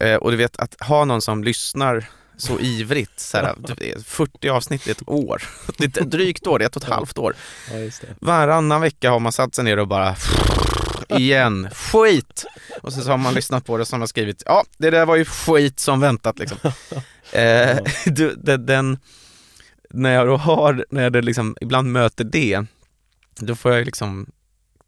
Eh, 0.00 0.16
och 0.16 0.30
du 0.30 0.36
vet, 0.36 0.56
att 0.56 0.80
ha 0.80 1.04
någon 1.04 1.22
som 1.22 1.44
lyssnar 1.44 2.06
så 2.36 2.60
ivrigt, 2.60 3.20
så 3.20 3.36
här, 3.36 3.54
40 4.04 4.48
avsnitt 4.48 4.86
i 4.86 4.90
ett 4.90 5.08
år, 5.08 5.42
ett 5.84 6.10
drygt 6.10 6.46
år, 6.46 6.58
det 6.58 6.64
är 6.64 6.66
ett 6.66 6.76
och 6.76 6.82
ett 6.82 6.88
halvt 6.88 7.18
år. 7.18 7.34
Ja, 7.72 8.06
Varannan 8.20 8.80
vecka 8.80 9.10
har 9.10 9.20
man 9.20 9.32
satt 9.32 9.54
sig 9.54 9.64
ner 9.64 9.78
och 9.78 9.88
bara 9.88 10.16
igen, 11.08 11.68
skit! 11.72 12.44
Och 12.82 12.92
så 12.92 13.10
har 13.10 13.18
man 13.18 13.34
lyssnat 13.34 13.66
på 13.66 13.76
det 13.76 13.86
som 13.86 14.00
har 14.00 14.06
skrivit, 14.06 14.42
ja 14.46 14.64
det 14.76 14.90
där 14.90 15.06
var 15.06 15.16
ju 15.16 15.24
skit 15.24 15.80
som 15.80 16.00
väntat 16.00 16.38
liksom. 16.38 16.58
eh, 17.32 17.78
du, 18.06 18.34
den, 18.56 18.98
när 19.90 20.14
jag 20.14 20.26
då 20.26 20.36
har, 20.36 20.86
när 20.90 21.02
jag 21.02 21.24
liksom 21.24 21.56
ibland 21.60 21.92
möter 21.92 22.24
det, 22.24 22.64
då 23.36 23.54
får 23.54 23.72
jag 23.72 23.86
liksom 23.86 24.26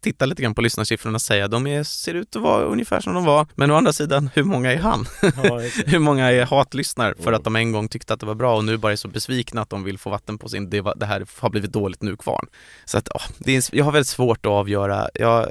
titta 0.07 0.25
lite 0.25 0.41
grann 0.41 0.55
på 0.55 0.61
lyssnarsiffrorna 0.61 1.15
och 1.15 1.21
säga 1.21 1.47
de 1.47 1.67
är, 1.67 1.83
ser 1.83 2.13
ut 2.13 2.35
att 2.35 2.41
vara 2.41 2.63
ungefär 2.63 2.99
som 2.99 3.13
de 3.13 3.25
var. 3.25 3.47
Men 3.55 3.71
å 3.71 3.75
andra 3.75 3.93
sidan, 3.93 4.29
hur 4.33 4.43
många 4.43 4.73
är 4.73 4.77
han? 4.77 5.05
Ja, 5.21 5.59
hur 5.85 5.99
många 5.99 6.31
är 6.31 6.45
hatlyssnar 6.45 7.15
för 7.19 7.33
att 7.33 7.43
de 7.43 7.55
en 7.55 7.71
gång 7.71 7.87
tyckte 7.87 8.13
att 8.13 8.19
det 8.19 8.25
var 8.25 8.35
bra 8.35 8.57
och 8.57 8.65
nu 8.65 8.77
bara 8.77 8.91
är 8.91 8.95
så 8.95 9.07
besvikna 9.07 9.61
att 9.61 9.69
de 9.69 9.83
vill 9.83 9.97
få 9.97 10.09
vatten 10.09 10.37
på 10.37 10.49
sin, 10.49 10.69
det, 10.69 10.81
var, 10.81 10.95
det 10.95 11.05
här 11.05 11.25
har 11.39 11.49
blivit 11.49 11.71
dåligt 11.71 12.01
nu 12.01 12.15
kvarn. 12.17 12.47
Så 12.85 12.97
att, 12.97 13.09
åh, 13.15 13.21
det 13.37 13.55
är, 13.55 13.75
jag 13.75 13.85
har 13.85 13.91
väldigt 13.91 14.07
svårt 14.07 14.45
att 14.45 14.51
avgöra. 14.51 15.09
Jag, 15.13 15.47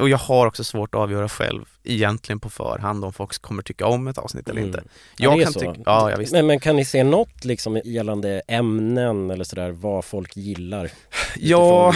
och 0.00 0.08
jag 0.08 0.18
har 0.18 0.46
också 0.46 0.64
svårt 0.64 0.94
att 0.94 1.00
avgöra 1.00 1.28
själv 1.28 1.64
egentligen 1.84 2.40
på 2.40 2.50
förhand 2.50 3.04
om 3.04 3.12
folk 3.12 3.42
kommer 3.42 3.62
tycka 3.62 3.86
om 3.86 4.08
ett 4.08 4.18
avsnitt 4.18 4.48
eller 4.48 4.62
inte. 4.62 4.78
Mm. 4.78 4.90
Jag 5.16 5.40
ja, 5.40 5.44
kan 5.44 5.52
tycka, 5.52 5.74
ja, 5.84 6.10
jag. 6.10 6.32
Men, 6.32 6.46
men 6.46 6.60
kan 6.60 6.76
ni 6.76 6.84
se 6.84 7.04
något 7.04 7.44
liksom 7.44 7.80
gällande 7.84 8.42
ämnen 8.48 9.30
eller 9.30 9.44
sådär, 9.44 9.70
vad 9.70 10.04
folk 10.04 10.36
gillar? 10.36 10.90
Ja, 11.36 11.94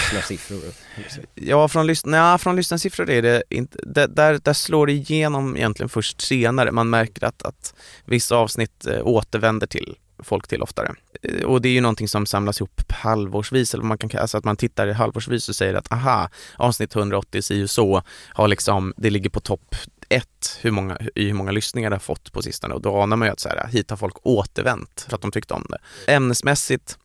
ja 1.35 1.69
från, 1.69 1.87
lys 1.87 2.07
nej, 2.07 2.39
från 2.39 2.57
lyssnarsiffror 2.57 3.11
är 3.11 3.23
det 3.23 3.43
inte, 3.51 3.79
det, 3.83 4.07
där, 4.07 4.41
där 4.43 4.53
slår 4.53 4.87
det 4.87 4.93
igenom 4.93 5.57
egentligen 5.57 5.89
först 5.89 6.21
senare. 6.21 6.73
Man 6.73 6.91
märker 6.91 7.25
att, 7.25 7.43
att 7.43 7.75
vissa 8.05 8.37
avsnitt 8.37 8.87
äh, 8.87 9.07
återvänder 9.07 9.67
till 9.67 9.97
folk 10.25 10.49
till 10.49 10.62
oftare. 10.62 10.95
Eh, 11.22 11.45
och 11.45 11.62
det 11.62 11.68
är 11.68 11.72
ju 11.72 11.81
någonting 11.81 12.09
som 12.09 12.27
samlas 12.27 12.61
ihop 12.61 12.93
halvårsvis, 12.93 13.75
eller 13.75 13.85
man 13.85 13.99
kan, 13.99 14.11
alltså 14.20 14.39
att 14.39 14.45
man 14.45 14.57
tittar 14.57 14.89
halvårsvis 14.89 15.49
och 15.49 15.55
säger 15.55 15.75
att 15.75 15.93
aha, 15.93 16.29
avsnitt 16.57 16.97
180 16.97 17.43
si 17.43 17.64
och 17.64 17.70
så 17.70 18.03
har 18.29 18.49
liksom, 18.49 18.95
det 18.97 19.11
ligger 19.11 19.31
på 19.31 19.41
topp 19.41 19.75
ett, 20.09 20.59
hur 20.61 20.70
många, 20.70 20.99
hur 21.14 21.33
många 21.33 21.51
lyssningar 21.51 21.91
det 21.91 21.97
har 21.97 22.01
fått 22.01 22.33
på 22.33 22.43
sistone 22.43 22.75
och 22.75 22.81
då 22.81 23.03
anar 23.03 23.16
man 23.16 23.29
ju 23.29 23.33
att 23.33 23.41
så 23.41 23.49
här, 23.49 23.68
hit 23.68 23.91
har 23.91 23.97
folk 23.97 24.16
återvänt 24.22 25.07
för 25.09 25.14
att 25.14 25.22
de 25.22 25.31
tyckte 25.31 25.55
om 25.55 25.66
det. 25.68 26.12
Ämnesmässigt, 26.12 26.99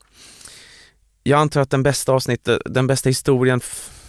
jag 1.24 1.40
antar 1.40 1.62
att 1.62 1.70
den 1.70 1.84
bästa 1.84 2.12
avsnittet, 2.12 2.62
den 2.66 2.88
bästa 2.88 3.10
historien 3.10 3.62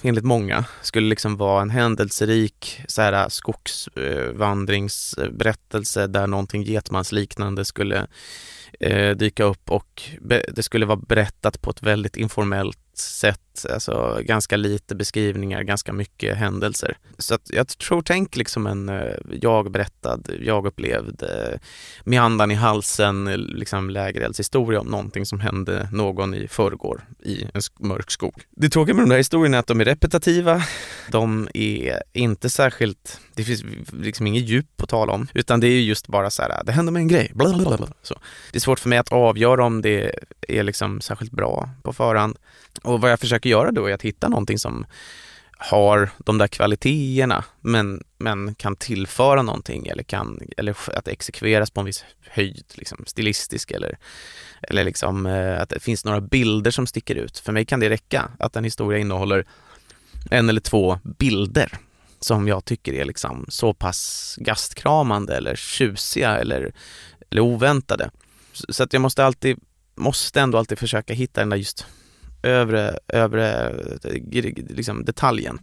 enligt 0.02 0.24
många 0.24 0.64
skulle 0.82 1.08
liksom 1.08 1.36
vara 1.36 1.62
en 1.62 1.70
händelserik 1.70 2.80
så 2.88 3.02
här, 3.02 3.12
äh, 3.12 3.28
skogsvandringsberättelse 3.28 6.02
äh, 6.02 6.08
där 6.08 6.26
någonting 6.26 6.62
getmansliknande 6.62 7.64
skulle 7.64 8.06
eh, 8.80 9.16
dyka 9.16 9.44
upp 9.44 9.70
och 9.70 10.02
det 10.48 10.62
skulle 10.62 10.86
vara 10.86 11.00
berättat 11.08 11.62
på 11.62 11.70
ett 11.70 11.82
väldigt 11.82 12.16
informellt 12.16 12.78
sätt, 13.00 13.66
alltså 13.72 14.20
ganska 14.22 14.56
lite 14.56 14.94
beskrivningar, 14.94 15.62
ganska 15.62 15.92
mycket 15.92 16.36
händelser. 16.36 16.96
Så 17.18 17.34
att 17.34 17.50
jag 17.50 17.68
tror, 17.68 18.02
tänk 18.02 18.36
liksom 18.36 18.66
en 18.66 18.88
eh, 18.88 19.14
jag 19.40 19.70
berättad, 19.70 20.22
jag 20.40 20.66
upplevd, 20.66 21.22
eh, 21.22 21.58
med 22.04 22.22
andan 22.22 22.50
i 22.50 22.54
halsen, 22.54 23.24
liksom 23.34 23.90
lägereldshistoria 23.90 24.80
om 24.80 24.86
någonting 24.86 25.26
som 25.26 25.40
hände 25.40 25.88
någon 25.92 26.34
i 26.34 26.48
förrgår 26.48 27.04
i 27.24 27.44
en 27.54 27.60
mörk 27.80 28.10
skog. 28.10 28.42
Det 28.50 28.68
tråkiga 28.68 28.94
med 28.94 29.02
de 29.02 29.10
där 29.10 29.16
historierna 29.16 29.56
är 29.56 29.60
att 29.60 29.66
de 29.66 29.80
är 29.80 29.84
repetitiva, 29.84 30.62
de 31.10 31.48
är 31.54 32.02
inte 32.12 32.50
särskilt, 32.50 33.20
det 33.34 33.44
finns 33.44 33.64
liksom 33.92 34.26
inget 34.26 34.48
djup 34.48 34.82
att 34.82 34.88
tala 34.88 35.12
om, 35.12 35.28
utan 35.34 35.60
det 35.60 35.66
är 35.66 35.80
just 35.80 36.08
bara 36.08 36.30
så 36.30 36.42
här, 36.42 36.64
det 36.64 36.72
hände 36.72 36.92
med 36.92 37.00
en 37.00 37.08
grej, 37.08 37.30
blablabla. 37.34 37.88
Så. 38.02 38.20
Det 38.52 38.58
är 38.58 38.60
svårt 38.60 38.78
för 38.78 38.88
mig 38.88 38.98
att 38.98 39.12
avgöra 39.12 39.64
om 39.64 39.82
det 39.82 40.14
är 40.48 40.62
liksom 40.62 41.00
särskilt 41.00 41.32
bra 41.32 41.70
på 41.82 41.92
förhand. 41.92 42.36
Och 42.82 43.00
vad 43.00 43.10
jag 43.10 43.20
försöker 43.20 43.50
göra 43.50 43.72
då 43.72 43.86
är 43.86 43.94
att 43.94 44.02
hitta 44.02 44.28
någonting 44.28 44.58
som 44.58 44.86
har 45.62 46.10
de 46.18 46.38
där 46.38 46.46
kvaliteterna 46.46 47.44
men, 47.60 48.04
men 48.18 48.54
kan 48.54 48.76
tillföra 48.76 49.42
någonting 49.42 49.86
eller, 49.86 50.02
kan, 50.02 50.40
eller 50.56 50.76
att 50.94 51.04
det 51.04 51.10
exekveras 51.10 51.70
på 51.70 51.80
en 51.80 51.86
viss 51.86 52.04
höjd, 52.30 52.64
liksom 52.74 53.04
stilistisk 53.06 53.70
eller, 53.70 53.98
eller 54.62 54.84
liksom, 54.84 55.26
eh, 55.26 55.60
att 55.60 55.68
det 55.68 55.80
finns 55.80 56.04
några 56.04 56.20
bilder 56.20 56.70
som 56.70 56.86
sticker 56.86 57.14
ut. 57.14 57.38
För 57.38 57.52
mig 57.52 57.64
kan 57.64 57.80
det 57.80 57.90
räcka 57.90 58.30
att 58.38 58.56
en 58.56 58.64
historia 58.64 58.98
innehåller 58.98 59.46
en 60.30 60.48
eller 60.48 60.60
två 60.60 60.98
bilder 61.18 61.78
som 62.20 62.48
jag 62.48 62.64
tycker 62.64 62.92
är 62.92 63.04
liksom 63.04 63.46
så 63.48 63.74
pass 63.74 64.34
gastkramande 64.40 65.36
eller 65.36 65.56
tjusiga 65.56 66.38
eller, 66.38 66.72
eller 67.30 67.42
oväntade. 67.42 68.10
Så 68.52 68.82
att 68.82 68.92
jag 68.92 69.02
måste 69.02 69.24
alltid, 69.24 69.58
måste 69.94 70.40
ändå 70.40 70.58
alltid 70.58 70.78
försöka 70.78 71.14
hitta 71.14 71.40
den 71.40 71.50
där 71.50 71.56
just 71.56 71.86
övre, 72.42 72.98
övre 73.08 73.74
liksom 74.68 75.04
detaljen. 75.04 75.58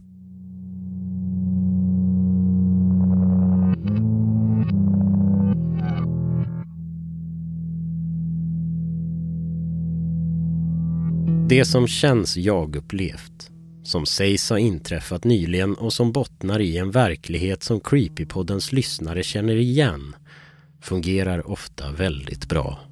Det 11.48 11.64
som 11.64 11.86
känns 11.86 12.36
jag-upplevt, 12.36 13.50
som 13.82 14.06
sägs 14.06 14.50
ha 14.50 14.58
inträffat 14.58 15.24
nyligen 15.24 15.74
och 15.74 15.92
som 15.92 16.12
bottnar 16.12 16.60
i 16.60 16.76
en 16.78 16.90
verklighet 16.90 17.62
som 17.62 17.80
Creepypoddens 17.80 18.72
lyssnare 18.72 19.22
känner 19.22 19.56
igen, 19.56 20.16
fungerar 20.80 21.50
ofta 21.50 21.92
väldigt 21.92 22.48
bra. 22.48 22.87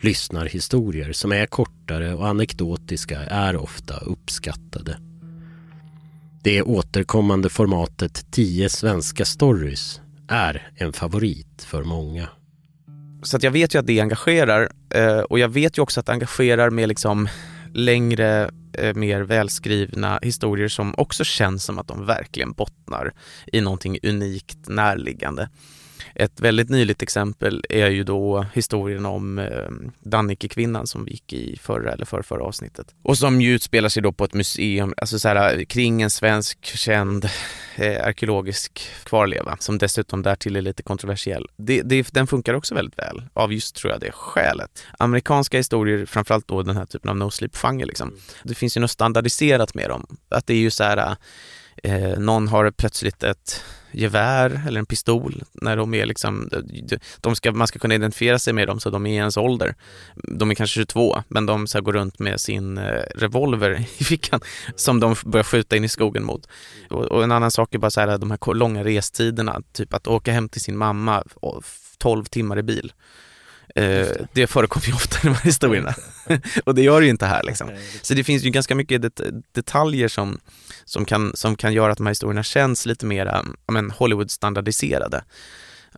Lyssnarhistorier 0.00 1.12
som 1.12 1.32
är 1.32 1.46
kortare 1.46 2.14
och 2.14 2.28
anekdotiska 2.28 3.20
är 3.20 3.56
ofta 3.56 3.96
uppskattade. 3.96 4.98
Det 6.42 6.62
återkommande 6.62 7.48
formatet 7.48 8.26
10 8.30 8.68
svenska 8.68 9.24
stories 9.24 10.00
är 10.28 10.70
en 10.76 10.92
favorit 10.92 11.62
för 11.62 11.84
många. 11.84 12.28
Så 13.22 13.36
att 13.36 13.42
jag 13.42 13.50
vet 13.50 13.74
ju 13.74 13.78
att 13.78 13.86
det 13.86 14.00
engagerar 14.00 14.72
eh, 14.94 15.18
och 15.18 15.38
jag 15.38 15.48
vet 15.48 15.78
ju 15.78 15.82
också 15.82 16.00
att 16.00 16.06
det 16.06 16.12
engagerar 16.12 16.70
med 16.70 16.88
liksom 16.88 17.28
längre, 17.74 18.50
eh, 18.72 18.94
mer 18.94 19.20
välskrivna 19.20 20.18
historier 20.22 20.68
som 20.68 20.94
också 20.96 21.24
känns 21.24 21.64
som 21.64 21.78
att 21.78 21.88
de 21.88 22.06
verkligen 22.06 22.52
bottnar 22.52 23.12
i 23.52 23.60
någonting 23.60 23.98
unikt 24.02 24.68
närliggande. 24.68 25.48
Ett 26.14 26.40
väldigt 26.40 26.70
nyligt 26.70 27.02
exempel 27.02 27.64
är 27.68 27.90
ju 27.90 28.04
då 28.04 28.46
historien 28.54 29.06
om 29.06 29.38
eh, 29.38 29.46
Dannike-kvinnan 30.00 30.86
som 30.86 31.04
vi 31.04 31.10
gick 31.10 31.32
i 31.32 31.58
förra 31.62 31.92
eller 31.92 32.04
förra, 32.04 32.22
förra 32.22 32.42
avsnittet. 32.44 32.94
Och 33.02 33.18
som 33.18 33.40
ju 33.40 33.54
utspelar 33.54 33.88
sig 33.88 34.02
då 34.02 34.12
på 34.12 34.24
ett 34.24 34.34
museum, 34.34 34.94
alltså 34.96 35.18
så 35.18 35.28
här, 35.28 35.64
kring 35.64 36.02
en 36.02 36.10
svensk 36.10 36.64
känd 36.64 37.28
eh, 37.76 38.06
arkeologisk 38.06 38.88
kvarleva 39.04 39.56
som 39.60 39.78
dessutom 39.78 40.22
därtill 40.22 40.56
är 40.56 40.62
lite 40.62 40.82
kontroversiell. 40.82 41.46
Det, 41.56 41.82
det, 41.82 42.08
den 42.12 42.26
funkar 42.26 42.54
också 42.54 42.74
väldigt 42.74 42.98
väl 42.98 43.22
av 43.32 43.52
just 43.52 43.76
tror 43.76 43.92
jag 43.92 44.00
det 44.00 44.12
skälet. 44.12 44.84
Amerikanska 44.98 45.56
historier, 45.56 46.06
framförallt 46.06 46.48
då 46.48 46.62
den 46.62 46.76
här 46.76 46.86
typen 46.86 47.10
av 47.10 47.16
no 47.16 47.30
sleep-fanger 47.30 47.86
liksom. 47.86 48.12
Det 48.42 48.54
finns 48.54 48.76
ju 48.76 48.80
något 48.80 48.90
standardiserat 48.90 49.74
med 49.74 49.88
dem. 49.90 50.06
Att 50.28 50.46
det 50.46 50.54
är 50.54 50.58
ju 50.58 50.70
så 50.70 50.84
här 50.84 51.16
eh, 51.82 52.18
någon 52.18 52.48
har 52.48 52.70
plötsligt 52.70 53.22
ett 53.22 53.64
gevär 53.96 54.62
eller 54.66 54.78
en 54.78 54.86
pistol 54.86 55.42
när 55.52 55.76
de 55.76 55.94
är 55.94 56.06
liksom, 56.06 56.50
de 57.20 57.36
ska, 57.36 57.52
man 57.52 57.66
ska 57.66 57.78
kunna 57.78 57.94
identifiera 57.94 58.38
sig 58.38 58.52
med 58.52 58.68
dem 58.68 58.80
så 58.80 58.90
de 58.90 59.06
är 59.06 59.10
i 59.10 59.16
ens 59.16 59.36
ålder. 59.36 59.74
De 60.14 60.50
är 60.50 60.54
kanske 60.54 60.74
22 60.74 61.22
men 61.28 61.46
de 61.46 61.66
så 61.66 61.80
går 61.80 61.92
runt 61.92 62.18
med 62.18 62.40
sin 62.40 62.78
eh, 62.78 63.02
revolver 63.14 63.86
i 63.98 64.04
fickan 64.04 64.40
som 64.76 65.00
de 65.00 65.14
börjar 65.24 65.44
skjuta 65.44 65.76
in 65.76 65.84
i 65.84 65.88
skogen 65.88 66.24
mot. 66.24 66.48
Och, 66.90 67.04
och 67.04 67.24
en 67.24 67.32
annan 67.32 67.50
sak 67.50 67.74
är 67.74 67.78
bara 67.78 67.90
så 67.90 68.00
här, 68.00 68.18
de 68.18 68.30
här 68.30 68.54
långa 68.54 68.84
restiderna, 68.84 69.62
typ 69.72 69.94
att 69.94 70.06
åka 70.06 70.32
hem 70.32 70.48
till 70.48 70.60
sin 70.60 70.76
mamma 70.76 71.24
12 71.98 72.24
timmar 72.24 72.58
i 72.58 72.62
bil. 72.62 72.92
Eh, 73.74 74.06
det 74.32 74.46
förekommer 74.46 74.86
ju 74.86 74.92
ofta 74.92 75.16
i 75.16 75.20
de 75.22 75.34
här 75.34 75.44
historierna. 75.44 75.94
och 76.64 76.74
det 76.74 76.82
gör 76.82 77.00
det 77.00 77.04
ju 77.04 77.10
inte 77.10 77.26
här 77.26 77.42
liksom. 77.42 77.70
Så 78.02 78.14
det 78.14 78.24
finns 78.24 78.42
ju 78.42 78.50
ganska 78.50 78.74
mycket 78.74 79.02
det 79.02 79.30
detaljer 79.52 80.08
som, 80.08 80.40
som, 80.84 81.04
kan, 81.04 81.32
som 81.34 81.56
kan 81.56 81.72
göra 81.72 81.92
att 81.92 81.98
de 81.98 82.06
här 82.06 82.10
historierna 82.10 82.42
känns 82.42 82.86
lite 82.86 83.06
mer 83.06 83.42
Hollywood-standardiserade. 83.98 85.24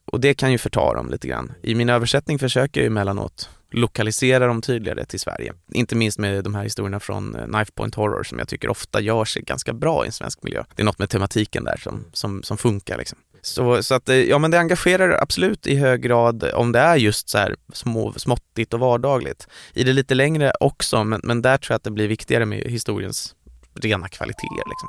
Och 0.04 0.20
det 0.20 0.34
kan 0.34 0.52
ju 0.52 0.58
förta 0.58 0.94
dem 0.94 1.10
lite 1.10 1.28
grann. 1.28 1.52
I 1.62 1.74
min 1.74 1.88
översättning 1.88 2.38
försöker 2.38 2.80
jag 2.80 2.84
ju 2.84 2.86
emellanåt 2.86 3.48
lokalisera 3.70 4.46
dem 4.46 4.62
tydligare 4.62 5.04
till 5.04 5.20
Sverige. 5.20 5.52
Inte 5.72 5.96
minst 5.96 6.18
med 6.18 6.44
de 6.44 6.54
här 6.54 6.62
historierna 6.62 7.00
från 7.00 7.34
eh, 7.34 7.44
Knife 7.44 7.72
Point 7.72 7.94
Horror 7.94 8.22
som 8.22 8.38
jag 8.38 8.48
tycker 8.48 8.68
ofta 8.68 9.00
gör 9.00 9.24
sig 9.24 9.42
ganska 9.42 9.72
bra 9.72 10.04
i 10.04 10.06
en 10.06 10.12
svensk 10.12 10.42
miljö. 10.42 10.64
Det 10.74 10.82
är 10.82 10.86
något 10.86 10.98
med 10.98 11.10
tematiken 11.10 11.64
där 11.64 11.76
som, 11.76 12.04
som, 12.12 12.42
som 12.42 12.58
funkar 12.58 12.98
liksom. 12.98 13.18
Så, 13.42 13.82
så 13.82 13.94
att, 13.94 14.08
eh, 14.08 14.16
ja 14.16 14.38
men 14.38 14.50
det 14.50 14.58
engagerar 14.58 15.22
absolut 15.22 15.66
i 15.66 15.76
hög 15.76 16.02
grad 16.02 16.50
om 16.54 16.72
det 16.72 16.78
är 16.78 16.96
just 16.96 17.28
så 17.28 17.38
här 17.38 17.56
små, 17.72 18.12
småttigt 18.16 18.74
och 18.74 18.80
vardagligt. 18.80 19.48
I 19.74 19.84
det 19.84 19.92
lite 19.92 20.14
längre 20.14 20.52
också, 20.60 21.04
men, 21.04 21.20
men 21.24 21.42
där 21.42 21.58
tror 21.58 21.72
jag 21.72 21.76
att 21.76 21.84
det 21.84 21.90
blir 21.90 22.08
viktigare 22.08 22.46
med 22.46 22.58
historiens 22.58 23.34
rena 23.74 24.08
kvaliteter 24.08 24.64
liksom. 24.68 24.88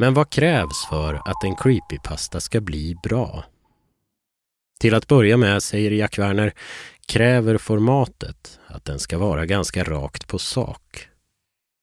Men 0.00 0.14
vad 0.14 0.30
krävs 0.30 0.86
för 0.88 1.14
att 1.24 1.44
en 1.44 1.56
creepypasta 1.56 2.40
ska 2.40 2.60
bli 2.60 2.96
bra? 3.02 3.44
Till 4.78 4.94
att 4.94 5.06
börja 5.06 5.36
med, 5.36 5.62
säger 5.62 5.90
Jack 5.90 6.18
Werner, 6.18 6.54
kräver 7.06 7.58
formatet 7.58 8.60
att 8.66 8.84
den 8.84 8.98
ska 8.98 9.18
vara 9.18 9.46
ganska 9.46 9.84
rakt 9.84 10.26
på 10.26 10.38
sak. 10.38 11.08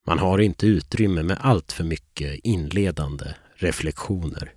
Man 0.08 0.20
har 0.20 0.40
inte 0.40 0.68
utrymme 0.68 1.24
med 1.24 1.38
allt 1.42 1.72
för 1.72 1.84
mycket 1.84 2.40
inledande 2.44 3.26
reflektioner. 3.56 4.54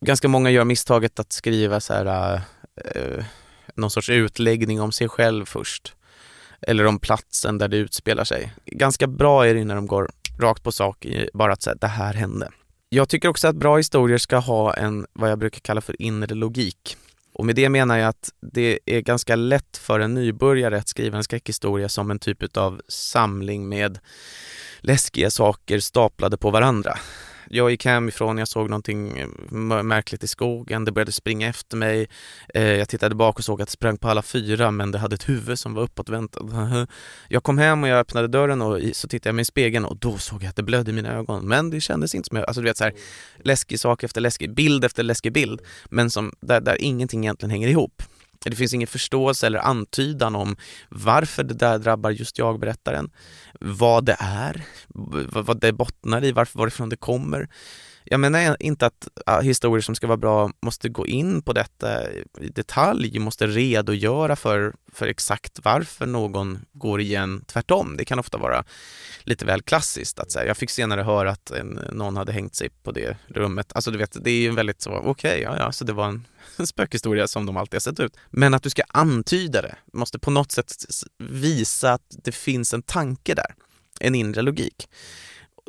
Ganska 0.00 0.28
många 0.28 0.50
gör 0.50 0.64
misstaget 0.64 1.20
att 1.20 1.32
skriva 1.32 1.80
så 1.80 1.94
här, 1.94 2.34
eh, 2.34 2.42
eh 3.02 3.24
någon 3.74 3.90
sorts 3.90 4.10
utläggning 4.10 4.80
om 4.80 4.92
sig 4.92 5.08
själv 5.08 5.44
först. 5.44 5.94
Eller 6.60 6.86
om 6.86 6.98
platsen 6.98 7.58
där 7.58 7.68
det 7.68 7.76
utspelar 7.76 8.24
sig. 8.24 8.52
Ganska 8.66 9.06
bra 9.06 9.46
är 9.46 9.54
det 9.54 9.64
när 9.64 9.74
de 9.74 9.86
går 9.86 10.10
rakt 10.42 10.62
på 10.62 10.72
sak, 10.72 11.06
bara 11.34 11.52
att 11.52 11.62
säga 11.62 11.76
det 11.80 11.86
här 11.86 12.14
hände. 12.14 12.48
Jag 12.88 13.08
tycker 13.08 13.28
också 13.28 13.48
att 13.48 13.56
bra 13.56 13.76
historier 13.76 14.18
ska 14.18 14.36
ha 14.36 14.74
en, 14.74 15.06
vad 15.12 15.30
jag 15.30 15.38
brukar 15.38 15.60
kalla 15.60 15.80
för 15.80 16.02
inre 16.02 16.34
logik. 16.34 16.96
Och 17.34 17.46
med 17.46 17.54
det 17.54 17.68
menar 17.68 17.98
jag 17.98 18.08
att 18.08 18.30
det 18.52 18.78
är 18.86 19.00
ganska 19.00 19.36
lätt 19.36 19.76
för 19.76 20.00
en 20.00 20.14
nybörjare 20.14 20.78
att 20.78 20.88
skriva 20.88 21.16
en 21.16 21.24
skräckhistoria 21.24 21.88
som 21.88 22.10
en 22.10 22.18
typ 22.18 22.56
av 22.56 22.80
samling 22.88 23.68
med 23.68 23.98
läskiga 24.80 25.30
saker 25.30 25.78
staplade 25.78 26.36
på 26.36 26.50
varandra 26.50 26.98
jag 27.54 27.70
gick 27.70 27.84
hemifrån, 27.84 28.38
jag 28.38 28.48
såg 28.48 28.70
någonting 28.70 29.18
eh, 29.18 29.82
märkligt 29.82 30.24
i 30.24 30.28
skogen, 30.28 30.84
det 30.84 30.92
började 30.92 31.12
springa 31.12 31.48
efter 31.48 31.76
mig. 31.76 32.08
Eh, 32.54 32.62
jag 32.62 32.88
tittade 32.88 33.14
bak 33.14 33.38
och 33.38 33.44
såg 33.44 33.62
att 33.62 33.68
det 33.68 33.72
sprang 33.72 33.98
på 33.98 34.08
alla 34.08 34.22
fyra 34.22 34.70
men 34.70 34.90
det 34.90 34.98
hade 34.98 35.14
ett 35.14 35.28
huvud 35.28 35.58
som 35.58 35.74
var 35.74 35.82
uppåtvänt. 35.82 36.36
Jag 37.28 37.42
kom 37.42 37.58
hem 37.58 37.82
och 37.82 37.88
jag 37.88 37.98
öppnade 37.98 38.28
dörren 38.28 38.62
och 38.62 38.80
så 38.92 39.08
tittade 39.08 39.28
jag 39.28 39.34
mig 39.34 39.42
i 39.42 39.44
spegeln 39.44 39.84
och 39.84 39.96
då 39.96 40.18
såg 40.18 40.42
jag 40.42 40.48
att 40.48 40.56
det 40.56 40.62
blödde 40.62 40.90
i 40.90 40.94
mina 40.94 41.12
ögon. 41.12 41.48
Men 41.48 41.70
det 41.70 41.80
kändes 41.80 42.14
inte 42.14 42.28
som 42.28 42.36
jag, 42.36 42.46
alltså 42.46 42.60
du 42.60 42.68
vet 42.68 42.76
så 42.76 42.84
här, 42.84 42.94
läskig 43.42 43.80
sak 43.80 44.02
efter 44.02 44.20
läskig, 44.20 44.54
bild 44.54 44.84
efter 44.84 45.02
läskig 45.02 45.32
bild. 45.32 45.60
Men 45.90 46.10
som, 46.10 46.32
där, 46.40 46.60
där 46.60 46.76
ingenting 46.80 47.24
egentligen 47.24 47.50
hänger 47.50 47.68
ihop. 47.68 48.02
Det 48.50 48.56
finns 48.56 48.74
ingen 48.74 48.88
förståelse 48.88 49.46
eller 49.46 49.58
antydan 49.58 50.36
om 50.36 50.56
varför 50.88 51.42
det 51.42 51.54
där 51.54 51.78
drabbar 51.78 52.10
just 52.10 52.38
jag, 52.38 52.60
berättaren. 52.60 53.10
Vad 53.60 54.04
det 54.04 54.16
är, 54.18 54.64
vad 55.44 55.60
det 55.60 55.72
bottnar 55.72 56.24
i, 56.24 56.32
varför, 56.32 56.58
varifrån 56.58 56.88
det 56.88 56.96
kommer. 56.96 57.48
Jag 58.12 58.20
menar 58.20 58.56
inte 58.60 58.86
att 58.86 59.08
historier 59.42 59.80
som 59.80 59.94
ska 59.94 60.06
vara 60.06 60.16
bra 60.16 60.50
måste 60.62 60.88
gå 60.88 61.06
in 61.06 61.42
på 61.42 61.52
detta 61.52 62.10
i 62.40 62.48
detalj, 62.48 63.18
måste 63.18 63.46
redogöra 63.46 64.36
för, 64.36 64.74
för 64.92 65.06
exakt 65.06 65.58
varför 65.62 66.06
någon 66.06 66.58
går 66.72 67.00
igen. 67.00 67.44
Tvärtom, 67.46 67.96
det 67.96 68.04
kan 68.04 68.18
ofta 68.18 68.38
vara 68.38 68.64
lite 69.22 69.44
väl 69.44 69.62
klassiskt 69.62 70.18
att 70.18 70.32
säga. 70.32 70.46
Jag 70.46 70.56
fick 70.56 70.70
senare 70.70 71.02
höra 71.02 71.30
att 71.30 71.50
en, 71.50 71.80
någon 71.92 72.16
hade 72.16 72.32
hängt 72.32 72.54
sig 72.54 72.68
på 72.82 72.92
det 72.92 73.16
rummet. 73.28 73.72
Alltså 73.74 73.90
du 73.90 73.98
vet, 73.98 74.24
det 74.24 74.30
är 74.30 74.40
ju 74.40 74.50
väldigt 74.50 74.82
så, 74.82 74.90
okej, 74.90 75.10
okay, 75.10 75.40
ja, 75.40 75.56
ja, 75.58 75.72
så 75.72 75.84
det 75.84 75.92
var 75.92 76.08
en, 76.08 76.26
en 76.56 76.66
spökhistoria 76.66 77.28
som 77.28 77.46
de 77.46 77.56
alltid 77.56 77.74
har 77.74 77.80
sett 77.80 78.00
ut. 78.00 78.16
Men 78.30 78.54
att 78.54 78.62
du 78.62 78.70
ska 78.70 78.82
antyda 78.88 79.62
det, 79.62 79.74
måste 79.92 80.18
på 80.18 80.30
något 80.30 80.52
sätt 80.52 80.72
visa 81.18 81.92
att 81.92 82.16
det 82.24 82.32
finns 82.32 82.74
en 82.74 82.82
tanke 82.82 83.34
där, 83.34 83.54
en 84.00 84.14
inre 84.14 84.42
logik. 84.42 84.88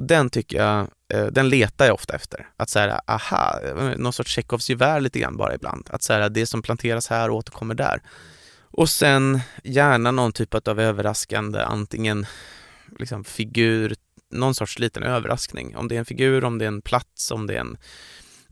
Den 0.02 0.30
tycker 0.30 0.58
jag, 0.58 0.88
eh, 1.14 1.26
den 1.26 1.50
letar 1.50 1.86
jag 1.86 1.94
ofta 1.94 2.16
efter. 2.16 2.48
Att 2.58 2.70
så 2.70 2.80
här, 2.80 3.00
aha, 3.08 3.60
någon 3.98 4.14
sorts 4.14 4.32
Tjechovs 4.32 4.70
gevär 4.70 5.00
lite 5.00 5.20
grann 5.20 5.38
bara 5.38 5.56
ibland. 5.56 5.90
Att 5.92 6.04
så 6.04 6.14
här, 6.14 6.30
det 6.30 6.46
som 6.46 6.62
planteras 6.62 7.08
här 7.08 7.30
återkommer 7.30 7.76
där. 7.76 8.02
Och 8.76 8.90
sen 8.90 9.40
gärna 9.64 10.12
någon 10.12 10.32
typ 10.32 10.68
av 10.68 10.80
överraskande, 10.80 11.60
antingen 11.60 12.26
liksom 13.00 13.24
figur, 13.24 13.96
någon 14.32 14.56
sorts 14.56 14.80
liten 14.80 15.04
överraskning. 15.04 15.76
Om 15.76 15.88
det 15.88 15.96
är 15.96 16.00
en 16.00 16.06
figur, 16.06 16.44
om 16.44 16.58
det 16.58 16.66
är 16.66 16.68
en 16.68 16.82
plats, 16.82 17.32
om 17.32 17.48
det 17.48 17.54
är 17.54 17.60
en, 17.60 17.78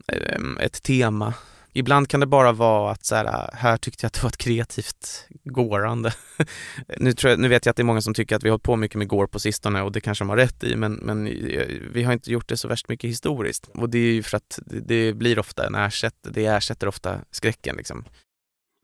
eh, 0.08 0.64
ett 0.64 0.82
tema. 0.82 1.34
Ibland 1.72 2.08
kan 2.08 2.20
det 2.20 2.26
bara 2.26 2.52
vara 2.52 2.92
att 2.92 3.04
så 3.04 3.14
här, 3.14 3.24
äh, 3.24 3.58
här 3.58 3.76
tyckte 3.76 4.04
jag 4.04 4.06
att 4.06 4.12
det 4.12 4.22
var 4.22 4.28
ett 4.28 4.36
kreativt 4.36 5.28
gårande. 5.44 6.12
nu, 6.98 7.12
tror 7.12 7.30
jag, 7.30 7.40
nu 7.40 7.48
vet 7.48 7.66
jag 7.66 7.70
att 7.70 7.76
det 7.76 7.82
är 7.82 7.84
många 7.84 8.00
som 8.00 8.14
tycker 8.14 8.36
att 8.36 8.44
vi 8.44 8.48
har 8.48 8.52
hållit 8.52 8.62
på 8.62 8.76
mycket 8.76 8.98
med 8.98 9.08
går 9.08 9.26
på 9.26 9.38
sistone 9.38 9.82
och 9.82 9.92
det 9.92 10.00
kanske 10.00 10.24
de 10.24 10.28
har 10.28 10.36
rätt 10.36 10.64
i 10.64 10.76
men, 10.76 10.92
men 10.92 11.26
eh, 11.26 11.66
vi 11.92 12.02
har 12.02 12.12
inte 12.12 12.32
gjort 12.32 12.48
det 12.48 12.56
så 12.56 12.68
värst 12.68 12.88
mycket 12.88 13.10
historiskt. 13.10 13.70
Och 13.74 13.90
det 13.90 13.98
är 13.98 14.12
ju 14.12 14.22
för 14.22 14.36
att 14.36 14.58
det, 14.66 14.80
det 14.80 15.12
blir 15.12 15.38
ofta 15.38 15.66
en 15.66 15.74
ersätt, 15.74 16.16
det 16.22 16.46
ersätter 16.46 16.86
ofta 16.86 17.18
skräcken 17.30 17.76
liksom. 17.76 18.04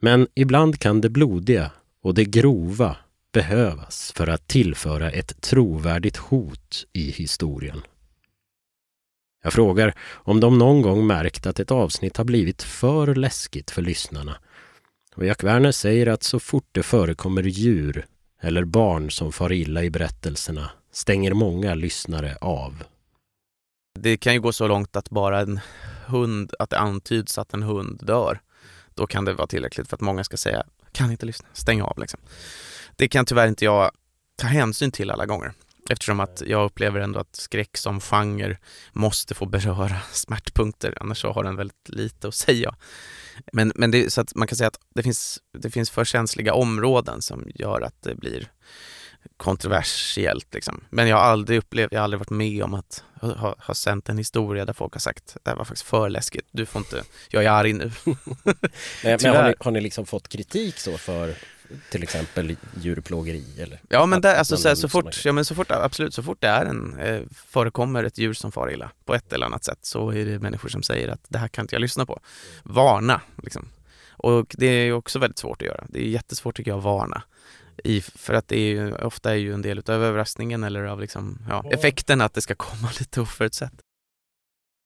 Men 0.02 0.28
ibland 0.34 0.78
kan 0.78 1.00
det 1.00 1.10
blodiga 1.10 1.70
och 2.02 2.14
det 2.14 2.24
grova 2.24 2.96
behövas 3.32 4.12
för 4.16 4.26
att 4.26 4.48
tillföra 4.48 5.10
ett 5.10 5.40
trovärdigt 5.40 6.16
hot 6.16 6.84
i 6.92 7.10
historien. 7.10 7.82
Jag 9.42 9.52
frågar 9.52 9.94
om 10.12 10.40
de 10.40 10.58
någon 10.58 10.82
gång 10.82 11.06
märkt 11.06 11.46
att 11.46 11.60
ett 11.60 11.70
avsnitt 11.70 12.16
har 12.16 12.24
blivit 12.24 12.62
för 12.62 13.14
läskigt 13.14 13.70
för 13.70 13.82
lyssnarna. 13.82 14.36
Och 15.14 15.26
Jack 15.26 15.44
Werner 15.44 15.72
säger 15.72 16.06
att 16.06 16.22
så 16.22 16.40
fort 16.40 16.68
det 16.72 16.82
förekommer 16.82 17.42
djur 17.42 18.06
eller 18.40 18.64
barn 18.64 19.10
som 19.10 19.32
far 19.32 19.52
illa 19.52 19.82
i 19.82 19.90
berättelserna 19.90 20.70
stänger 20.92 21.34
många 21.34 21.74
lyssnare 21.74 22.36
av. 22.40 22.84
Det 24.00 24.16
kan 24.16 24.34
ju 24.34 24.40
gå 24.40 24.52
så 24.52 24.68
långt 24.68 24.96
att 24.96 25.10
bara 25.10 25.40
en 25.40 25.60
hund, 26.06 26.54
att 26.58 26.70
det 26.70 26.78
antyds 26.78 27.38
att 27.38 27.54
en 27.54 27.62
hund 27.62 28.00
dör. 28.02 28.40
Då 28.94 29.06
kan 29.06 29.24
det 29.24 29.32
vara 29.32 29.46
tillräckligt 29.46 29.88
för 29.88 29.96
att 29.96 30.00
många 30.00 30.24
ska 30.24 30.36
säga, 30.36 30.62
kan 30.92 31.10
inte 31.10 31.26
lyssna, 31.26 31.48
stäng 31.52 31.82
av 31.82 31.98
liksom. 31.98 32.20
Det 32.96 33.08
kan 33.08 33.24
tyvärr 33.24 33.48
inte 33.48 33.64
jag 33.64 33.90
ta 34.36 34.46
hänsyn 34.46 34.90
till 34.90 35.10
alla 35.10 35.26
gånger. 35.26 35.52
Eftersom 35.90 36.20
att 36.20 36.42
jag 36.46 36.64
upplever 36.64 37.00
ändå 37.00 37.20
att 37.20 37.36
skräck 37.36 37.76
som 37.76 38.00
genre 38.00 38.56
måste 38.92 39.34
få 39.34 39.46
beröra 39.46 39.96
smärtpunkter, 40.12 40.98
annars 41.00 41.20
så 41.20 41.32
har 41.32 41.44
den 41.44 41.56
väldigt 41.56 41.88
lite 41.88 42.28
att 42.28 42.34
säga. 42.34 42.74
Men, 43.52 43.72
men 43.74 43.90
det, 43.90 44.12
så 44.12 44.20
att 44.20 44.34
man 44.34 44.48
kan 44.48 44.56
säga 44.56 44.68
att 44.68 44.80
det 44.94 45.02
finns, 45.02 45.38
det 45.58 45.70
finns 45.70 45.90
för 45.90 46.04
känsliga 46.04 46.54
områden 46.54 47.22
som 47.22 47.50
gör 47.54 47.80
att 47.80 48.02
det 48.02 48.14
blir 48.14 48.48
kontroversiellt. 49.36 50.54
Liksom. 50.54 50.84
Men 50.90 51.08
jag 51.08 51.16
har 51.16 51.24
aldrig 51.24 51.58
upplevt, 51.58 51.92
jag 51.92 52.00
har 52.00 52.04
aldrig 52.04 52.18
varit 52.18 52.30
med 52.30 52.62
om 52.62 52.74
att 52.74 53.04
ha, 53.20 53.56
ha 53.58 53.74
sänt 53.74 54.08
en 54.08 54.18
historia 54.18 54.64
där 54.64 54.72
folk 54.72 54.92
har 54.92 55.00
sagt 55.00 55.36
det 55.42 55.50
här 55.50 55.56
var 55.56 55.64
faktiskt 55.64 55.88
för 55.88 56.08
läskigt, 56.08 56.48
du 56.50 56.66
får 56.66 56.80
inte, 56.80 57.02
jag 57.30 57.44
är 57.44 57.50
arg 57.50 57.72
nu. 57.72 57.90
Men, 59.04 59.18
men 59.22 59.36
har, 59.36 59.48
ni, 59.48 59.54
har 59.60 59.70
ni 59.70 59.80
liksom 59.80 60.06
fått 60.06 60.28
kritik 60.28 60.78
så 60.78 60.98
för 60.98 61.34
till 61.90 62.02
exempel 62.02 62.56
djurplågeri 62.80 63.44
eller? 63.58 63.80
Ja 63.88 64.06
men, 64.06 64.20
där, 64.20 64.34
alltså, 64.34 64.56
så, 64.56 64.68
här, 64.68 64.74
så, 64.74 64.86
liksom- 64.86 65.02
fort, 65.02 65.24
ja, 65.24 65.32
men 65.32 65.44
så 65.44 65.54
fort, 65.54 65.70
absolut, 65.70 66.14
så 66.14 66.22
fort 66.22 66.40
det 66.40 66.48
är 66.48 66.66
en, 66.66 66.98
eh, 66.98 67.22
förekommer 67.34 68.04
ett 68.04 68.18
djur 68.18 68.32
som 68.32 68.52
far 68.52 68.72
illa 68.72 68.90
på 69.04 69.14
ett 69.14 69.32
eller 69.32 69.46
annat 69.46 69.64
sätt 69.64 69.78
så 69.82 70.10
är 70.10 70.24
det 70.24 70.38
människor 70.38 70.68
som 70.68 70.82
säger 70.82 71.08
att 71.08 71.20
det 71.28 71.38
här 71.38 71.48
kan 71.48 71.64
inte 71.64 71.74
jag 71.74 71.80
lyssna 71.80 72.06
på. 72.06 72.20
Varna 72.62 73.20
liksom. 73.42 73.68
Och 74.10 74.54
det 74.58 74.66
är 74.66 74.92
också 74.92 75.18
väldigt 75.18 75.38
svårt 75.38 75.62
att 75.62 75.68
göra. 75.68 75.84
Det 75.88 75.98
är 75.98 76.08
jättesvårt 76.08 76.56
tycker 76.56 76.70
jag 76.70 76.78
att 76.78 76.84
varna. 76.84 77.22
I, 77.84 78.00
för 78.00 78.34
att 78.34 78.48
det 78.48 78.56
är 78.56 78.68
ju, 78.68 78.94
ofta 78.94 79.30
är 79.30 79.36
ju 79.36 79.54
en 79.54 79.62
del 79.62 79.78
utav 79.78 80.04
överraskningen 80.04 80.64
eller 80.64 80.84
av 80.84 81.00
liksom, 81.00 81.38
ja, 81.48 81.64
effekten 81.70 82.20
att 82.20 82.34
det 82.34 82.40
ska 82.40 82.54
komma 82.54 82.90
lite 82.98 83.20
oförutsett. 83.20 83.72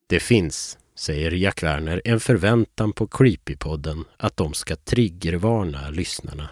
Det 0.08 0.20
finns, 0.20 0.78
säger 0.94 1.30
Jack 1.30 1.62
Werner, 1.62 2.02
en 2.04 2.20
förväntan 2.20 2.92
på 2.92 3.06
Creepypodden 3.06 4.04
att 4.16 4.36
de 4.36 4.54
ska 4.54 4.76
triggervarna 4.76 5.90
lyssnarna. 5.90 6.48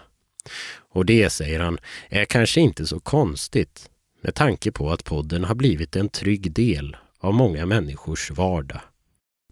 Och 0.93 1.05
det, 1.05 1.29
säger 1.29 1.59
han, 1.59 1.77
är 2.09 2.25
kanske 2.25 2.61
inte 2.61 2.87
så 2.87 2.99
konstigt 2.99 3.89
med 4.21 4.35
tanke 4.35 4.71
på 4.71 4.91
att 4.91 5.03
podden 5.03 5.43
har 5.43 5.55
blivit 5.55 5.95
en 5.95 6.09
trygg 6.09 6.51
del 6.51 6.97
av 7.19 7.33
många 7.33 7.65
människors 7.65 8.31
vardag. 8.31 8.81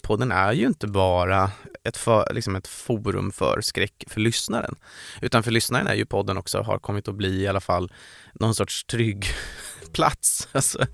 podden 0.02 0.32
är 0.32 0.54
ju 0.54 0.68
inte 0.68 0.88
bara 0.88 1.52
ett, 1.84 1.98
för, 1.98 2.34
liksom 2.34 2.56
ett 2.56 2.68
forum 2.68 3.32
för 3.32 3.62
skräck 3.62 4.04
för 4.08 4.22
lyssnaren. 4.22 4.76
Utan 5.22 5.44
för 5.44 5.52
lyssnaren 5.52 5.88
är 5.88 5.96
ju 5.96 6.06
podden 6.06 6.38
också, 6.38 6.62
har 6.62 6.80
kommit 6.80 7.08
att 7.08 7.16
bli 7.16 7.42
i 7.42 7.48
alla 7.48 7.60
fall 7.60 7.92
någon 8.34 8.56
sorts 8.56 8.84
trygg 8.84 9.26
plats. 9.94 10.48
Alltså, 10.52 10.86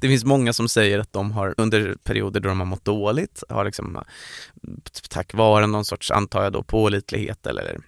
det 0.00 0.08
finns 0.08 0.24
många 0.24 0.52
som 0.52 0.68
säger 0.68 0.98
att 0.98 1.12
de 1.12 1.32
har 1.32 1.54
under 1.56 1.96
perioder 2.02 2.40
då 2.40 2.48
de 2.48 2.58
har 2.58 2.66
mått 2.66 2.84
dåligt, 2.84 3.42
har 3.48 3.64
liksom 3.64 4.04
tack 5.10 5.34
vare 5.34 5.66
någon 5.66 5.84
sorts, 5.84 6.10
antar 6.10 6.44
jag 6.44 6.52
då, 6.52 6.62
pålitlighet 6.62 7.46
eller 7.46 7.78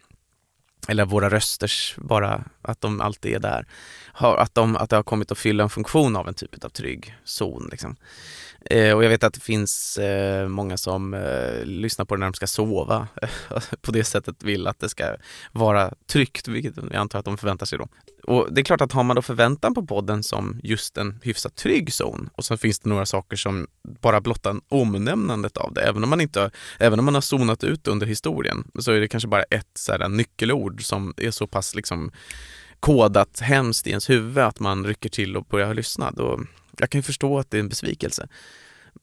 eller 0.91 1.05
våra 1.05 1.31
rösters, 1.31 1.95
bara 1.97 2.45
att 2.63 2.81
de 2.81 3.01
alltid 3.01 3.35
är 3.35 3.39
där, 3.39 3.67
har, 4.13 4.37
att, 4.37 4.55
de, 4.55 4.77
att 4.77 4.91
det 4.91 4.97
har 4.97 5.03
kommit 5.03 5.33
att 5.33 5.39
fylla 5.39 5.63
en 5.63 5.71
funktion 5.71 6.17
av 6.17 6.29
en 6.29 6.35
typ 6.35 6.65
av 6.65 6.69
trygg 6.69 7.17
zon. 7.25 7.69
Liksom. 7.71 7.97
Eh, 8.65 8.93
och 8.93 9.05
jag 9.05 9.09
vet 9.09 9.25
att 9.25 9.35
det 9.35 9.41
finns 9.41 9.99
eh, 9.99 10.49
många 10.49 10.77
som 10.77 11.15
eh, 11.15 11.65
lyssnar 11.65 12.05
på 12.05 12.15
det 12.15 12.21
när 12.21 12.27
de 12.27 12.35
ska 12.35 12.47
sova. 12.47 13.09
på 13.81 13.93
det 13.93 14.05
sättet 14.05 14.43
vill 14.43 14.67
att 14.67 14.81
det 14.81 14.89
ska 14.89 15.17
vara 15.53 15.95
tryggt, 16.07 16.49
vilket 16.49 16.77
jag 16.77 16.95
antar 16.95 17.19
att 17.19 17.25
de 17.25 17.39
förväntar 17.39 17.67
sig 17.67 17.79
då. 17.79 17.89
Och 18.25 18.49
det 18.51 18.61
är 18.61 18.65
klart 18.65 18.81
att 18.81 18.93
har 18.93 19.03
man 19.03 19.17
då 19.17 19.23
förväntan 19.23 19.75
på 19.75 19.87
podden 19.87 20.23
som 20.23 20.61
just 20.63 20.99
en 20.99 21.19
hyfsat 21.23 21.57
trygg 21.57 21.93
zon 21.93 22.31
och 22.35 22.45
så 22.45 22.57
finns 22.57 22.79
det 22.79 22.89
några 22.89 23.07
saker 23.07 23.37
som 23.37 23.67
bara 24.01 24.21
blottar 24.21 24.61
omnämnandet 24.69 25.57
av 25.57 25.75
det, 25.75 25.81
även 25.81 26.05
om 26.05 26.11
man 26.11 26.21
inte 26.21 26.51
även 26.79 26.99
om 26.99 27.05
man 27.05 27.15
har 27.15 27.21
zonat 27.21 27.65
ut 27.65 27.89
under 27.89 28.07
historien 28.07 28.71
så 28.79 28.93
är 28.93 29.01
det 29.01 29.09
kanske 29.09 29.29
bara 29.29 29.43
ett 29.43 29.71
så 29.75 29.93
här, 29.93 30.09
nyckelord 30.09 30.85
som 30.85 31.15
är 31.17 31.31
så 31.31 31.47
pass 31.47 31.75
liksom 31.75 32.11
kodat 32.81 33.41
hemskt 33.41 33.87
i 33.87 33.91
ens 33.91 34.11
huvud 34.11 34.39
att 34.39 34.61
man 34.61 34.87
rycker 34.87 35.09
till 35.09 35.37
och 35.37 35.45
börjar 35.45 35.75
lyssna. 35.75 36.11
Då, 36.11 36.41
jag 36.81 36.91
kan 36.91 36.99
ju 36.99 37.03
förstå 37.03 37.39
att 37.39 37.51
det 37.51 37.57
är 37.57 37.61
en 37.61 37.69
besvikelse. 37.69 38.29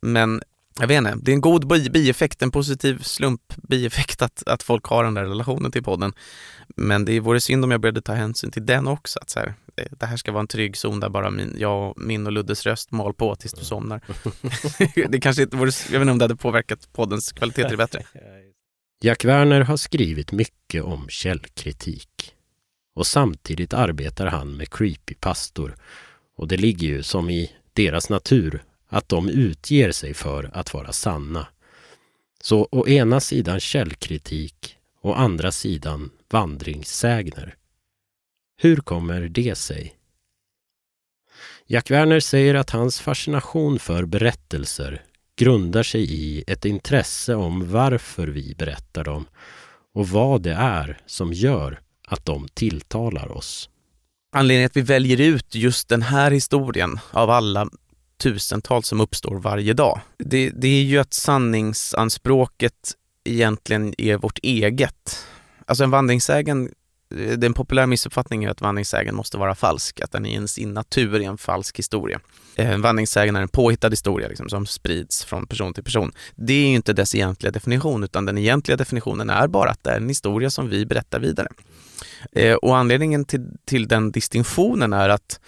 Men 0.01 0.41
jag 0.79 0.87
vet 0.87 0.97
inte, 0.97 1.13
det 1.21 1.31
är 1.31 1.33
en 1.33 1.41
god 1.41 1.67
bi- 1.67 1.89
bieffekt, 1.89 2.41
en 2.41 2.51
positiv 2.51 2.99
slump 3.01 3.41
bieffekt 3.69 4.21
att, 4.21 4.47
att 4.47 4.63
folk 4.63 4.85
har 4.85 5.03
den 5.03 5.13
där 5.13 5.23
relationen 5.23 5.71
till 5.71 5.83
podden. 5.83 6.13
Men 6.75 7.05
det 7.05 7.19
vore 7.19 7.39
synd 7.39 7.63
om 7.63 7.71
jag 7.71 7.81
började 7.81 8.01
ta 8.01 8.13
hänsyn 8.13 8.51
till 8.51 8.65
den 8.65 8.87
också. 8.87 9.19
Att 9.19 9.29
så 9.29 9.39
här, 9.39 9.53
det- 9.75 9.87
det 9.99 10.05
här 10.05 10.17
ska 10.17 10.31
vara 10.31 10.41
en 10.41 10.47
trygg 10.47 10.77
zon 10.77 10.99
där 10.99 11.09
bara 11.09 11.31
min, 11.31 11.55
jag, 11.59 11.93
min 11.97 12.25
och 12.27 12.31
Luddes 12.33 12.65
röst 12.65 12.91
mal 12.91 13.13
på 13.13 13.35
tills 13.35 13.53
du 13.53 13.65
somnar. 13.65 14.01
det 15.09 15.19
kanske 15.19 15.43
inte 15.43 15.57
vore, 15.57 15.71
jag 15.85 15.99
vet 15.99 16.01
inte 16.01 16.11
om 16.11 16.17
det 16.17 16.23
hade 16.23 16.35
påverkat 16.35 16.89
poddens 16.93 17.31
kvalitet 17.31 17.61
till 17.61 17.71
det 17.71 17.77
bättre. 17.77 17.99
Jack 19.01 19.25
Werner 19.25 19.61
har 19.61 19.77
skrivit 19.77 20.31
mycket 20.31 20.83
om 20.83 21.05
källkritik. 21.09 22.33
Och 22.95 23.07
samtidigt 23.07 23.73
arbetar 23.73 24.25
han 24.25 24.57
med 24.57 24.69
creepypastor. 24.69 25.75
Och 26.37 26.47
det 26.47 26.57
ligger 26.57 26.87
ju 26.87 27.03
som 27.03 27.29
i 27.29 27.51
deras 27.77 28.09
natur 28.09 28.63
att 28.89 29.09
de 29.09 29.29
utger 29.29 29.91
sig 29.91 30.13
för 30.13 30.49
att 30.53 30.73
vara 30.73 30.91
sanna. 30.91 31.47
Så 32.41 32.67
å 32.71 32.87
ena 32.87 33.19
sidan 33.19 33.59
källkritik 33.59 34.77
och 35.01 35.11
å 35.11 35.13
andra 35.13 35.51
sidan 35.51 36.09
vandringssägner. 36.29 37.55
Hur 38.57 38.77
kommer 38.77 39.21
det 39.21 39.57
sig? 39.57 39.95
Jack 41.67 41.91
Werner 41.91 42.19
säger 42.19 42.55
att 42.55 42.69
hans 42.69 42.99
fascination 42.99 43.79
för 43.79 44.05
berättelser 44.05 45.03
grundar 45.35 45.83
sig 45.83 46.13
i 46.13 46.43
ett 46.47 46.65
intresse 46.65 47.35
om 47.35 47.71
varför 47.71 48.27
vi 48.27 48.55
berättar 48.55 49.03
dem 49.03 49.27
och 49.93 50.09
vad 50.09 50.41
det 50.41 50.53
är 50.53 50.97
som 51.05 51.33
gör 51.33 51.79
att 52.07 52.25
de 52.25 52.47
tilltalar 52.47 53.31
oss. 53.31 53.69
Anledningen 54.31 54.65
att 54.65 54.77
vi 54.77 54.81
väljer 54.81 55.21
ut 55.21 55.55
just 55.55 55.89
den 55.89 56.01
här 56.01 56.31
historien 56.31 56.99
av 57.11 57.29
alla 57.29 57.69
tusentals 58.17 58.87
som 58.87 59.01
uppstår 59.01 59.35
varje 59.35 59.73
dag, 59.73 59.99
det, 60.17 60.49
det 60.49 60.67
är 60.67 60.83
ju 60.83 60.97
att 60.97 61.13
sanningsanspråket 61.13 62.93
egentligen 63.25 63.93
är 63.97 64.17
vårt 64.17 64.39
eget. 64.43 65.25
Alltså 65.65 65.83
en 65.83 65.91
vandringssägen, 65.91 66.65
eh, 67.15 67.17
det 67.17 67.45
är 67.45 67.45
en 67.45 67.53
populär 67.53 67.85
missuppfattning 67.85 68.43
är 68.43 68.49
att 68.49 68.61
vandringssägen 68.61 69.15
måste 69.15 69.37
vara 69.37 69.55
falsk, 69.55 70.01
att 70.01 70.11
den 70.11 70.25
i 70.25 70.47
sin 70.47 70.73
natur 70.73 71.15
är 71.15 71.19
en 71.21 71.37
falsk 71.37 71.79
historia. 71.79 72.19
Eh, 72.55 72.71
en 72.71 72.81
vandringssägen 72.81 73.35
är 73.35 73.41
en 73.41 73.47
påhittad 73.47 73.89
historia 73.89 74.27
liksom, 74.27 74.49
som 74.49 74.65
sprids 74.65 75.25
från 75.25 75.47
person 75.47 75.73
till 75.73 75.83
person. 75.83 76.11
Det 76.35 76.53
är 76.53 76.67
ju 76.67 76.75
inte 76.75 76.93
dess 76.93 77.15
egentliga 77.15 77.51
definition, 77.51 78.03
utan 78.03 78.25
den 78.25 78.37
egentliga 78.37 78.77
definitionen 78.77 79.29
är 79.29 79.47
bara 79.47 79.69
att 79.69 79.83
det 79.83 79.91
är 79.91 79.97
en 79.97 80.09
historia 80.09 80.49
som 80.49 80.69
vi 80.69 80.85
berättar 80.85 81.19
vidare. 81.19 81.47
Eh, 82.31 82.55
och 82.55 82.77
anledningen 82.77 83.25
till, 83.25 83.47
till 83.65 83.87
den 83.87 84.11
distinktionen 84.11 84.93
är 84.93 85.09
att 85.09 85.39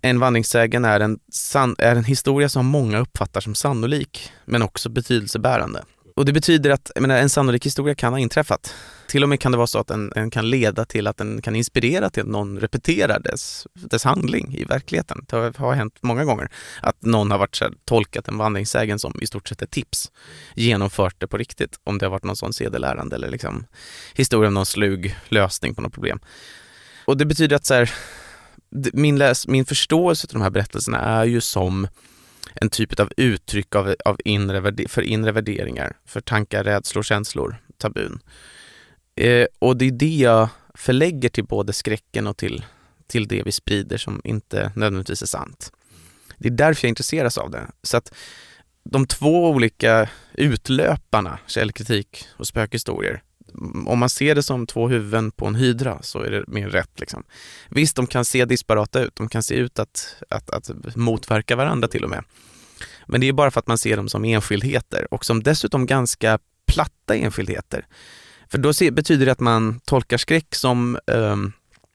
en 0.00 0.20
vandringssägen 0.20 0.84
är 0.84 1.00
en, 1.00 1.18
san, 1.32 1.76
är 1.78 1.96
en 1.96 2.04
historia 2.04 2.48
som 2.48 2.66
många 2.66 2.98
uppfattar 2.98 3.40
som 3.40 3.54
sannolik, 3.54 4.32
men 4.44 4.62
också 4.62 4.88
betydelsebärande. 4.88 5.84
Och 6.16 6.24
det 6.24 6.32
betyder 6.32 6.70
att 6.70 6.90
menar, 6.96 7.16
en 7.16 7.30
sannolik 7.30 7.66
historia 7.66 7.94
kan 7.94 8.12
ha 8.12 8.20
inträffat. 8.20 8.74
Till 9.08 9.22
och 9.22 9.28
med 9.28 9.40
kan 9.40 9.52
det 9.52 9.58
vara 9.58 9.66
så 9.66 9.78
att 9.78 9.86
den, 9.86 10.08
den 10.08 10.30
kan 10.30 10.50
leda 10.50 10.84
till 10.84 11.06
att 11.06 11.16
den 11.16 11.42
kan 11.42 11.56
inspirera 11.56 12.10
till 12.10 12.22
att 12.22 12.28
någon 12.28 12.60
repeterar 12.60 13.20
dess, 13.20 13.66
dess 13.74 14.04
handling 14.04 14.54
i 14.54 14.64
verkligheten. 14.64 15.24
Det 15.28 15.36
har, 15.36 15.52
har 15.58 15.74
hänt 15.74 15.94
många 16.00 16.24
gånger 16.24 16.48
att 16.82 17.02
någon 17.02 17.30
har 17.30 17.38
varit 17.38 17.56
så 17.56 17.64
här, 17.64 17.74
tolkat 17.84 18.28
en 18.28 18.38
vandringssägen 18.38 18.98
som 18.98 19.18
i 19.22 19.26
stort 19.26 19.48
sett 19.48 19.62
ett 19.62 19.70
tips, 19.70 20.12
genomfört 20.54 21.20
det 21.20 21.26
på 21.26 21.36
riktigt, 21.36 21.78
om 21.84 21.98
det 21.98 22.06
har 22.06 22.10
varit 22.10 22.24
någon 22.24 22.36
sån 22.36 22.52
sedelärande 22.52 23.16
eller 23.16 23.30
liksom 23.30 23.66
historia 24.14 24.48
om 24.48 24.54
någon 24.54 24.66
slug 24.66 25.16
lösning 25.28 25.74
på 25.74 25.82
något 25.82 25.92
problem. 25.92 26.20
Och 27.04 27.16
det 27.16 27.24
betyder 27.24 27.56
att 27.56 27.66
så 27.66 27.74
här, 27.74 27.90
min, 28.92 29.18
läs, 29.18 29.48
min 29.48 29.64
förståelse 29.64 30.26
av 30.26 30.32
de 30.32 30.42
här 30.42 30.50
berättelserna 30.50 31.00
är 31.00 31.24
ju 31.24 31.40
som 31.40 31.88
en 32.54 32.70
typ 32.70 33.00
av 33.00 33.10
uttryck 33.16 33.74
av, 33.74 33.94
av 34.04 34.18
inre, 34.24 34.88
för 34.88 35.02
inre 35.02 35.32
värderingar, 35.32 35.96
för 36.04 36.20
tankar, 36.20 36.64
rädslor, 36.64 37.02
känslor, 37.02 37.56
tabun. 37.78 38.20
Eh, 39.16 39.46
och 39.58 39.76
det 39.76 39.84
är 39.84 39.92
det 39.92 40.16
jag 40.16 40.48
förlägger 40.74 41.28
till 41.28 41.44
både 41.44 41.72
skräcken 41.72 42.26
och 42.26 42.36
till, 42.36 42.64
till 43.06 43.28
det 43.28 43.42
vi 43.42 43.52
sprider 43.52 43.96
som 43.96 44.20
inte 44.24 44.72
nödvändigtvis 44.76 45.22
är 45.22 45.26
sant. 45.26 45.72
Det 46.38 46.48
är 46.48 46.52
därför 46.52 46.86
jag 46.86 46.88
intresseras 46.88 47.38
av 47.38 47.50
det. 47.50 47.66
Så 47.82 47.96
att 47.96 48.14
de 48.84 49.06
två 49.06 49.50
olika 49.50 50.08
utlöparna, 50.34 51.38
källkritik 51.46 52.26
och 52.36 52.46
spökhistorier, 52.46 53.22
om 53.86 53.98
man 53.98 54.10
ser 54.10 54.34
det 54.34 54.42
som 54.42 54.66
två 54.66 54.88
huvuden 54.88 55.30
på 55.30 55.46
en 55.46 55.54
hydra 55.54 56.02
så 56.02 56.20
är 56.20 56.30
det 56.30 56.44
mer 56.48 56.68
rätt. 56.68 57.00
Liksom. 57.00 57.22
Visst, 57.68 57.96
de 57.96 58.06
kan 58.06 58.24
se 58.24 58.44
disparata 58.44 59.00
ut, 59.00 59.16
de 59.16 59.28
kan 59.28 59.42
se 59.42 59.54
ut 59.54 59.78
att, 59.78 60.22
att, 60.28 60.50
att 60.50 60.96
motverka 60.96 61.56
varandra 61.56 61.88
till 61.88 62.04
och 62.04 62.10
med. 62.10 62.24
Men 63.06 63.20
det 63.20 63.28
är 63.28 63.32
bara 63.32 63.50
för 63.50 63.60
att 63.60 63.66
man 63.66 63.78
ser 63.78 63.96
dem 63.96 64.08
som 64.08 64.24
enskildheter 64.24 65.14
och 65.14 65.24
som 65.24 65.42
dessutom 65.42 65.86
ganska 65.86 66.38
platta 66.66 67.14
enskildheter. 67.14 67.86
För 68.48 68.58
då 68.58 68.72
ser, 68.72 68.90
betyder 68.90 69.26
det 69.26 69.32
att 69.32 69.40
man 69.40 69.80
tolkar 69.80 70.16
skräck 70.16 70.54
som 70.54 70.98
eh, 71.06 71.36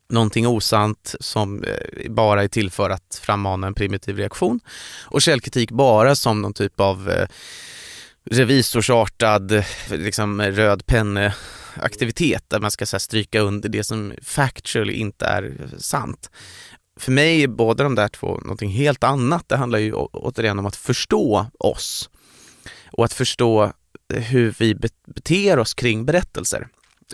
någonting 0.09 0.47
osant 0.47 1.15
som 1.19 1.63
eh, 1.63 2.11
bara 2.11 2.43
är 2.43 2.47
till 2.47 2.71
för 2.71 2.89
att 2.89 3.19
frammana 3.23 3.67
en 3.67 3.73
primitiv 3.73 4.17
reaktion 4.17 4.59
och 5.05 5.21
källkritik 5.21 5.71
bara 5.71 6.15
som 6.15 6.41
någon 6.41 6.53
typ 6.53 6.79
av 6.79 7.09
eh, 7.09 7.27
revisorsartad 8.25 9.63
liksom, 9.89 10.41
röd 10.41 10.85
penne 10.85 11.35
aktivitet 11.75 12.43
där 12.47 12.59
man 12.59 12.71
ska 12.71 12.85
så 12.85 12.95
här, 12.95 12.99
stryka 12.99 13.39
under 13.39 13.69
det 13.69 13.83
som 13.83 14.13
factually 14.21 14.93
inte 14.93 15.25
är 15.25 15.69
sant. 15.77 16.29
för 16.99 17.11
mig 17.11 17.43
är 17.43 17.47
båda 17.47 17.83
de 17.83 17.95
där 17.95 18.07
två 18.07 18.37
någonting 18.37 18.69
helt 18.69 19.03
annat. 19.03 19.49
Det 19.49 19.57
handlar 19.57 19.79
ju 19.79 19.93
återigen 19.93 20.59
om 20.59 20.65
att 20.65 20.75
förstå 20.75 21.45
oss 21.59 22.09
och 22.91 23.05
att 23.05 23.13
förstå 23.13 23.73
hur 24.13 24.55
vi 24.59 24.75
beter 25.15 25.59
oss 25.59 25.73
kring 25.73 26.05
berättelser. 26.05 26.67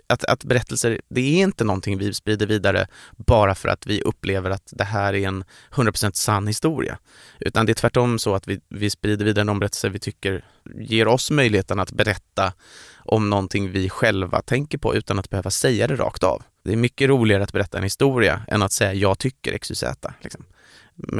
Att, 0.08 0.24
att 0.24 0.44
berättelser, 0.44 1.02
det 1.10 1.22
är 1.22 1.44
inte 1.44 1.64
någonting 1.64 1.98
vi 1.98 2.14
sprider 2.14 2.46
vidare 2.46 2.88
bara 3.18 3.56
för 3.56 3.70
att 3.70 3.88
vi 3.88 4.02
upplever 4.02 4.50
att 4.50 4.74
det 4.76 4.84
här 4.84 5.14
är 5.14 5.28
en 5.28 5.44
100% 5.72 6.12
sann 6.14 6.48
historia. 6.48 6.98
Utan 7.40 7.66
det 7.66 7.72
är 7.72 7.74
tvärtom 7.74 8.20
så 8.20 8.36
att 8.36 8.48
vi, 8.48 8.62
vi 8.70 8.90
sprider 8.90 9.26
vidare 9.26 9.46
de 9.46 9.60
berättelser 9.60 9.90
vi 9.90 10.00
tycker 10.00 10.46
ger 10.76 11.08
oss 11.08 11.32
möjligheten 11.32 11.80
att 11.80 11.92
berätta 11.92 12.54
om 12.98 13.30
någonting 13.30 13.72
vi 13.72 13.90
själva 13.90 14.42
tänker 14.42 14.78
på 14.78 14.96
utan 14.96 15.20
att 15.20 15.30
behöva 15.30 15.52
säga 15.52 15.88
det 15.88 15.96
rakt 15.96 16.24
av. 16.24 16.44
Det 16.64 16.72
är 16.72 16.76
mycket 16.76 17.10
roligare 17.10 17.44
att 17.44 17.54
berätta 17.54 17.78
en 17.78 17.84
historia 17.84 18.42
än 18.48 18.62
att 18.62 18.72
säga 18.72 18.94
jag 18.94 19.20
tycker 19.20 19.58
XYZ. 19.58 19.84
Liksom. 20.22 20.46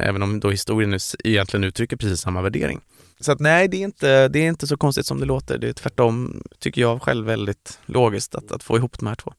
Även 0.02 0.24
om 0.24 0.40
då 0.40 0.52
historien 0.52 1.00
egentligen 1.24 1.64
uttrycker 1.64 1.98
precis 1.98 2.22
samma 2.22 2.42
värdering. 2.42 2.82
Så 3.20 3.32
att 3.32 3.40
nej, 3.40 3.68
det 3.68 3.78
är, 3.78 3.84
inte, 3.84 4.28
det 4.28 4.40
är 4.40 4.48
inte 4.48 4.68
så 4.68 4.78
konstigt 4.78 5.06
som 5.06 5.20
det 5.20 5.26
låter. 5.26 5.58
Det 5.58 5.70
är 5.70 5.74
tvärtom, 5.74 6.42
tycker 6.60 6.82
jag 6.82 7.02
själv, 7.02 7.26
väldigt 7.26 7.80
logiskt 7.86 8.36
att, 8.36 8.52
att 8.52 8.64
få 8.64 8.78
ihop 8.78 9.00
de 9.00 9.08
här 9.08 9.16
två. 9.16 9.34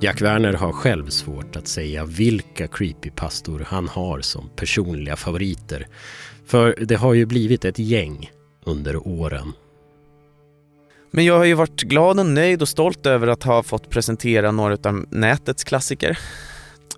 Jack 0.00 0.22
Werner 0.22 0.52
har 0.52 0.72
själv 0.72 1.08
svårt 1.08 1.56
att 1.56 1.68
säga 1.68 2.04
vilka 2.04 2.66
creepypastor 2.66 3.66
han 3.66 3.88
har 3.88 4.20
som 4.20 4.50
personliga 4.56 5.16
favoriter. 5.16 5.86
För 6.46 6.76
det 6.80 6.94
har 6.94 7.14
ju 7.14 7.26
blivit 7.26 7.64
ett 7.64 7.78
gäng 7.78 8.30
under 8.64 9.08
åren. 9.08 9.52
Men 11.16 11.24
jag 11.24 11.38
har 11.38 11.44
ju 11.44 11.54
varit 11.54 11.82
glad 11.82 12.20
och 12.20 12.26
nöjd 12.26 12.62
och 12.62 12.68
stolt 12.68 13.06
över 13.06 13.26
att 13.26 13.42
ha 13.42 13.62
fått 13.62 13.90
presentera 13.90 14.50
några 14.50 14.90
av 14.90 15.06
nätets 15.10 15.64
klassiker. 15.64 16.18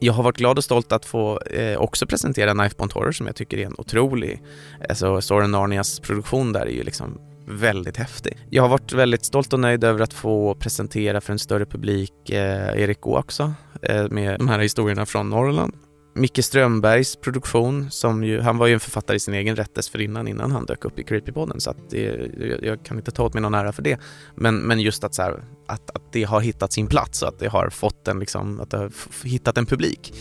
Jag 0.01 0.12
har 0.12 0.23
varit 0.23 0.37
glad 0.37 0.59
och 0.59 0.64
stolt 0.64 0.93
att 0.93 1.05
få 1.05 1.41
eh, 1.41 1.79
också 1.79 2.07
presentera 2.07 2.55
Knifebond 2.55 2.93
Horror 2.93 3.12
som 3.12 3.27
jag 3.27 3.37
tycker 3.37 3.59
är 3.59 3.67
en 3.67 3.75
otrolig, 3.79 4.43
alltså 4.89 5.21
Soren 5.21 5.51
Narnias 5.51 6.01
produktion 6.01 6.53
där 6.53 6.67
är 6.67 6.71
ju 6.71 6.83
liksom 6.83 7.19
väldigt 7.49 7.97
häftig. 7.97 8.39
Jag 8.51 8.62
har 8.62 8.69
varit 8.69 8.93
väldigt 8.93 9.25
stolt 9.25 9.53
och 9.53 9.61
nöjd 9.61 9.85
över 9.85 10.01
att 10.01 10.14
få 10.14 10.55
presentera 10.55 11.21
för 11.21 11.33
en 11.33 11.39
större 11.39 11.67
publik 11.67 12.31
eh, 12.31 12.83
Erik 12.83 13.01
Gå 13.01 13.19
också 13.19 13.53
eh, 13.83 14.09
med 14.11 14.39
de 14.39 14.49
här 14.49 14.59
historierna 14.59 15.07
från 15.07 15.31
Norrland. 15.31 15.75
Micke 16.17 16.43
Strömbergs 16.43 17.17
produktion, 17.17 17.91
som 17.91 18.25
ju, 18.25 18.41
han 18.41 18.59
var 18.59 18.67
ju 18.67 18.75
en 18.75 18.81
författare 18.81 19.17
i 19.17 19.21
sin 19.21 19.35
egen 19.35 19.57
rätt 19.57 19.75
dessförinnan 19.75 20.29
innan 20.29 20.51
han 20.51 20.67
dök 20.67 20.85
upp 20.85 20.99
i 20.99 21.03
Creepypodden 21.03 21.61
så 21.61 21.71
att 21.71 21.91
det, 21.91 22.31
jag, 22.39 22.64
jag 22.64 22.85
kan 22.85 22.97
inte 22.97 23.11
ta 23.11 23.25
åt 23.25 23.35
mig 23.35 23.43
någon 23.43 23.55
ära 23.55 23.73
för 23.73 23.83
det. 23.83 24.01
Men, 24.35 24.57
men 24.59 24.81
just 24.81 25.05
att, 25.05 25.14
så 25.14 25.23
här, 25.23 25.45
att, 25.67 25.91
att 25.91 26.12
det 26.12 26.23
har 26.23 26.41
hittat 26.41 26.73
sin 26.73 26.87
plats 26.87 27.23
och 27.23 27.29
att 27.29 27.39
det 27.39 27.49
har 27.49 27.71
fått 27.71 28.09
en, 28.09 28.19
liksom, 28.19 28.61
att 28.61 28.71
det 28.71 28.77
har 28.77 28.93
hittat 29.25 29.59
en 29.59 29.67
publik 29.67 30.14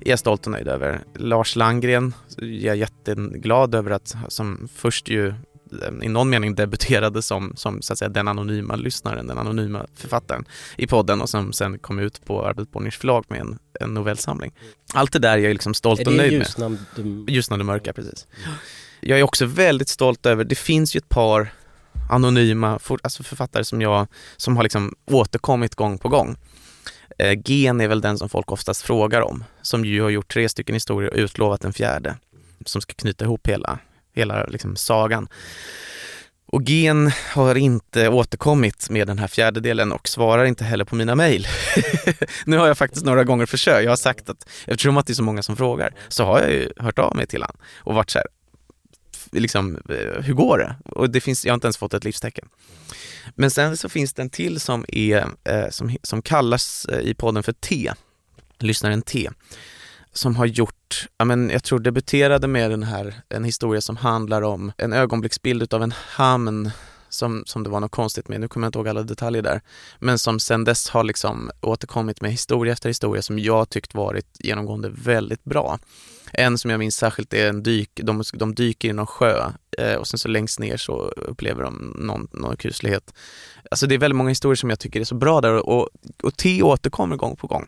är 0.00 0.10
jag 0.10 0.18
stolt 0.18 0.46
och 0.46 0.52
nöjd 0.52 0.68
över. 0.68 1.00
Lars 1.14 1.56
Landgren 1.56 2.14
är 2.38 2.66
jag 2.66 2.76
jätteglad 2.76 3.74
över 3.74 3.90
att, 3.90 4.16
som 4.28 4.68
först 4.74 5.08
ju 5.08 5.34
i 6.02 6.08
någon 6.08 6.30
mening 6.30 6.54
debuterade 6.54 7.22
som, 7.22 7.52
som 7.56 7.82
så 7.82 7.92
att 7.92 7.98
säga, 7.98 8.08
den 8.08 8.28
anonyma 8.28 8.76
lyssnaren, 8.76 9.26
den 9.26 9.38
anonyma 9.38 9.86
författaren 9.94 10.44
i 10.76 10.86
podden 10.86 11.20
och 11.20 11.28
som 11.28 11.52
sen 11.52 11.78
kom 11.78 11.98
ut 11.98 12.24
på 12.24 12.46
Arvid 12.46 12.66
Bonniers 12.66 12.98
förlag 12.98 13.24
med 13.28 13.40
en, 13.40 13.58
en 13.80 13.94
novellsamling. 13.94 14.52
Allt 14.94 15.12
det 15.12 15.18
där 15.18 15.32
är 15.32 15.38
jag 15.38 15.52
liksom 15.52 15.74
stolt 15.74 16.00
Är 16.00 16.06
och 16.06 16.12
det 16.12 16.18
nöjd 16.18 16.32
med. 16.32 16.40
Ljusnan? 16.40 16.78
Du... 16.96 17.24
Ljusnande 17.28 17.64
mörka, 17.64 17.92
precis. 17.92 18.26
Jag 19.00 19.18
är 19.18 19.22
också 19.22 19.46
väldigt 19.46 19.88
stolt 19.88 20.26
över, 20.26 20.44
det 20.44 20.58
finns 20.58 20.96
ju 20.96 20.98
ett 20.98 21.08
par 21.08 21.52
anonyma 22.10 22.78
for, 22.78 23.00
alltså 23.02 23.22
författare 23.22 23.64
som 23.64 23.80
jag, 23.80 24.06
som 24.36 24.56
har 24.56 24.62
liksom 24.62 24.94
återkommit 25.06 25.74
gång 25.74 25.98
på 25.98 26.08
gång. 26.08 26.36
Eh, 27.18 27.38
Gen 27.44 27.80
är 27.80 27.88
väl 27.88 28.00
den 28.00 28.18
som 28.18 28.28
folk 28.28 28.52
oftast 28.52 28.82
frågar 28.82 29.20
om, 29.20 29.44
som 29.62 29.84
ju 29.84 30.02
har 30.02 30.10
gjort 30.10 30.32
tre 30.32 30.48
stycken 30.48 30.74
historier 30.74 31.10
och 31.10 31.16
utlovat 31.16 31.64
en 31.64 31.72
fjärde, 31.72 32.16
som 32.66 32.80
ska 32.80 32.94
knyta 32.94 33.24
ihop 33.24 33.46
hela, 33.46 33.78
hela 34.14 34.44
liksom 34.44 34.76
sagan. 34.76 35.28
Och 36.52 36.62
Gen 36.62 37.10
har 37.34 37.54
inte 37.54 38.08
återkommit 38.08 38.90
med 38.90 39.06
den 39.06 39.18
här 39.18 39.28
fjärdedelen 39.28 39.92
och 39.92 40.08
svarar 40.08 40.44
inte 40.44 40.64
heller 40.64 40.84
på 40.84 40.94
mina 40.94 41.14
mejl. 41.14 41.46
nu 42.46 42.56
har 42.56 42.66
jag 42.66 42.78
faktiskt 42.78 43.04
några 43.04 43.24
gånger 43.24 43.46
försökt. 43.46 43.84
Jag 43.84 43.90
har 43.90 43.96
sagt 43.96 44.30
att 44.30 44.48
eftersom 44.66 44.96
att 44.96 45.06
det 45.06 45.12
är 45.12 45.14
så 45.14 45.22
många 45.22 45.42
som 45.42 45.56
frågar 45.56 45.94
så 46.08 46.24
har 46.24 46.40
jag 46.40 46.50
ju 46.50 46.70
hört 46.76 46.98
av 46.98 47.16
mig 47.16 47.26
till 47.26 47.42
han 47.42 47.56
och 47.76 47.94
varit 47.94 48.10
så 48.10 48.18
här, 48.18 48.26
liksom, 49.32 49.76
eh, 49.88 50.22
hur 50.22 50.34
går 50.34 50.58
det? 50.58 50.76
Och 50.84 51.10
det 51.10 51.20
finns, 51.20 51.44
jag 51.44 51.52
har 51.52 51.54
inte 51.54 51.66
ens 51.66 51.76
fått 51.76 51.94
ett 51.94 52.04
livstecken. 52.04 52.48
Men 53.34 53.50
sen 53.50 53.76
så 53.76 53.88
finns 53.88 54.12
det 54.14 54.22
en 54.22 54.30
till 54.30 54.60
som, 54.60 54.84
är, 54.88 55.26
eh, 55.44 55.68
som, 55.70 55.96
som 56.02 56.22
kallas 56.22 56.84
eh, 56.84 57.00
i 57.00 57.14
podden 57.14 57.42
för 57.42 57.52
T, 57.52 57.92
lyssnaren 58.58 59.02
T, 59.02 59.30
som 60.12 60.36
har 60.36 60.46
gjort, 60.46 60.74
ja 61.18 61.24
men 61.24 61.50
jag 61.50 61.64
tror 61.64 61.78
debuterade 61.78 62.46
med 62.46 62.70
den 62.70 62.82
här, 62.82 63.14
en 63.28 63.44
historia 63.44 63.80
som 63.80 63.96
handlar 63.96 64.42
om 64.42 64.72
en 64.76 64.92
ögonblicksbild 64.92 65.62
utav 65.62 65.82
en 65.82 65.92
hamn 65.92 66.70
som, 67.08 67.42
som 67.46 67.62
det 67.62 67.70
var 67.70 67.80
något 67.80 67.90
konstigt 67.90 68.28
med, 68.28 68.40
nu 68.40 68.48
kommer 68.48 68.64
jag 68.64 68.68
inte 68.68 68.78
ihåg 68.78 68.88
alla 68.88 69.02
detaljer 69.02 69.42
där, 69.42 69.60
men 69.98 70.18
som 70.18 70.40
sen 70.40 70.64
dess 70.64 70.88
har 70.88 71.04
liksom 71.04 71.50
återkommit 71.60 72.20
med 72.20 72.30
historia 72.30 72.72
efter 72.72 72.88
historia 72.88 73.22
som 73.22 73.38
jag 73.38 73.70
tyckt 73.70 73.94
varit 73.94 74.26
genomgående 74.38 74.90
väldigt 74.90 75.44
bra. 75.44 75.78
En 76.32 76.58
som 76.58 76.70
jag 76.70 76.78
minns 76.78 76.96
särskilt 76.96 77.34
är 77.34 77.48
en 77.48 77.62
dyk, 77.62 77.90
de, 77.94 78.22
de 78.32 78.54
dyker 78.54 78.88
i 78.88 78.92
någon 78.92 79.06
sjö 79.06 79.50
eh, 79.78 79.94
och 79.94 80.06
sen 80.06 80.18
så 80.18 80.28
längst 80.28 80.58
ner 80.58 80.76
så 80.76 81.08
upplever 81.16 81.62
de 81.62 81.94
någon, 81.98 82.28
någon 82.32 82.56
kuslighet. 82.56 83.14
Alltså 83.70 83.86
det 83.86 83.94
är 83.94 83.98
väldigt 83.98 84.16
många 84.16 84.28
historier 84.28 84.56
som 84.56 84.70
jag 84.70 84.78
tycker 84.78 85.00
är 85.00 85.04
så 85.04 85.14
bra 85.14 85.40
där 85.40 85.68
och, 85.68 85.88
och 86.22 86.36
T 86.36 86.62
återkommer 86.62 87.16
gång 87.16 87.36
på 87.36 87.46
gång 87.46 87.66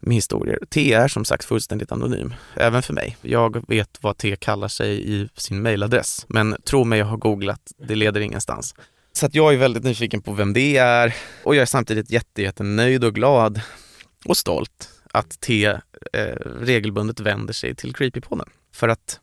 med 0.00 0.14
historier. 0.14 0.58
T 0.70 0.92
är 0.92 1.08
som 1.08 1.24
sagt 1.24 1.44
fullständigt 1.44 1.92
anonym, 1.92 2.34
även 2.54 2.82
för 2.82 2.94
mig. 2.94 3.16
Jag 3.22 3.68
vet 3.68 3.98
vad 4.00 4.16
T 4.16 4.36
kallar 4.36 4.68
sig 4.68 5.14
i 5.14 5.28
sin 5.36 5.62
mejladress, 5.62 6.26
men 6.28 6.56
tro 6.64 6.84
mig, 6.84 6.98
jag 6.98 7.06
har 7.06 7.16
googlat, 7.16 7.72
det 7.88 7.94
leder 7.94 8.20
ingenstans. 8.20 8.74
Så 9.12 9.26
att 9.26 9.34
jag 9.34 9.54
är 9.54 9.58
väldigt 9.58 9.84
nyfiken 9.84 10.22
på 10.22 10.32
vem 10.32 10.52
det 10.52 10.76
är 10.76 11.14
och 11.44 11.54
jag 11.54 11.62
är 11.62 11.66
samtidigt 11.66 12.10
jätte, 12.10 12.42
jättenöjd 12.42 13.04
och 13.04 13.14
glad 13.14 13.60
och 14.24 14.36
stolt 14.36 14.90
att 15.12 15.40
T 15.40 15.66
eh, 16.12 16.22
regelbundet 16.60 17.20
vänder 17.20 17.52
sig 17.52 17.74
till 17.74 17.94
Creepypodden. 17.94 18.48
För 18.74 18.88
att, 18.88 19.20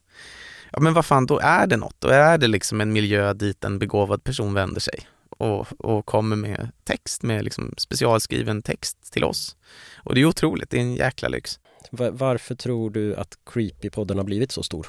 ja 0.72 0.80
men 0.80 0.94
vad 0.94 1.06
fan, 1.06 1.26
då 1.26 1.40
är 1.40 1.68
det 1.68 1.78
något. 1.78 1.96
Då 2.00 2.08
är 2.08 2.38
det 2.38 2.48
liksom 2.48 2.82
en 2.82 2.94
miljö 2.94 3.34
dit 3.34 3.64
en 3.64 3.80
begåvad 3.80 4.24
person 4.24 4.54
vänder 4.54 4.82
sig 4.82 5.00
och, 5.38 5.68
och 5.80 6.06
kommer 6.06 6.36
med 6.36 6.70
text, 6.84 7.24
med 7.24 7.44
liksom 7.44 7.74
specialskriven 7.78 8.62
text 8.62 9.14
till 9.14 9.24
oss. 9.24 9.56
Och 9.96 10.16
det 10.16 10.22
är 10.22 10.26
otroligt, 10.26 10.70
det 10.70 10.78
är 10.78 10.82
en 10.82 10.96
jäkla 10.96 11.28
lyx. 11.30 11.60
Va- 11.92 12.12
Varför 12.12 12.56
tror 12.56 12.90
du 12.90 13.16
att 13.16 13.38
Creepypodden 13.46 14.18
har 14.18 14.26
blivit 14.26 14.52
så 14.52 14.64
stor 14.64 14.88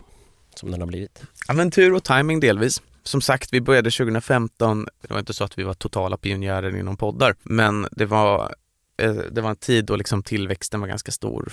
som 0.54 0.70
den 0.70 0.80
har 0.80 0.86
blivit? 0.88 1.22
Aventur 1.48 1.94
och 1.94 2.04
timing 2.04 2.40
delvis. 2.40 2.82
Som 3.02 3.20
sagt, 3.20 3.52
vi 3.52 3.60
började 3.60 3.90
2015. 3.90 4.88
Det 5.00 5.10
var 5.12 5.18
inte 5.18 5.34
så 5.34 5.44
att 5.44 5.58
vi 5.58 5.62
var 5.62 5.74
totala 5.74 6.16
pionjärer 6.16 6.76
inom 6.76 6.96
poddar, 6.96 7.34
men 7.42 7.86
det 7.92 8.06
var, 8.06 8.54
eh, 9.02 9.12
det 9.14 9.40
var 9.40 9.50
en 9.50 9.56
tid 9.56 9.84
då 9.84 9.96
liksom 9.96 10.22
tillväxten 10.22 10.80
var 10.80 10.88
ganska 10.88 11.12
stor. 11.12 11.52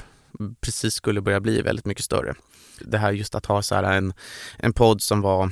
Precis 0.62 0.94
skulle 0.94 1.22
börja 1.22 1.39
bli 1.39 1.62
väldigt 1.62 1.86
mycket 1.86 2.06
större. 2.06 2.34
Det 2.80 2.98
här 2.98 3.12
just 3.12 3.36
att 3.36 3.46
ha 3.46 3.62
så 3.62 3.76
här 3.76 3.84
en, 3.84 4.14
en 4.58 4.74
podd 4.74 5.02
som 5.02 5.22
var 5.22 5.52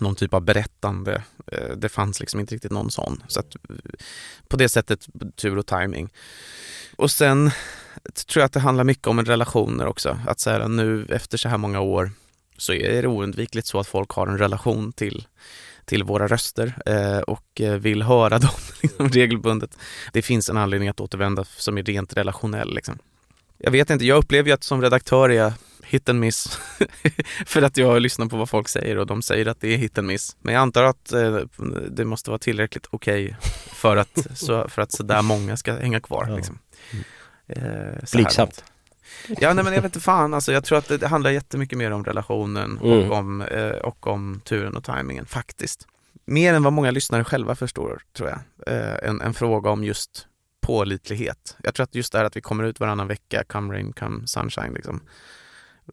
någon 0.00 0.14
typ 0.14 0.34
av 0.34 0.40
berättande. 0.40 1.22
Eh, 1.52 1.76
det 1.76 1.88
fanns 1.88 2.20
liksom 2.20 2.40
inte 2.40 2.54
riktigt 2.54 2.72
någon 2.72 2.90
sån. 2.90 3.22
Så 3.28 3.40
att, 3.40 3.54
eh, 3.54 3.76
på 4.48 4.56
det 4.56 4.68
sättet 4.68 5.06
tur 5.36 5.58
och 5.58 5.66
timing. 5.66 6.12
Och 6.96 7.10
sen 7.10 7.50
tror 8.26 8.40
jag 8.40 8.46
att 8.46 8.52
det 8.52 8.60
handlar 8.60 8.84
mycket 8.84 9.06
om 9.06 9.24
relationer 9.24 9.86
också. 9.86 10.18
Att 10.26 10.40
så 10.40 10.50
här, 10.50 10.68
nu 10.68 11.06
efter 11.10 11.38
så 11.38 11.48
här 11.48 11.58
många 11.58 11.80
år 11.80 12.10
så 12.58 12.72
är 12.72 13.02
det 13.02 13.08
oundvikligt 13.08 13.66
så 13.66 13.80
att 13.80 13.86
folk 13.86 14.10
har 14.10 14.26
en 14.26 14.38
relation 14.38 14.92
till, 14.92 15.26
till 15.84 16.04
våra 16.04 16.26
röster 16.26 16.78
eh, 16.86 17.18
och 17.18 17.60
eh, 17.60 17.74
vill 17.74 18.02
höra 18.02 18.38
dem 18.38 18.50
liksom, 18.82 19.08
regelbundet. 19.08 19.78
Det 20.12 20.22
finns 20.22 20.50
en 20.50 20.56
anledning 20.56 20.88
att 20.88 21.00
återvända 21.00 21.44
som 21.44 21.78
är 21.78 21.82
rent 21.82 22.16
relationell. 22.16 22.74
Liksom. 22.74 22.98
Jag 23.58 23.70
vet 23.70 23.90
inte, 23.90 24.04
jag 24.06 24.18
upplever 24.18 24.48
ju 24.48 24.54
att 24.54 24.64
som 24.64 24.82
redaktör 24.82 25.28
är 25.28 25.34
jag 25.34 25.52
hit 25.88 26.08
and 26.08 26.20
miss. 26.20 26.58
för 27.46 27.62
att 27.62 27.76
jag 27.76 28.02
lyssnar 28.02 28.26
på 28.26 28.36
vad 28.36 28.48
folk 28.48 28.68
säger 28.68 28.98
och 28.98 29.06
de 29.06 29.22
säger 29.22 29.46
att 29.46 29.60
det 29.60 29.74
är 29.74 29.76
hit 29.76 29.98
and 29.98 30.06
miss. 30.06 30.36
Men 30.40 30.54
jag 30.54 30.60
antar 30.60 30.84
att 30.84 31.12
eh, 31.12 31.38
det 31.90 32.04
måste 32.04 32.30
vara 32.30 32.38
tillräckligt 32.38 32.86
okej 32.90 33.36
för, 33.72 33.96
att, 33.96 34.26
så, 34.38 34.68
för 34.68 34.82
att 34.82 34.92
sådär 34.92 35.22
många 35.22 35.56
ska 35.56 35.72
hänga 35.74 36.00
kvar. 36.00 36.26
Ja. 36.28 36.36
Liksom. 36.36 36.58
Eh, 37.48 37.62
Blygsamt. 38.12 38.64
Ja, 39.28 39.52
nej, 39.54 39.64
men 39.64 39.72
jag 39.74 39.82
vet 39.82 39.84
inte 39.84 40.00
fan. 40.00 40.34
Alltså, 40.34 40.52
jag 40.52 40.64
tror 40.64 40.78
att 40.78 40.88
det, 40.88 40.98
det 40.98 41.08
handlar 41.08 41.30
jättemycket 41.30 41.78
mer 41.78 41.90
om 41.90 42.04
relationen 42.04 42.78
Mm. 42.82 43.10
och, 43.10 43.16
om, 43.18 43.42
eh, 43.42 43.70
och 43.70 44.06
om 44.06 44.40
turen 44.44 44.76
och 44.76 44.84
tajmingen 44.84 45.26
faktiskt. 45.26 45.86
Mer 46.24 46.54
än 46.54 46.62
vad 46.62 46.72
många 46.72 46.90
lyssnare 46.90 47.24
själva 47.24 47.54
förstår, 47.54 48.02
tror 48.16 48.28
jag. 48.28 48.38
Eh, 48.66 49.08
en, 49.08 49.20
en 49.20 49.34
fråga 49.34 49.70
om 49.70 49.84
just 49.84 50.26
pålitlighet. 50.60 51.56
Jag 51.62 51.74
tror 51.74 51.84
att 51.84 51.94
just 51.94 52.12
det 52.12 52.18
här 52.18 52.24
att 52.24 52.36
vi 52.36 52.40
kommer 52.40 52.64
ut 52.64 52.80
varannan 52.80 53.06
vecka, 53.08 53.44
come 53.48 53.74
rain, 53.74 53.92
come 53.92 54.26
sunshine, 54.26 54.74
liksom. 54.74 55.00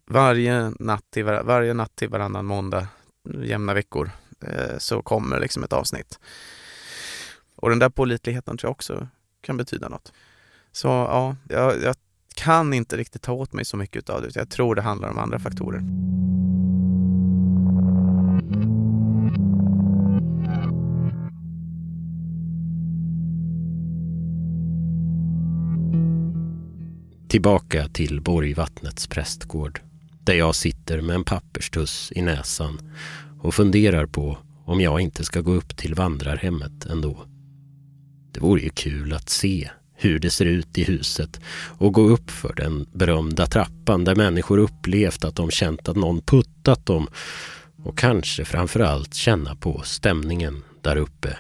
Varje 0.06 0.72
natt 0.80 1.04
till, 1.10 1.24
var, 1.24 1.44
varje 1.44 1.74
natt 1.74 1.96
till 1.96 2.10
varannan 2.10 2.46
måndag, 2.46 2.88
jämna 3.44 3.74
veckor, 3.74 4.12
eh, 4.42 4.78
så 4.78 5.02
kommer 5.02 5.40
liksom 5.40 5.64
ett 5.64 5.74
avsnitt. 5.74 6.20
Och 7.56 7.70
den 7.70 7.80
där 7.80 7.90
pålitligheten 7.90 8.58
tror 8.58 8.68
jag 8.68 8.72
också 8.72 9.08
kan 9.42 9.58
betyda 9.58 9.90
något. 9.90 10.14
Så 10.72 10.88
ja, 10.88 11.36
jag, 11.50 11.82
jag 11.84 11.96
kan 12.36 12.74
inte 12.74 12.98
riktigt 12.98 13.22
ta 13.22 13.32
åt 13.34 13.54
mig 13.54 13.66
så 13.66 13.78
mycket 13.78 14.10
av 14.10 14.22
det. 14.22 14.36
Jag 14.36 14.50
tror 14.50 14.76
det 14.76 14.82
handlar 14.82 15.10
om 15.10 15.18
andra 15.18 15.40
faktorer. 15.40 15.82
Tillbaka 27.34 27.88
till 27.88 28.22
Borgvattnets 28.22 29.08
prästgård 29.08 29.80
där 30.24 30.34
jag 30.34 30.56
sitter 30.56 31.02
med 31.02 31.16
en 31.16 31.24
papperstuss 31.24 32.12
i 32.16 32.22
näsan 32.22 32.80
och 33.42 33.54
funderar 33.54 34.06
på 34.06 34.38
om 34.66 34.82
jag 34.82 35.02
inte 35.02 35.24
ska 35.24 35.42
gå 35.42 35.52
upp 35.52 35.78
till 35.78 35.96
vandrarhemmet 35.96 36.86
ändå. 36.86 37.26
Det 38.32 38.40
vore 38.40 38.62
ju 38.62 38.70
kul 38.70 39.14
att 39.14 39.30
se 39.30 39.70
hur 39.96 40.20
det 40.20 40.30
ser 40.30 40.46
ut 40.46 40.78
i 40.78 40.84
huset 40.84 41.42
och 41.78 41.94
gå 41.94 42.02
upp 42.02 42.32
för 42.32 42.54
den 42.54 42.86
berömda 42.94 43.46
trappan 43.46 44.04
där 44.04 44.16
människor 44.16 44.58
upplevt 44.58 45.26
att 45.26 45.36
de 45.36 45.52
känt 45.52 45.90
att 45.90 45.96
någon 45.96 46.22
puttat 46.22 46.86
dem 46.86 47.08
och 47.84 47.98
kanske 47.98 48.46
framförallt 48.46 49.14
känna 49.14 49.56
på 49.56 49.82
stämningen 49.86 50.64
där 50.82 50.96
uppe. 50.96 51.38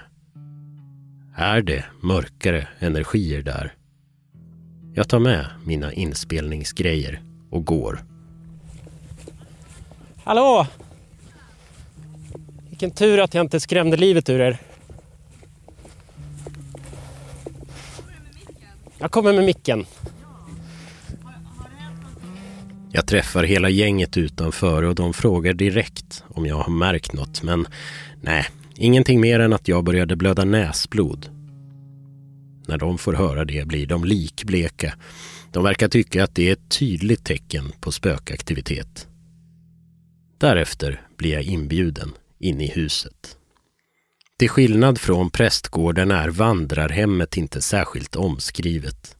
Är 1.35 1.61
det 1.61 1.85
mörkare 2.01 2.67
energier 2.79 3.41
där? 3.41 3.73
Jag 4.95 5.09
tar 5.09 5.19
med 5.19 5.45
mina 5.65 5.93
inspelningsgrejer 5.93 7.21
och 7.49 7.65
går. 7.65 8.03
Hallå! 10.23 10.67
Vilken 12.69 12.91
tur 12.91 13.19
att 13.19 13.33
jag 13.33 13.43
inte 13.45 13.59
skrämde 13.59 13.97
livet 13.97 14.29
ur 14.29 14.41
er. 14.41 14.57
Jag 18.97 19.11
kommer 19.11 19.33
med 19.33 19.43
micken. 19.45 19.85
Jag 22.91 23.07
träffar 23.07 23.43
hela 23.43 23.69
gänget 23.69 24.17
utanför 24.17 24.83
och 24.83 24.95
de 24.95 25.13
frågar 25.13 25.53
direkt 25.53 26.23
om 26.27 26.45
jag 26.45 26.55
har 26.55 26.71
märkt 26.71 27.13
något. 27.13 27.43
Men 27.43 27.67
nej, 28.21 28.45
ingenting 28.75 29.21
mer 29.21 29.39
än 29.39 29.53
att 29.53 29.67
jag 29.67 29.83
började 29.83 30.15
blöda 30.15 30.45
näsblod. 30.45 31.32
När 32.67 32.77
de 32.77 32.97
får 32.97 33.13
höra 33.13 33.45
det 33.45 33.67
blir 33.67 33.87
de 33.87 34.05
likbleka. 34.05 34.93
De 35.51 35.63
verkar 35.63 35.87
tycka 35.87 36.23
att 36.23 36.35
det 36.35 36.49
är 36.49 36.53
ett 36.53 36.69
tydligt 36.69 37.25
tecken 37.25 37.71
på 37.79 37.91
spökaktivitet. 37.91 39.07
Därefter 40.37 41.01
blir 41.17 41.33
jag 41.33 41.43
inbjuden 41.43 42.11
in 42.39 42.61
i 42.61 42.67
huset. 42.67 43.37
Till 44.37 44.49
skillnad 44.49 44.99
från 44.99 45.29
prästgården 45.29 46.11
är 46.11 46.29
vandrarhemmet 46.29 47.37
inte 47.37 47.61
särskilt 47.61 48.15
omskrivet. 48.15 49.15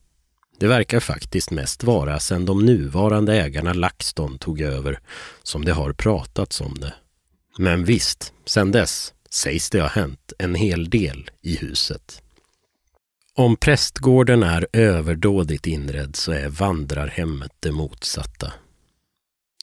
Det 0.60 0.68
verkar 0.68 1.00
faktiskt 1.00 1.52
mest 1.52 1.84
vara 1.84 2.20
sedan 2.20 2.46
de 2.46 2.66
nuvarande 2.66 3.42
ägarna 3.42 3.74
LaxTon 3.74 4.38
tog 4.38 4.62
över 4.62 5.00
som 5.44 5.66
det 5.66 5.74
har 5.74 5.94
pratats 5.94 6.62
om 6.62 6.74
det. 6.80 6.94
Men 7.58 7.86
visst, 7.86 8.34
sedan 8.46 8.72
dess 8.72 9.14
sägs 9.30 9.70
det 9.70 9.82
ha 9.82 9.88
hänt 9.88 10.34
en 10.40 10.56
hel 10.56 10.90
del 10.90 11.30
i 11.42 11.56
huset. 11.56 12.23
Om 13.36 13.56
prästgården 13.56 14.44
är 14.44 14.68
överdådigt 14.74 15.68
inredd 15.68 16.16
så 16.16 16.32
är 16.32 16.50
vandrarhemmet 16.50 17.52
det 17.60 17.72
motsatta. 17.72 18.54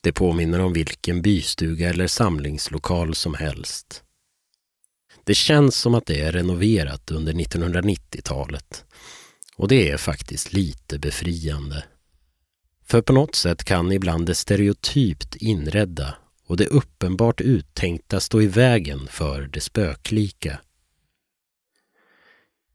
Det 0.03 0.11
påminner 0.11 0.59
om 0.59 0.73
vilken 0.73 1.21
bystuga 1.21 1.89
eller 1.89 2.07
samlingslokal 2.07 3.15
som 3.15 3.33
helst. 3.33 4.03
Det 5.23 5.33
känns 5.33 5.75
som 5.75 5.95
att 5.95 6.05
det 6.05 6.21
är 6.21 6.31
renoverat 6.31 7.11
under 7.11 7.33
1990-talet. 7.33 8.85
Och 9.55 9.67
det 9.67 9.89
är 9.89 9.97
faktiskt 9.97 10.53
lite 10.53 10.99
befriande. 10.99 11.83
För 12.85 13.01
på 13.01 13.13
något 13.13 13.35
sätt 13.35 13.63
kan 13.63 13.91
ibland 13.91 14.25
det 14.25 14.35
stereotypt 14.35 15.35
inredda 15.35 16.15
och 16.45 16.57
det 16.57 16.67
uppenbart 16.67 17.41
uttänkta 17.41 18.19
stå 18.19 18.41
i 18.41 18.47
vägen 18.47 19.07
för 19.07 19.41
det 19.41 19.61
spöklika. 19.61 20.59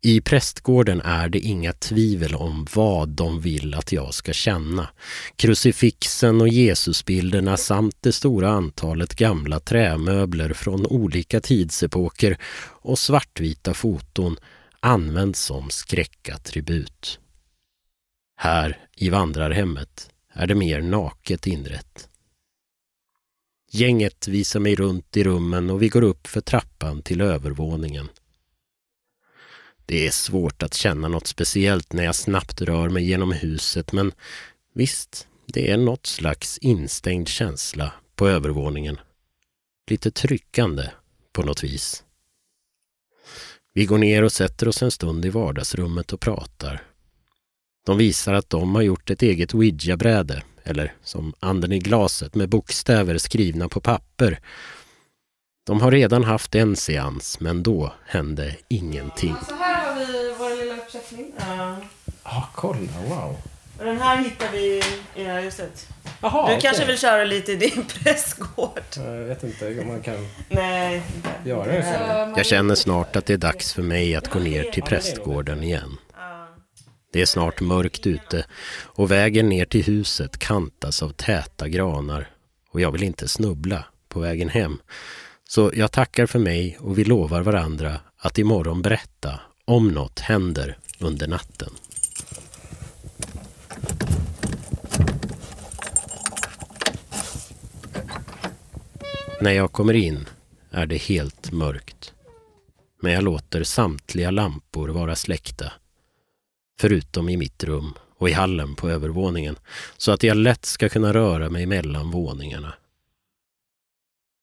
I 0.06 0.20
prästgården 0.20 1.00
är 1.00 1.28
det 1.28 1.38
inga 1.38 1.72
tvivel 1.72 2.34
om 2.34 2.66
vad 2.74 3.08
de 3.08 3.40
vill 3.40 3.74
att 3.74 3.92
jag 3.92 4.14
ska 4.14 4.32
känna. 4.32 4.88
Krucifixen 5.36 6.40
och 6.40 6.48
Jesusbilderna 6.48 7.56
samt 7.56 7.96
det 8.00 8.12
stora 8.12 8.48
antalet 8.48 9.14
gamla 9.14 9.60
trämöbler 9.60 10.52
från 10.52 10.86
olika 10.86 11.40
tidsepoker 11.40 12.38
och 12.82 12.98
svartvita 12.98 13.74
foton 13.74 14.36
används 14.80 15.40
som 15.40 15.70
skräckattribut. 15.70 17.18
Här 18.36 18.78
i 18.96 19.10
vandrarhemmet 19.10 20.10
är 20.32 20.46
det 20.46 20.54
mer 20.54 20.80
naket 20.80 21.46
inrett. 21.46 22.08
Gänget 23.70 24.28
visar 24.28 24.60
mig 24.60 24.74
runt 24.74 25.16
i 25.16 25.24
rummen 25.24 25.70
och 25.70 25.82
vi 25.82 25.88
går 25.88 26.02
upp 26.02 26.26
för 26.26 26.40
trappan 26.40 27.02
till 27.02 27.20
övervåningen. 27.20 28.08
Det 29.86 30.06
är 30.06 30.10
svårt 30.10 30.62
att 30.62 30.74
känna 30.74 31.08
något 31.08 31.26
speciellt 31.26 31.92
när 31.92 32.04
jag 32.04 32.14
snabbt 32.14 32.62
rör 32.62 32.88
mig 32.88 33.04
genom 33.08 33.32
huset 33.32 33.92
men 33.92 34.12
visst, 34.74 35.28
det 35.46 35.70
är 35.70 35.76
något 35.76 36.06
slags 36.06 36.58
instängd 36.58 37.28
känsla 37.28 37.92
på 38.16 38.28
övervåningen. 38.28 39.00
Lite 39.90 40.10
tryckande 40.10 40.90
på 41.32 41.42
något 41.42 41.64
vis. 41.64 42.04
Vi 43.74 43.84
går 43.84 43.98
ner 43.98 44.22
och 44.22 44.32
sätter 44.32 44.68
oss 44.68 44.82
en 44.82 44.90
stund 44.90 45.24
i 45.24 45.28
vardagsrummet 45.28 46.12
och 46.12 46.20
pratar. 46.20 46.82
De 47.86 47.98
visar 47.98 48.34
att 48.34 48.50
de 48.50 48.74
har 48.74 48.82
gjort 48.82 49.10
ett 49.10 49.22
eget 49.22 49.54
ouija-bräde, 49.54 50.42
eller 50.64 50.94
som 51.02 51.34
anden 51.40 51.72
i 51.72 51.78
glaset 51.78 52.34
med 52.34 52.48
bokstäver 52.48 53.18
skrivna 53.18 53.68
på 53.68 53.80
papper. 53.80 54.40
De 55.66 55.80
har 55.80 55.90
redan 55.90 56.24
haft 56.24 56.54
en 56.54 56.76
seans, 56.76 57.40
men 57.40 57.62
då 57.62 57.92
hände 58.06 58.56
ingenting. 58.68 59.30
Alltså, 59.30 59.65
uppsättning. 60.96 61.32
Ja. 61.38 61.76
Ja, 62.24 62.48
kolla, 62.54 62.78
wow. 63.08 63.36
Och 63.78 63.84
den 63.84 63.98
här 63.98 64.16
hittar 64.24 64.52
vi 64.52 64.82
i 65.14 65.24
det 65.24 65.30
här 65.30 65.40
huset. 65.42 65.88
Jaha, 66.20 66.48
Du 66.48 66.54
okej. 66.54 66.60
kanske 66.62 66.84
vill 66.84 66.98
köra 66.98 67.24
lite 67.24 67.52
i 67.52 67.56
din 67.56 67.84
prästgård? 68.02 68.80
Jag 68.96 69.12
vet 69.24 69.42
inte 69.44 69.80
om 69.80 69.88
man 69.88 70.02
kan 70.02 70.28
Nej, 70.48 71.02
inte. 71.16 71.48
göra 71.50 71.66
det 71.72 71.82
så. 71.82 72.38
Jag 72.38 72.46
känner 72.46 72.74
snart 72.74 73.16
att 73.16 73.26
det 73.26 73.32
är 73.32 73.38
dags 73.38 73.72
för 73.72 73.82
mig 73.82 74.14
att 74.14 74.28
gå 74.30 74.38
ner 74.38 74.62
till 74.64 74.82
prästgården 74.82 75.62
igen. 75.62 75.96
Det 77.12 77.20
är 77.22 77.26
snart 77.26 77.60
mörkt 77.60 78.06
ute 78.06 78.46
och 78.82 79.10
vägen 79.10 79.48
ner 79.48 79.64
till 79.64 79.84
huset 79.84 80.38
kantas 80.38 81.02
av 81.02 81.10
täta 81.10 81.68
granar 81.68 82.28
och 82.70 82.80
jag 82.80 82.90
vill 82.92 83.02
inte 83.02 83.28
snubbla 83.28 83.84
på 84.08 84.20
vägen 84.20 84.48
hem. 84.48 84.78
Så 85.48 85.70
jag 85.74 85.92
tackar 85.92 86.26
för 86.26 86.38
mig 86.38 86.76
och 86.80 86.98
vi 86.98 87.04
lovar 87.04 87.40
varandra 87.42 88.00
att 88.18 88.38
imorgon 88.38 88.82
berätta 88.82 89.40
om 89.64 89.88
något 89.88 90.20
händer 90.20 90.78
under 90.98 91.26
natten. 91.26 91.72
När 99.40 99.52
jag 99.52 99.72
kommer 99.72 99.94
in 99.94 100.28
är 100.70 100.86
det 100.86 100.96
helt 100.96 101.52
mörkt. 101.52 102.14
Men 103.02 103.12
jag 103.12 103.24
låter 103.24 103.64
samtliga 103.64 104.30
lampor 104.30 104.88
vara 104.88 105.16
släckta. 105.16 105.72
Förutom 106.80 107.28
i 107.28 107.36
mitt 107.36 107.64
rum 107.64 107.94
och 108.18 108.28
i 108.28 108.32
hallen 108.32 108.74
på 108.74 108.90
övervåningen 108.90 109.56
så 109.96 110.12
att 110.12 110.22
jag 110.22 110.36
lätt 110.36 110.64
ska 110.64 110.88
kunna 110.88 111.14
röra 111.14 111.50
mig 111.50 111.66
mellan 111.66 112.10
våningarna. 112.10 112.74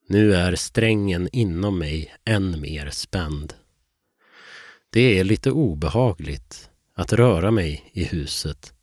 Nu 0.08 0.36
är 0.36 0.56
strängen 0.56 1.30
inom 1.32 1.80
mig 1.80 2.16
än 2.26 2.62
mer 2.62 2.90
spänd. 2.90 3.54
Det 4.94 5.20
är 5.20 5.24
lite 5.24 5.52
obehagligt 5.52 6.70
att 6.96 7.14
röra 7.14 7.52
mig 7.52 7.90
i 7.94 8.04
huset 8.04 8.74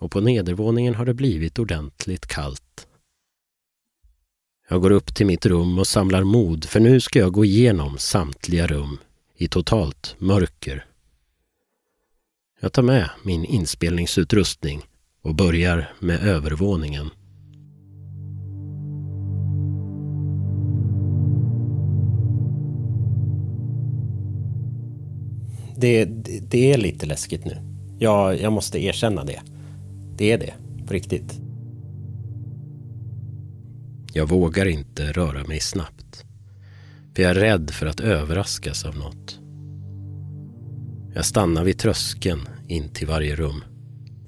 och 0.00 0.10
på 0.10 0.20
nedervåningen 0.20 0.94
har 0.94 1.04
det 1.04 1.14
blivit 1.14 1.58
ordentligt 1.58 2.26
kallt. 2.26 2.86
Jag 4.68 4.82
går 4.82 4.90
upp 4.90 5.14
till 5.14 5.26
mitt 5.26 5.46
rum 5.46 5.78
och 5.78 5.86
samlar 5.86 6.24
mod 6.24 6.64
för 6.64 6.80
nu 6.80 7.00
ska 7.00 7.18
jag 7.18 7.32
gå 7.32 7.44
igenom 7.44 7.98
samtliga 7.98 8.66
rum 8.66 8.98
i 9.36 9.48
totalt 9.48 10.16
mörker. 10.18 10.86
Jag 12.60 12.72
tar 12.72 12.82
med 12.82 13.10
min 13.22 13.44
inspelningsutrustning 13.44 14.82
och 15.22 15.34
börjar 15.34 15.92
med 15.98 16.22
övervåningen. 16.22 17.10
Det, 25.80 26.04
det, 26.04 26.40
det 26.50 26.72
är 26.72 26.78
lite 26.78 27.06
läskigt 27.06 27.44
nu. 27.44 27.56
Jag, 27.98 28.40
jag 28.40 28.52
måste 28.52 28.84
erkänna 28.84 29.24
det. 29.24 29.40
Det 30.16 30.32
är 30.32 30.38
det, 30.38 30.54
på 30.86 30.92
riktigt. 30.92 31.40
Jag 34.12 34.28
vågar 34.28 34.66
inte 34.66 35.12
röra 35.12 35.44
mig 35.44 35.60
snabbt. 35.60 36.24
För 37.14 37.22
jag 37.22 37.30
är 37.30 37.34
rädd 37.34 37.70
för 37.70 37.86
att 37.86 38.00
överraskas 38.00 38.84
av 38.84 38.96
något. 38.96 39.38
Jag 41.14 41.24
stannar 41.24 41.64
vid 41.64 41.78
tröskeln 41.78 42.48
in 42.68 42.88
till 42.88 43.06
varje 43.06 43.36
rum. 43.36 43.64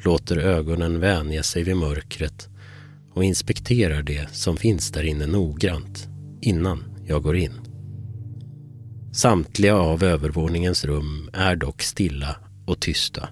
Låter 0.04 0.36
ögonen 0.36 1.00
vänja 1.00 1.42
sig 1.42 1.62
vid 1.62 1.76
mörkret 1.76 2.48
och 3.14 3.24
inspekterar 3.24 4.02
det 4.02 4.34
som 4.34 4.56
finns 4.56 4.90
där 4.90 5.02
inne 5.02 5.26
noggrant 5.26 6.08
innan 6.40 6.84
jag 7.06 7.22
går 7.22 7.36
in. 7.36 7.61
Samtliga 9.14 9.76
av 9.76 10.04
övervåningens 10.04 10.84
rum 10.84 11.30
är 11.32 11.56
dock 11.56 11.82
stilla 11.82 12.36
och 12.66 12.80
tysta. 12.80 13.28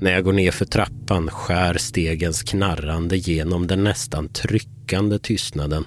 När 0.00 0.10
jag 0.10 0.24
går 0.24 0.32
ner 0.32 0.50
för 0.50 0.64
trappan 0.64 1.30
skär 1.30 1.78
stegens 1.78 2.42
knarrande 2.42 3.16
genom 3.16 3.66
den 3.66 3.84
nästan 3.84 4.28
tryckande 4.28 5.18
tystnaden. 5.18 5.84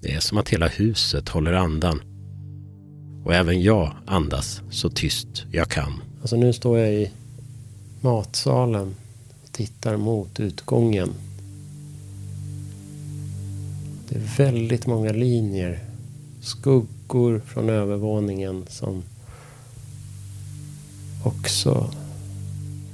Det 0.00 0.12
är 0.12 0.20
som 0.20 0.38
att 0.38 0.48
hela 0.48 0.68
huset 0.68 1.28
håller 1.28 1.52
andan. 1.52 2.00
Och 3.24 3.34
även 3.34 3.62
jag 3.62 3.92
andas 4.06 4.62
så 4.70 4.90
tyst 4.90 5.44
jag 5.52 5.68
kan. 5.68 6.02
Alltså 6.20 6.36
nu 6.36 6.52
står 6.52 6.78
jag 6.78 6.94
i 6.94 7.10
matsalen 8.00 8.94
och 9.42 9.52
tittar 9.52 9.96
mot 9.96 10.40
utgången. 10.40 11.10
Det 14.08 14.14
är 14.14 14.36
väldigt 14.36 14.86
många 14.86 15.12
linjer. 15.12 15.89
Skuggor 16.40 17.40
från 17.46 17.68
övervåningen 17.68 18.64
som 18.68 19.02
också 21.24 21.90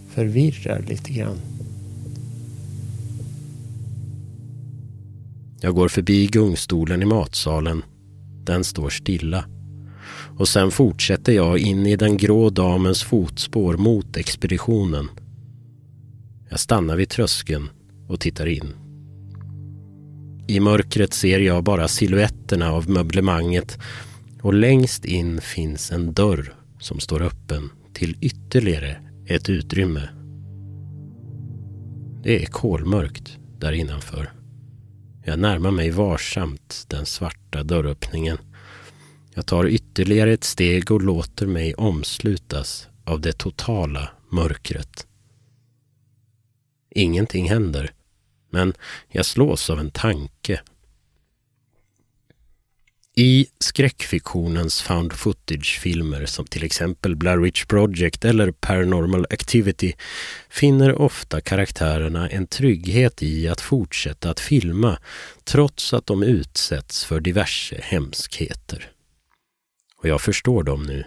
förvirrar 0.08 0.84
lite 0.88 1.12
grann. 1.12 1.36
Jag 5.60 5.74
går 5.74 5.88
förbi 5.88 6.26
gungstolen 6.26 7.02
i 7.02 7.04
matsalen. 7.04 7.82
Den 8.44 8.64
står 8.64 8.90
stilla. 8.90 9.44
Och 10.38 10.48
sen 10.48 10.70
fortsätter 10.70 11.32
jag 11.32 11.58
in 11.58 11.86
i 11.86 11.96
den 11.96 12.16
grå 12.16 12.50
damens 12.50 13.02
fotspår 13.02 13.76
mot 13.76 14.16
expeditionen. 14.16 15.08
Jag 16.48 16.60
stannar 16.60 16.96
vid 16.96 17.08
tröskeln 17.08 17.68
och 18.08 18.20
tittar 18.20 18.46
in. 18.46 18.85
I 20.48 20.60
mörkret 20.60 21.14
ser 21.14 21.38
jag 21.38 21.64
bara 21.64 21.88
siluetterna 21.88 22.72
av 22.72 22.90
möblemanget 22.90 23.78
och 24.42 24.54
längst 24.54 25.04
in 25.04 25.40
finns 25.40 25.92
en 25.92 26.12
dörr 26.12 26.54
som 26.80 27.00
står 27.00 27.22
öppen 27.22 27.70
till 27.92 28.16
ytterligare 28.20 28.96
ett 29.26 29.48
utrymme. 29.48 30.08
Det 32.22 32.42
är 32.42 32.46
kolmörkt 32.46 33.38
där 33.58 33.72
innanför. 33.72 34.32
Jag 35.24 35.38
närmar 35.38 35.70
mig 35.70 35.90
varsamt 35.90 36.84
den 36.88 37.06
svarta 37.06 37.62
dörröppningen. 37.62 38.38
Jag 39.34 39.46
tar 39.46 39.66
ytterligare 39.66 40.32
ett 40.32 40.44
steg 40.44 40.90
och 40.90 41.02
låter 41.02 41.46
mig 41.46 41.74
omslutas 41.74 42.88
av 43.04 43.20
det 43.20 43.32
totala 43.32 44.10
mörkret. 44.30 45.06
Ingenting 46.90 47.48
händer, 47.48 47.90
men 48.56 48.74
jag 49.08 49.26
slås 49.26 49.70
av 49.70 49.78
en 49.78 49.90
tanke. 49.90 50.60
I 53.14 53.46
skräckfiktionens 53.58 54.82
found 54.82 55.12
footage-filmer 55.12 56.26
som 56.26 56.46
till 56.46 56.64
exempel 56.64 57.16
Blair 57.16 57.38
Witch 57.38 57.64
Project 57.64 58.24
eller 58.24 58.50
Paranormal 58.50 59.26
Activity 59.30 59.92
finner 60.48 61.00
ofta 61.00 61.40
karaktärerna 61.40 62.28
en 62.28 62.46
trygghet 62.46 63.22
i 63.22 63.48
att 63.48 63.60
fortsätta 63.60 64.30
att 64.30 64.40
filma 64.40 64.98
trots 65.44 65.94
att 65.94 66.06
de 66.06 66.22
utsätts 66.22 67.04
för 67.04 67.20
diverse 67.20 67.80
hemskheter. 67.82 68.90
Och 69.96 70.08
jag 70.08 70.20
förstår 70.20 70.62
dem 70.62 70.82
nu. 70.82 71.04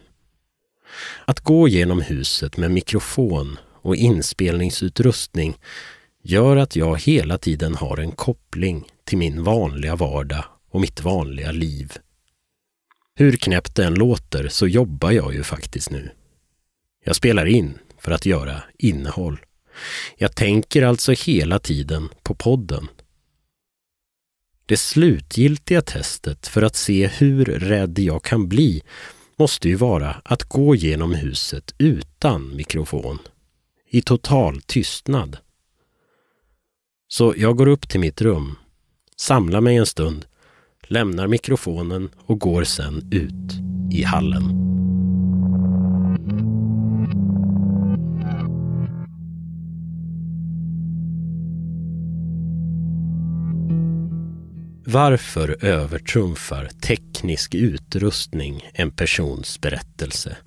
Att 1.26 1.40
gå 1.40 1.68
genom 1.68 2.02
huset 2.02 2.58
med 2.58 2.72
mikrofon 2.72 3.58
och 3.82 3.96
inspelningsutrustning 3.96 5.58
gör 6.30 6.58
att 6.58 6.76
jag 6.76 7.02
hela 7.02 7.38
tiden 7.38 7.76
har 7.76 7.98
en 7.98 8.12
koppling 8.12 8.88
till 9.04 9.18
min 9.18 9.44
vanliga 9.44 9.96
vardag 9.96 10.46
och 10.72 10.82
mitt 10.82 11.04
vanliga 11.04 11.52
liv. 11.52 11.94
Hur 13.16 13.38
knäppt 13.38 13.76
det 13.76 13.86
än 13.86 13.94
låter 13.94 14.48
så 14.48 14.68
jobbar 14.68 15.12
jag 15.12 15.34
ju 15.34 15.44
faktiskt 15.44 15.90
nu. 15.90 16.12
Jag 17.06 17.16
spelar 17.16 17.46
in 17.46 17.78
för 17.98 18.12
att 18.12 18.26
göra 18.26 18.64
innehåll. 18.78 19.40
Jag 20.18 20.36
tänker 20.36 20.84
alltså 20.84 21.12
hela 21.12 21.60
tiden 21.60 22.10
på 22.24 22.36
podden. 22.36 22.88
Det 24.66 24.78
slutgiltiga 24.78 25.82
testet 25.82 26.48
för 26.48 26.62
att 26.62 26.76
se 26.76 27.08
hur 27.08 27.46
rädd 27.46 28.00
jag 28.00 28.24
kan 28.24 28.48
bli 28.48 28.82
måste 29.36 29.70
ju 29.70 29.76
vara 29.76 30.22
att 30.26 30.44
gå 30.44 30.76
genom 30.76 31.14
huset 31.14 31.74
utan 31.78 32.56
mikrofon. 32.56 33.20
I 33.90 34.02
total 34.02 34.62
tystnad. 34.62 35.38
Så 37.12 37.34
jag 37.38 37.58
går 37.58 37.68
upp 37.68 37.90
till 37.90 38.00
mitt 38.00 38.22
rum, 38.22 38.56
samlar 39.18 39.62
mig 39.62 39.76
en 39.76 39.86
stund 39.86 40.26
lämnar 40.90 41.28
mikrofonen 41.28 42.10
och 42.26 42.40
går 42.40 42.64
sen 42.64 43.10
ut 43.12 43.54
i 43.92 44.04
hallen. 44.04 44.44
Varför 54.86 55.66
övertrumfar 55.66 56.70
teknisk 56.82 57.56
utrustning 57.56 58.70
en 58.74 58.92
persons 58.92 59.62
berättelse? 59.62 60.38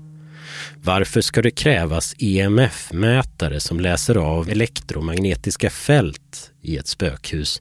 Varför 0.77 1.21
ska 1.21 1.43
det 1.43 1.51
krävas 1.51 2.15
EMF-mätare 2.19 3.61
som 3.61 3.81
läser 3.81 4.15
av 4.15 4.49
elektromagnetiska 4.49 5.71
fält 5.71 6.51
i 6.63 6.77
ett 6.77 6.89
spökhus 6.89 7.61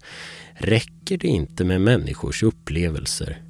räcker 0.54 1.18
det 1.18 1.28
inte 1.28 1.64
med 1.64 1.82
människors 1.82 2.44
upplevelser. 2.44 3.42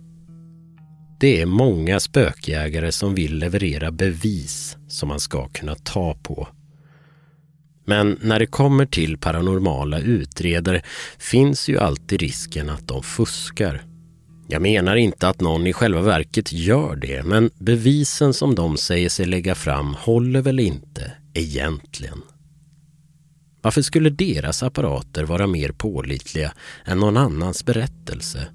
Det 1.19 1.41
är 1.41 1.45
många 1.45 1.99
spökjägare 1.99 2.91
som 2.91 3.15
vill 3.15 3.37
leverera 3.37 3.91
bevis 3.91 4.77
som 4.87 5.09
man 5.09 5.19
ska 5.19 5.47
kunna 5.47 5.75
ta 5.75 6.13
på. 6.23 6.47
Men 7.85 8.17
när 8.21 8.39
det 8.39 8.45
kommer 8.45 8.85
till 8.85 9.17
paranormala 9.17 9.99
utredare 9.99 10.81
finns 11.17 11.69
ju 11.69 11.79
alltid 11.79 12.21
risken 12.21 12.69
att 12.69 12.87
de 12.87 13.03
fuskar. 13.03 13.83
Jag 14.52 14.62
menar 14.62 14.95
inte 14.95 15.28
att 15.28 15.41
någon 15.41 15.68
i 15.68 15.74
själva 15.74 16.02
verket 16.02 16.54
gör 16.54 16.95
det, 16.95 17.24
men 17.24 17.52
bevisen 17.60 18.34
som 18.34 18.56
de 18.56 18.78
säger 18.78 19.10
sig 19.10 19.26
lägga 19.26 19.56
fram 19.56 19.93
håller 19.93 20.41
väl 20.41 20.60
inte 20.60 21.12
egentligen. 21.34 22.22
Varför 23.62 23.82
skulle 23.82 24.10
deras 24.10 24.64
apparater 24.64 25.24
vara 25.24 25.47
mer 25.47 25.70
pålitliga 25.70 26.54
än 26.86 26.99
någon 26.99 27.18
annans 27.18 27.66
berättelse? 27.66 28.47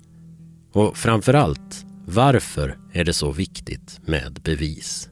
Och 0.73 0.97
framför 0.97 1.35
allt, 1.35 1.85
varför 2.07 2.79
är 2.93 3.05
det 3.05 3.13
så 3.13 3.33
viktigt 3.33 4.01
med 4.07 4.41
bevis? 4.45 5.09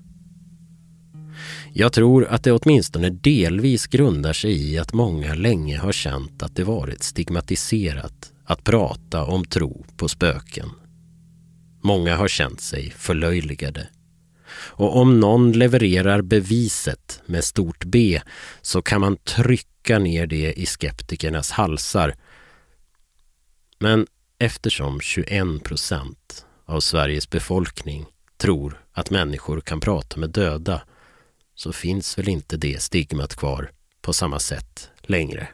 Jag 1.73 1.93
tror 1.93 2.25
att 2.25 2.45
det 2.45 2.53
åtminstone 2.53 3.11
delvis 3.11 3.87
grundar 3.87 4.33
sig 4.33 4.73
i 4.73 4.79
att 4.79 4.93
många 4.93 5.35
länge 5.35 5.79
har 5.79 5.93
känt 5.93 6.43
att 6.43 6.57
det 6.57 6.65
varit 6.65 7.03
stigmatiserat 7.03 8.34
att 8.45 8.65
prata 8.65 9.25
om 9.25 9.45
tro 9.45 9.87
på 9.97 10.09
spöken. 10.09 10.71
Många 11.83 12.17
har 12.17 12.29
känt 12.29 12.61
sig 12.61 12.91
förlöjligade. 12.91 13.89
Och 14.55 14.97
om 14.97 15.21
någon 15.21 15.53
levererar 15.53 16.23
beviset 16.23 17.23
med 17.27 17.45
stort 17.45 17.85
B 17.85 18.21
så 18.63 18.83
kan 18.83 19.01
man 19.01 19.17
trycka 19.17 19.99
ner 19.99 20.27
det 20.27 20.53
i 20.53 20.67
skeptikernas 20.67 21.51
halsar. 21.51 22.15
Men 23.79 24.07
eftersom 24.39 25.01
21 25.01 25.65
procent 25.65 26.47
av 26.65 26.81
Sveriges 26.81 27.31
befolkning 27.31 28.07
tror 28.37 28.85
att 28.93 29.11
människor 29.11 29.61
kan 29.61 29.81
prata 29.81 30.21
med 30.21 30.31
döda 30.31 30.83
så 31.55 31.73
finns 31.73 32.19
väl 32.19 32.29
inte 32.29 32.57
det 32.57 32.83
stigmat 32.83 33.37
kvar 33.37 33.71
på 34.03 34.13
samma 34.13 34.39
sätt 34.39 34.91
längre. 35.01 35.49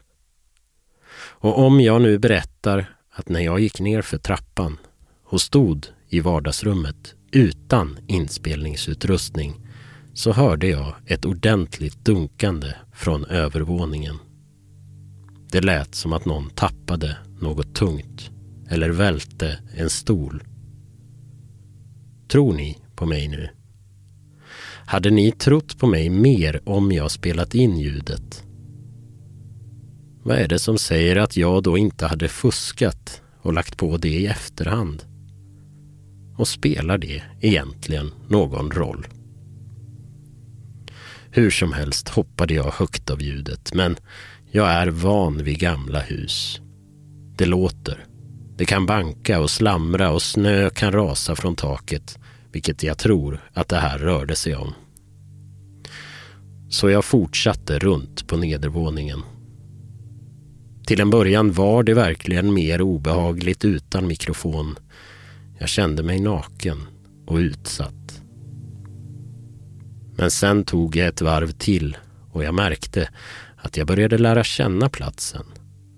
Och 1.40 1.58
om 1.58 1.80
jag 1.80 2.02
nu 2.02 2.18
berättar 2.18 2.94
att 3.10 3.28
när 3.28 3.40
jag 3.40 3.60
gick 3.60 3.80
ner 3.80 4.02
för 4.02 4.18
trappan 4.18 4.78
och 5.24 5.40
stod 5.40 5.86
i 6.08 6.20
vardagsrummet 6.20 7.14
utan 7.32 7.98
inspelningsutrustning 8.06 9.54
så 10.14 10.32
hörde 10.32 10.68
jag 10.68 10.94
ett 11.06 11.24
ordentligt 11.24 12.04
dunkande 12.04 12.74
från 12.92 13.24
övervåningen. 13.24 14.16
Det 15.50 15.60
lät 15.60 15.94
som 15.94 16.12
att 16.12 16.24
någon 16.24 16.50
tappade 16.50 17.16
något 17.40 17.74
tungt 17.74 18.30
eller 18.68 18.90
välte 18.90 19.58
en 19.76 19.90
stol. 19.90 20.42
Tror 22.28 22.52
ni 22.52 22.78
på 22.94 23.06
mig 23.06 23.28
nu? 23.28 23.48
Hade 24.86 25.10
ni 25.10 25.32
trott 25.32 25.78
på 25.78 25.86
mig 25.86 26.10
mer 26.10 26.60
om 26.64 26.92
jag 26.92 27.10
spelat 27.10 27.54
in 27.54 27.78
ljudet? 27.78 28.44
Vad 30.30 30.38
är 30.38 30.48
det 30.48 30.58
som 30.58 30.78
säger 30.78 31.16
att 31.16 31.36
jag 31.36 31.62
då 31.62 31.78
inte 31.78 32.06
hade 32.06 32.28
fuskat 32.28 33.22
och 33.42 33.52
lagt 33.52 33.76
på 33.76 33.96
det 33.96 34.08
i 34.08 34.26
efterhand? 34.26 35.04
Och 36.36 36.48
spelar 36.48 36.98
det 36.98 37.22
egentligen 37.40 38.10
någon 38.28 38.70
roll? 38.70 39.06
Hur 41.30 41.50
som 41.50 41.72
helst 41.72 42.08
hoppade 42.08 42.54
jag 42.54 42.70
högt 42.70 43.10
av 43.10 43.22
ljudet 43.22 43.74
men 43.74 43.96
jag 44.50 44.68
är 44.68 44.86
van 44.86 45.44
vid 45.44 45.58
gamla 45.58 46.00
hus. 46.00 46.60
Det 47.36 47.46
låter. 47.46 48.06
Det 48.56 48.64
kan 48.64 48.86
banka 48.86 49.40
och 49.40 49.50
slamra 49.50 50.10
och 50.10 50.22
snö 50.22 50.70
kan 50.70 50.92
rasa 50.92 51.36
från 51.36 51.56
taket 51.56 52.18
vilket 52.52 52.82
jag 52.82 52.98
tror 52.98 53.40
att 53.52 53.68
det 53.68 53.78
här 53.78 53.98
rörde 53.98 54.36
sig 54.36 54.56
om. 54.56 54.74
Så 56.68 56.90
jag 56.90 57.04
fortsatte 57.04 57.78
runt 57.78 58.26
på 58.26 58.36
nedervåningen. 58.36 59.22
Till 60.90 61.00
en 61.00 61.10
början 61.10 61.52
var 61.52 61.82
det 61.82 61.94
verkligen 61.94 62.54
mer 62.54 62.82
obehagligt 62.82 63.64
utan 63.64 64.06
mikrofon. 64.06 64.78
Jag 65.58 65.68
kände 65.68 66.02
mig 66.02 66.20
naken 66.20 66.86
och 67.26 67.36
utsatt. 67.36 68.22
Men 70.16 70.30
sen 70.30 70.64
tog 70.64 70.96
jag 70.96 71.08
ett 71.08 71.20
varv 71.20 71.50
till 71.50 71.96
och 72.32 72.44
jag 72.44 72.54
märkte 72.54 73.08
att 73.56 73.76
jag 73.76 73.86
började 73.86 74.18
lära 74.18 74.44
känna 74.44 74.88
platsen, 74.88 75.44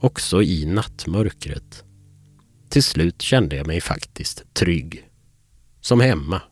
också 0.00 0.42
i 0.42 0.66
nattmörkret. 0.66 1.84
Till 2.68 2.82
slut 2.82 3.22
kände 3.22 3.56
jag 3.56 3.66
mig 3.66 3.80
faktiskt 3.80 4.54
trygg. 4.54 5.10
Som 5.80 6.00
hemma. 6.00 6.42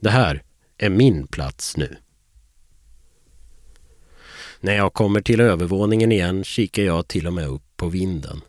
Det 0.00 0.10
här 0.10 0.42
är 0.78 0.90
min 0.90 1.26
plats 1.26 1.76
nu. 1.76 1.96
När 4.62 4.76
jag 4.76 4.94
kommer 4.94 5.20
till 5.20 5.40
övervåningen 5.40 6.12
igen 6.12 6.44
kikar 6.44 6.82
jag 6.82 7.08
till 7.08 7.26
och 7.26 7.32
med 7.32 7.48
upp 7.48 7.62
på 7.76 7.88
vinden. 7.88 8.40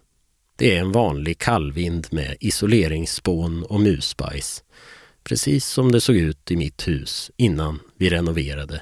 Det 0.55 0.75
är 0.75 0.79
en 0.79 0.91
vanlig 0.91 1.37
kallvind 1.37 2.07
med 2.11 2.37
isoleringsspån 2.39 3.63
och 3.63 3.79
musbajs. 3.79 4.63
Precis 5.23 5.65
som 5.65 5.91
det 5.91 6.01
såg 6.01 6.15
ut 6.15 6.51
i 6.51 6.55
mitt 6.55 6.87
hus 6.87 7.31
innan 7.37 7.79
vi 7.97 8.09
renoverade. 8.09 8.81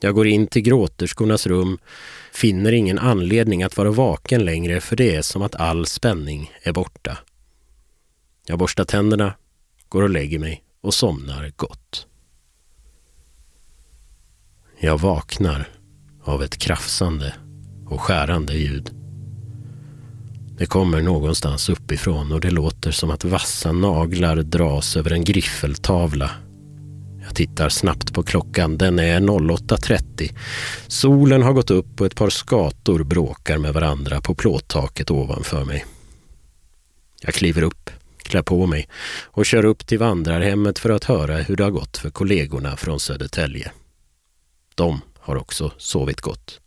Jag 0.00 0.14
går 0.14 0.26
in 0.26 0.46
till 0.46 0.62
gråterskornas 0.62 1.46
rum, 1.46 1.78
finner 2.32 2.72
ingen 2.72 2.98
anledning 2.98 3.62
att 3.62 3.76
vara 3.76 3.90
vaken 3.90 4.44
längre 4.44 4.80
för 4.80 4.96
det 4.96 5.14
är 5.16 5.22
som 5.22 5.42
att 5.42 5.54
all 5.54 5.86
spänning 5.86 6.52
är 6.62 6.72
borta. 6.72 7.18
Jag 8.46 8.58
borstar 8.58 8.84
tänderna, 8.84 9.34
går 9.88 10.02
och 10.02 10.10
lägger 10.10 10.38
mig 10.38 10.64
och 10.80 10.94
somnar 10.94 11.52
gott. 11.56 12.06
Jag 14.78 14.98
vaknar 15.00 15.68
av 16.24 16.42
ett 16.42 16.58
krafsande 16.58 17.34
och 17.86 18.00
skärande 18.00 18.54
ljud. 18.54 18.90
Det 20.58 20.66
kommer 20.66 21.02
någonstans 21.02 21.68
uppifrån 21.68 22.32
och 22.32 22.40
det 22.40 22.50
låter 22.50 22.90
som 22.90 23.10
att 23.10 23.24
vassa 23.24 23.72
naglar 23.72 24.36
dras 24.36 24.96
över 24.96 25.12
en 25.12 25.24
griffeltavla. 25.24 26.30
Jag 27.24 27.34
tittar 27.34 27.68
snabbt 27.68 28.14
på 28.14 28.22
klockan. 28.22 28.78
Den 28.78 28.98
är 28.98 29.20
08.30. 29.20 30.34
Solen 30.86 31.42
har 31.42 31.52
gått 31.52 31.70
upp 31.70 32.00
och 32.00 32.06
ett 32.06 32.16
par 32.16 32.30
skator 32.30 33.04
bråkar 33.04 33.58
med 33.58 33.74
varandra 33.74 34.20
på 34.20 34.34
plåttaket 34.34 35.10
ovanför 35.10 35.64
mig. 35.64 35.84
Jag 37.22 37.34
kliver 37.34 37.62
upp, 37.62 37.90
klär 38.18 38.42
på 38.42 38.66
mig 38.66 38.88
och 39.24 39.46
kör 39.46 39.64
upp 39.64 39.86
till 39.86 39.98
vandrarhemmet 39.98 40.78
för 40.78 40.90
att 40.90 41.04
höra 41.04 41.36
hur 41.36 41.56
det 41.56 41.64
har 41.64 41.70
gått 41.70 41.96
för 41.96 42.10
kollegorna 42.10 42.76
från 42.76 43.00
Södertälje. 43.00 43.72
De 44.74 45.00
har 45.22 45.36
också 45.36 45.72
sovit 45.78 46.20
gott. 46.20 46.60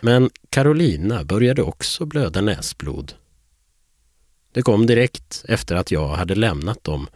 Men 0.00 0.30
Carolina 0.50 1.24
började 1.24 1.62
också 1.62 2.06
blöda 2.06 2.40
näsblod. 2.40 3.14
Det 4.52 4.62
kom 4.62 4.86
direkt 4.86 5.44
efter 5.48 5.74
att 5.74 5.90
jag 5.90 6.08
hade 6.08 6.34
lämnat 6.34 6.84
dem 6.84 7.06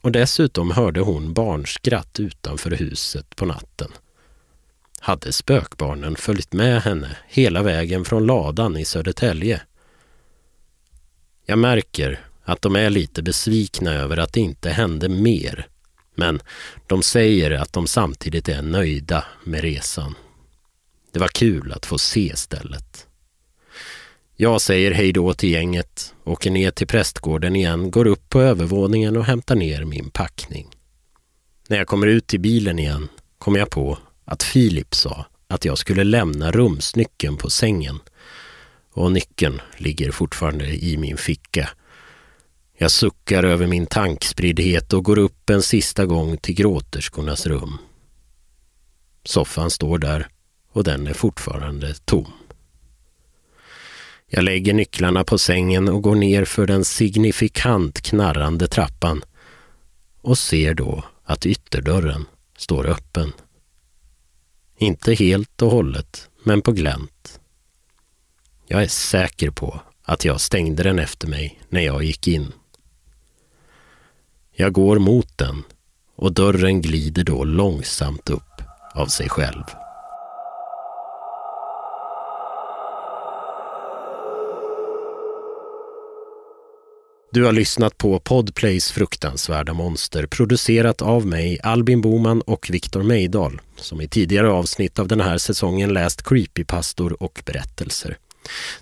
och 0.00 0.12
dessutom 0.12 0.70
hörde 0.70 1.00
hon 1.00 1.32
barnskratt 1.32 2.20
utanför 2.20 2.70
huset 2.70 3.36
på 3.36 3.46
natten. 3.46 3.92
Hade 5.00 5.32
spökbarnen 5.32 6.16
följt 6.16 6.52
med 6.52 6.82
henne 6.82 7.16
hela 7.28 7.62
vägen 7.62 8.04
från 8.04 8.26
ladan 8.26 8.76
i 8.76 8.84
Södertälje? 8.84 9.62
Jag 11.46 11.58
märker 11.58 12.20
att 12.44 12.62
de 12.62 12.76
är 12.76 12.90
lite 12.90 13.22
besvikna 13.22 13.92
över 13.92 14.16
att 14.16 14.32
det 14.32 14.40
inte 14.40 14.70
hände 14.70 15.08
mer 15.08 15.66
men 16.14 16.40
de 16.86 17.02
säger 17.02 17.50
att 17.50 17.72
de 17.72 17.86
samtidigt 17.86 18.48
är 18.48 18.62
nöjda 18.62 19.24
med 19.44 19.60
resan. 19.60 20.14
Det 21.12 21.18
var 21.18 21.28
kul 21.28 21.72
att 21.72 21.86
få 21.86 21.98
se 21.98 22.36
stället. 22.36 23.06
Jag 24.36 24.60
säger 24.60 24.90
hej 24.90 25.12
då 25.12 25.34
till 25.34 25.50
gänget, 25.50 26.14
åker 26.24 26.50
ner 26.50 26.70
till 26.70 26.86
prästgården 26.86 27.56
igen, 27.56 27.90
går 27.90 28.06
upp 28.06 28.28
på 28.28 28.40
övervåningen 28.40 29.16
och 29.16 29.24
hämtar 29.24 29.54
ner 29.54 29.84
min 29.84 30.10
packning. 30.10 30.68
När 31.68 31.78
jag 31.78 31.86
kommer 31.86 32.06
ut 32.06 32.26
till 32.26 32.40
bilen 32.40 32.78
igen 32.78 33.08
kommer 33.38 33.58
jag 33.58 33.70
på 33.70 33.98
att 34.24 34.42
Filip 34.42 34.94
sa 34.94 35.26
att 35.48 35.64
jag 35.64 35.78
skulle 35.78 36.04
lämna 36.04 36.52
rumsnyckeln 36.52 37.36
på 37.36 37.50
sängen 37.50 37.98
och 38.92 39.12
nyckeln 39.12 39.60
ligger 39.76 40.10
fortfarande 40.10 40.66
i 40.84 40.96
min 40.96 41.16
ficka 41.16 41.68
jag 42.82 42.90
suckar 42.90 43.42
över 43.42 43.66
min 43.66 43.86
tankspriddhet 43.86 44.92
och 44.92 45.04
går 45.04 45.18
upp 45.18 45.50
en 45.50 45.62
sista 45.62 46.06
gång 46.06 46.36
till 46.36 46.54
gråterskornas 46.54 47.46
rum. 47.46 47.78
Soffan 49.24 49.70
står 49.70 49.98
där 49.98 50.28
och 50.72 50.84
den 50.84 51.06
är 51.06 51.12
fortfarande 51.12 51.94
tom. 51.94 52.32
Jag 54.26 54.44
lägger 54.44 54.74
nycklarna 54.74 55.24
på 55.24 55.38
sängen 55.38 55.88
och 55.88 56.02
går 56.02 56.14
ner 56.14 56.44
för 56.44 56.66
den 56.66 56.84
signifikant 56.84 58.00
knarrande 58.00 58.68
trappan 58.68 59.24
och 60.20 60.38
ser 60.38 60.74
då 60.74 61.04
att 61.24 61.46
ytterdörren 61.46 62.24
står 62.56 62.86
öppen. 62.86 63.32
Inte 64.78 65.14
helt 65.14 65.62
och 65.62 65.70
hållet, 65.70 66.28
men 66.44 66.62
på 66.62 66.72
glänt. 66.72 67.40
Jag 68.66 68.82
är 68.82 68.88
säker 68.88 69.50
på 69.50 69.80
att 70.02 70.24
jag 70.24 70.40
stängde 70.40 70.82
den 70.82 70.98
efter 70.98 71.28
mig 71.28 71.60
när 71.68 71.80
jag 71.80 72.04
gick 72.04 72.28
in. 72.28 72.52
Jag 74.54 74.72
går 74.72 74.98
mot 74.98 75.38
den 75.38 75.62
och 76.16 76.32
dörren 76.32 76.82
glider 76.82 77.24
då 77.24 77.44
långsamt 77.44 78.30
upp 78.30 78.62
av 78.94 79.06
sig 79.06 79.28
själv. 79.28 79.62
Du 87.32 87.44
har 87.44 87.52
lyssnat 87.52 87.98
på 87.98 88.20
Podplays 88.20 88.90
fruktansvärda 88.90 89.72
monster 89.72 90.26
producerat 90.26 91.02
av 91.02 91.26
mig, 91.26 91.60
Albin 91.62 92.00
Boman 92.00 92.40
och 92.40 92.70
Viktor 92.70 93.02
Meidal 93.02 93.60
som 93.76 94.00
i 94.00 94.08
tidigare 94.08 94.50
avsnitt 94.50 94.98
av 94.98 95.08
den 95.08 95.20
här 95.20 95.38
säsongen 95.38 95.92
läst 95.92 96.28
creepypastor 96.28 97.22
och 97.22 97.42
berättelser. 97.46 98.18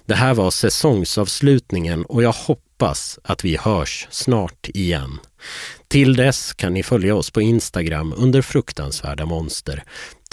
Det 0.07 0.15
här 0.15 0.35
var 0.35 0.51
säsongsavslutningen 0.51 2.05
och 2.05 2.23
jag 2.23 2.33
hoppas 2.33 2.70
hoppas 2.81 3.19
att 3.25 3.45
vi 3.45 3.57
hörs 3.57 4.07
snart 4.11 4.69
igen. 4.69 5.19
Till 5.89 6.17
dess 6.17 6.53
kan 6.53 6.75
ni 6.75 6.83
följa 6.83 7.15
oss 7.15 7.31
på 7.31 7.41
Instagram 7.41 8.15
under 8.17 8.43
fruktansvärda 8.43 9.27
monster. 9.27 9.85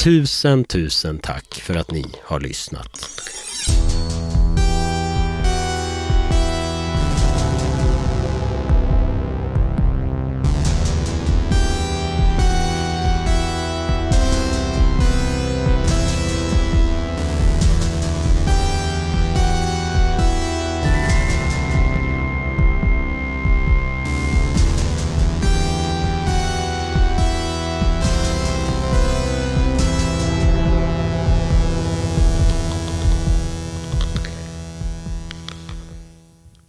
Tusen, 0.03 0.64
tusen 0.64 1.19
tack 1.19 1.53
för 1.53 1.76
att 1.76 1.91
ni 1.91 2.06
har 2.24 2.40
lyssnat. 2.40 3.10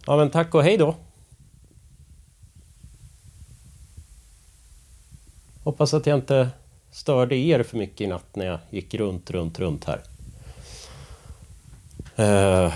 Ja 0.09 0.17
men 0.17 0.29
tack 0.29 0.55
och 0.55 0.63
hej 0.63 0.77
då. 0.77 0.95
Hoppas 5.63 5.93
att 5.93 6.05
jag 6.05 6.17
inte 6.17 6.49
störde 6.91 7.35
er 7.35 7.63
för 7.63 7.77
mycket 7.77 8.01
i 8.01 8.07
natt 8.07 8.35
när 8.35 8.45
jag 8.45 8.59
gick 8.69 8.93
runt, 8.93 9.31
runt, 9.31 9.59
runt 9.59 9.85
här. 9.85 10.01
Uh, 12.19 12.73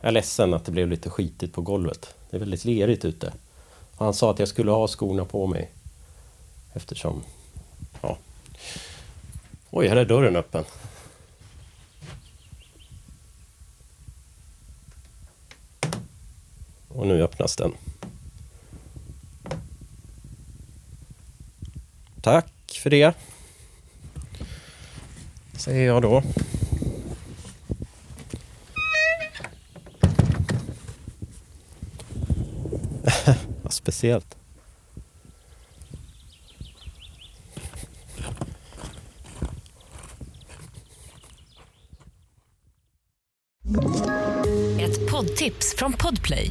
jag 0.00 0.08
är 0.08 0.12
ledsen 0.12 0.54
att 0.54 0.64
det 0.64 0.72
blev 0.72 0.88
lite 0.88 1.10
skitigt 1.10 1.54
på 1.54 1.60
golvet. 1.60 2.14
Det 2.30 2.36
är 2.36 2.40
väldigt 2.40 2.64
lerigt 2.64 3.04
ute. 3.04 3.32
Och 3.96 4.04
han 4.04 4.14
sa 4.14 4.30
att 4.30 4.38
jag 4.38 4.48
skulle 4.48 4.70
ha 4.70 4.88
skorna 4.88 5.24
på 5.24 5.46
mig. 5.46 5.70
Eftersom... 6.72 7.22
Ja. 8.02 8.16
Oj, 9.70 9.88
här 9.88 9.96
är 9.96 10.04
dörren 10.04 10.36
öppen. 10.36 10.64
Och 16.94 17.06
nu 17.06 17.22
öppnas 17.22 17.56
den. 17.56 17.72
Tack 22.20 22.80
för 22.82 22.90
det. 22.90 23.14
Säger 25.52 25.86
jag 25.86 26.02
då. 26.02 26.22
Vad 33.62 33.72
speciellt. 33.72 34.36
Ett 44.80 45.10
poddtips 45.10 45.74
från 45.76 45.92
Podplay. 45.92 46.50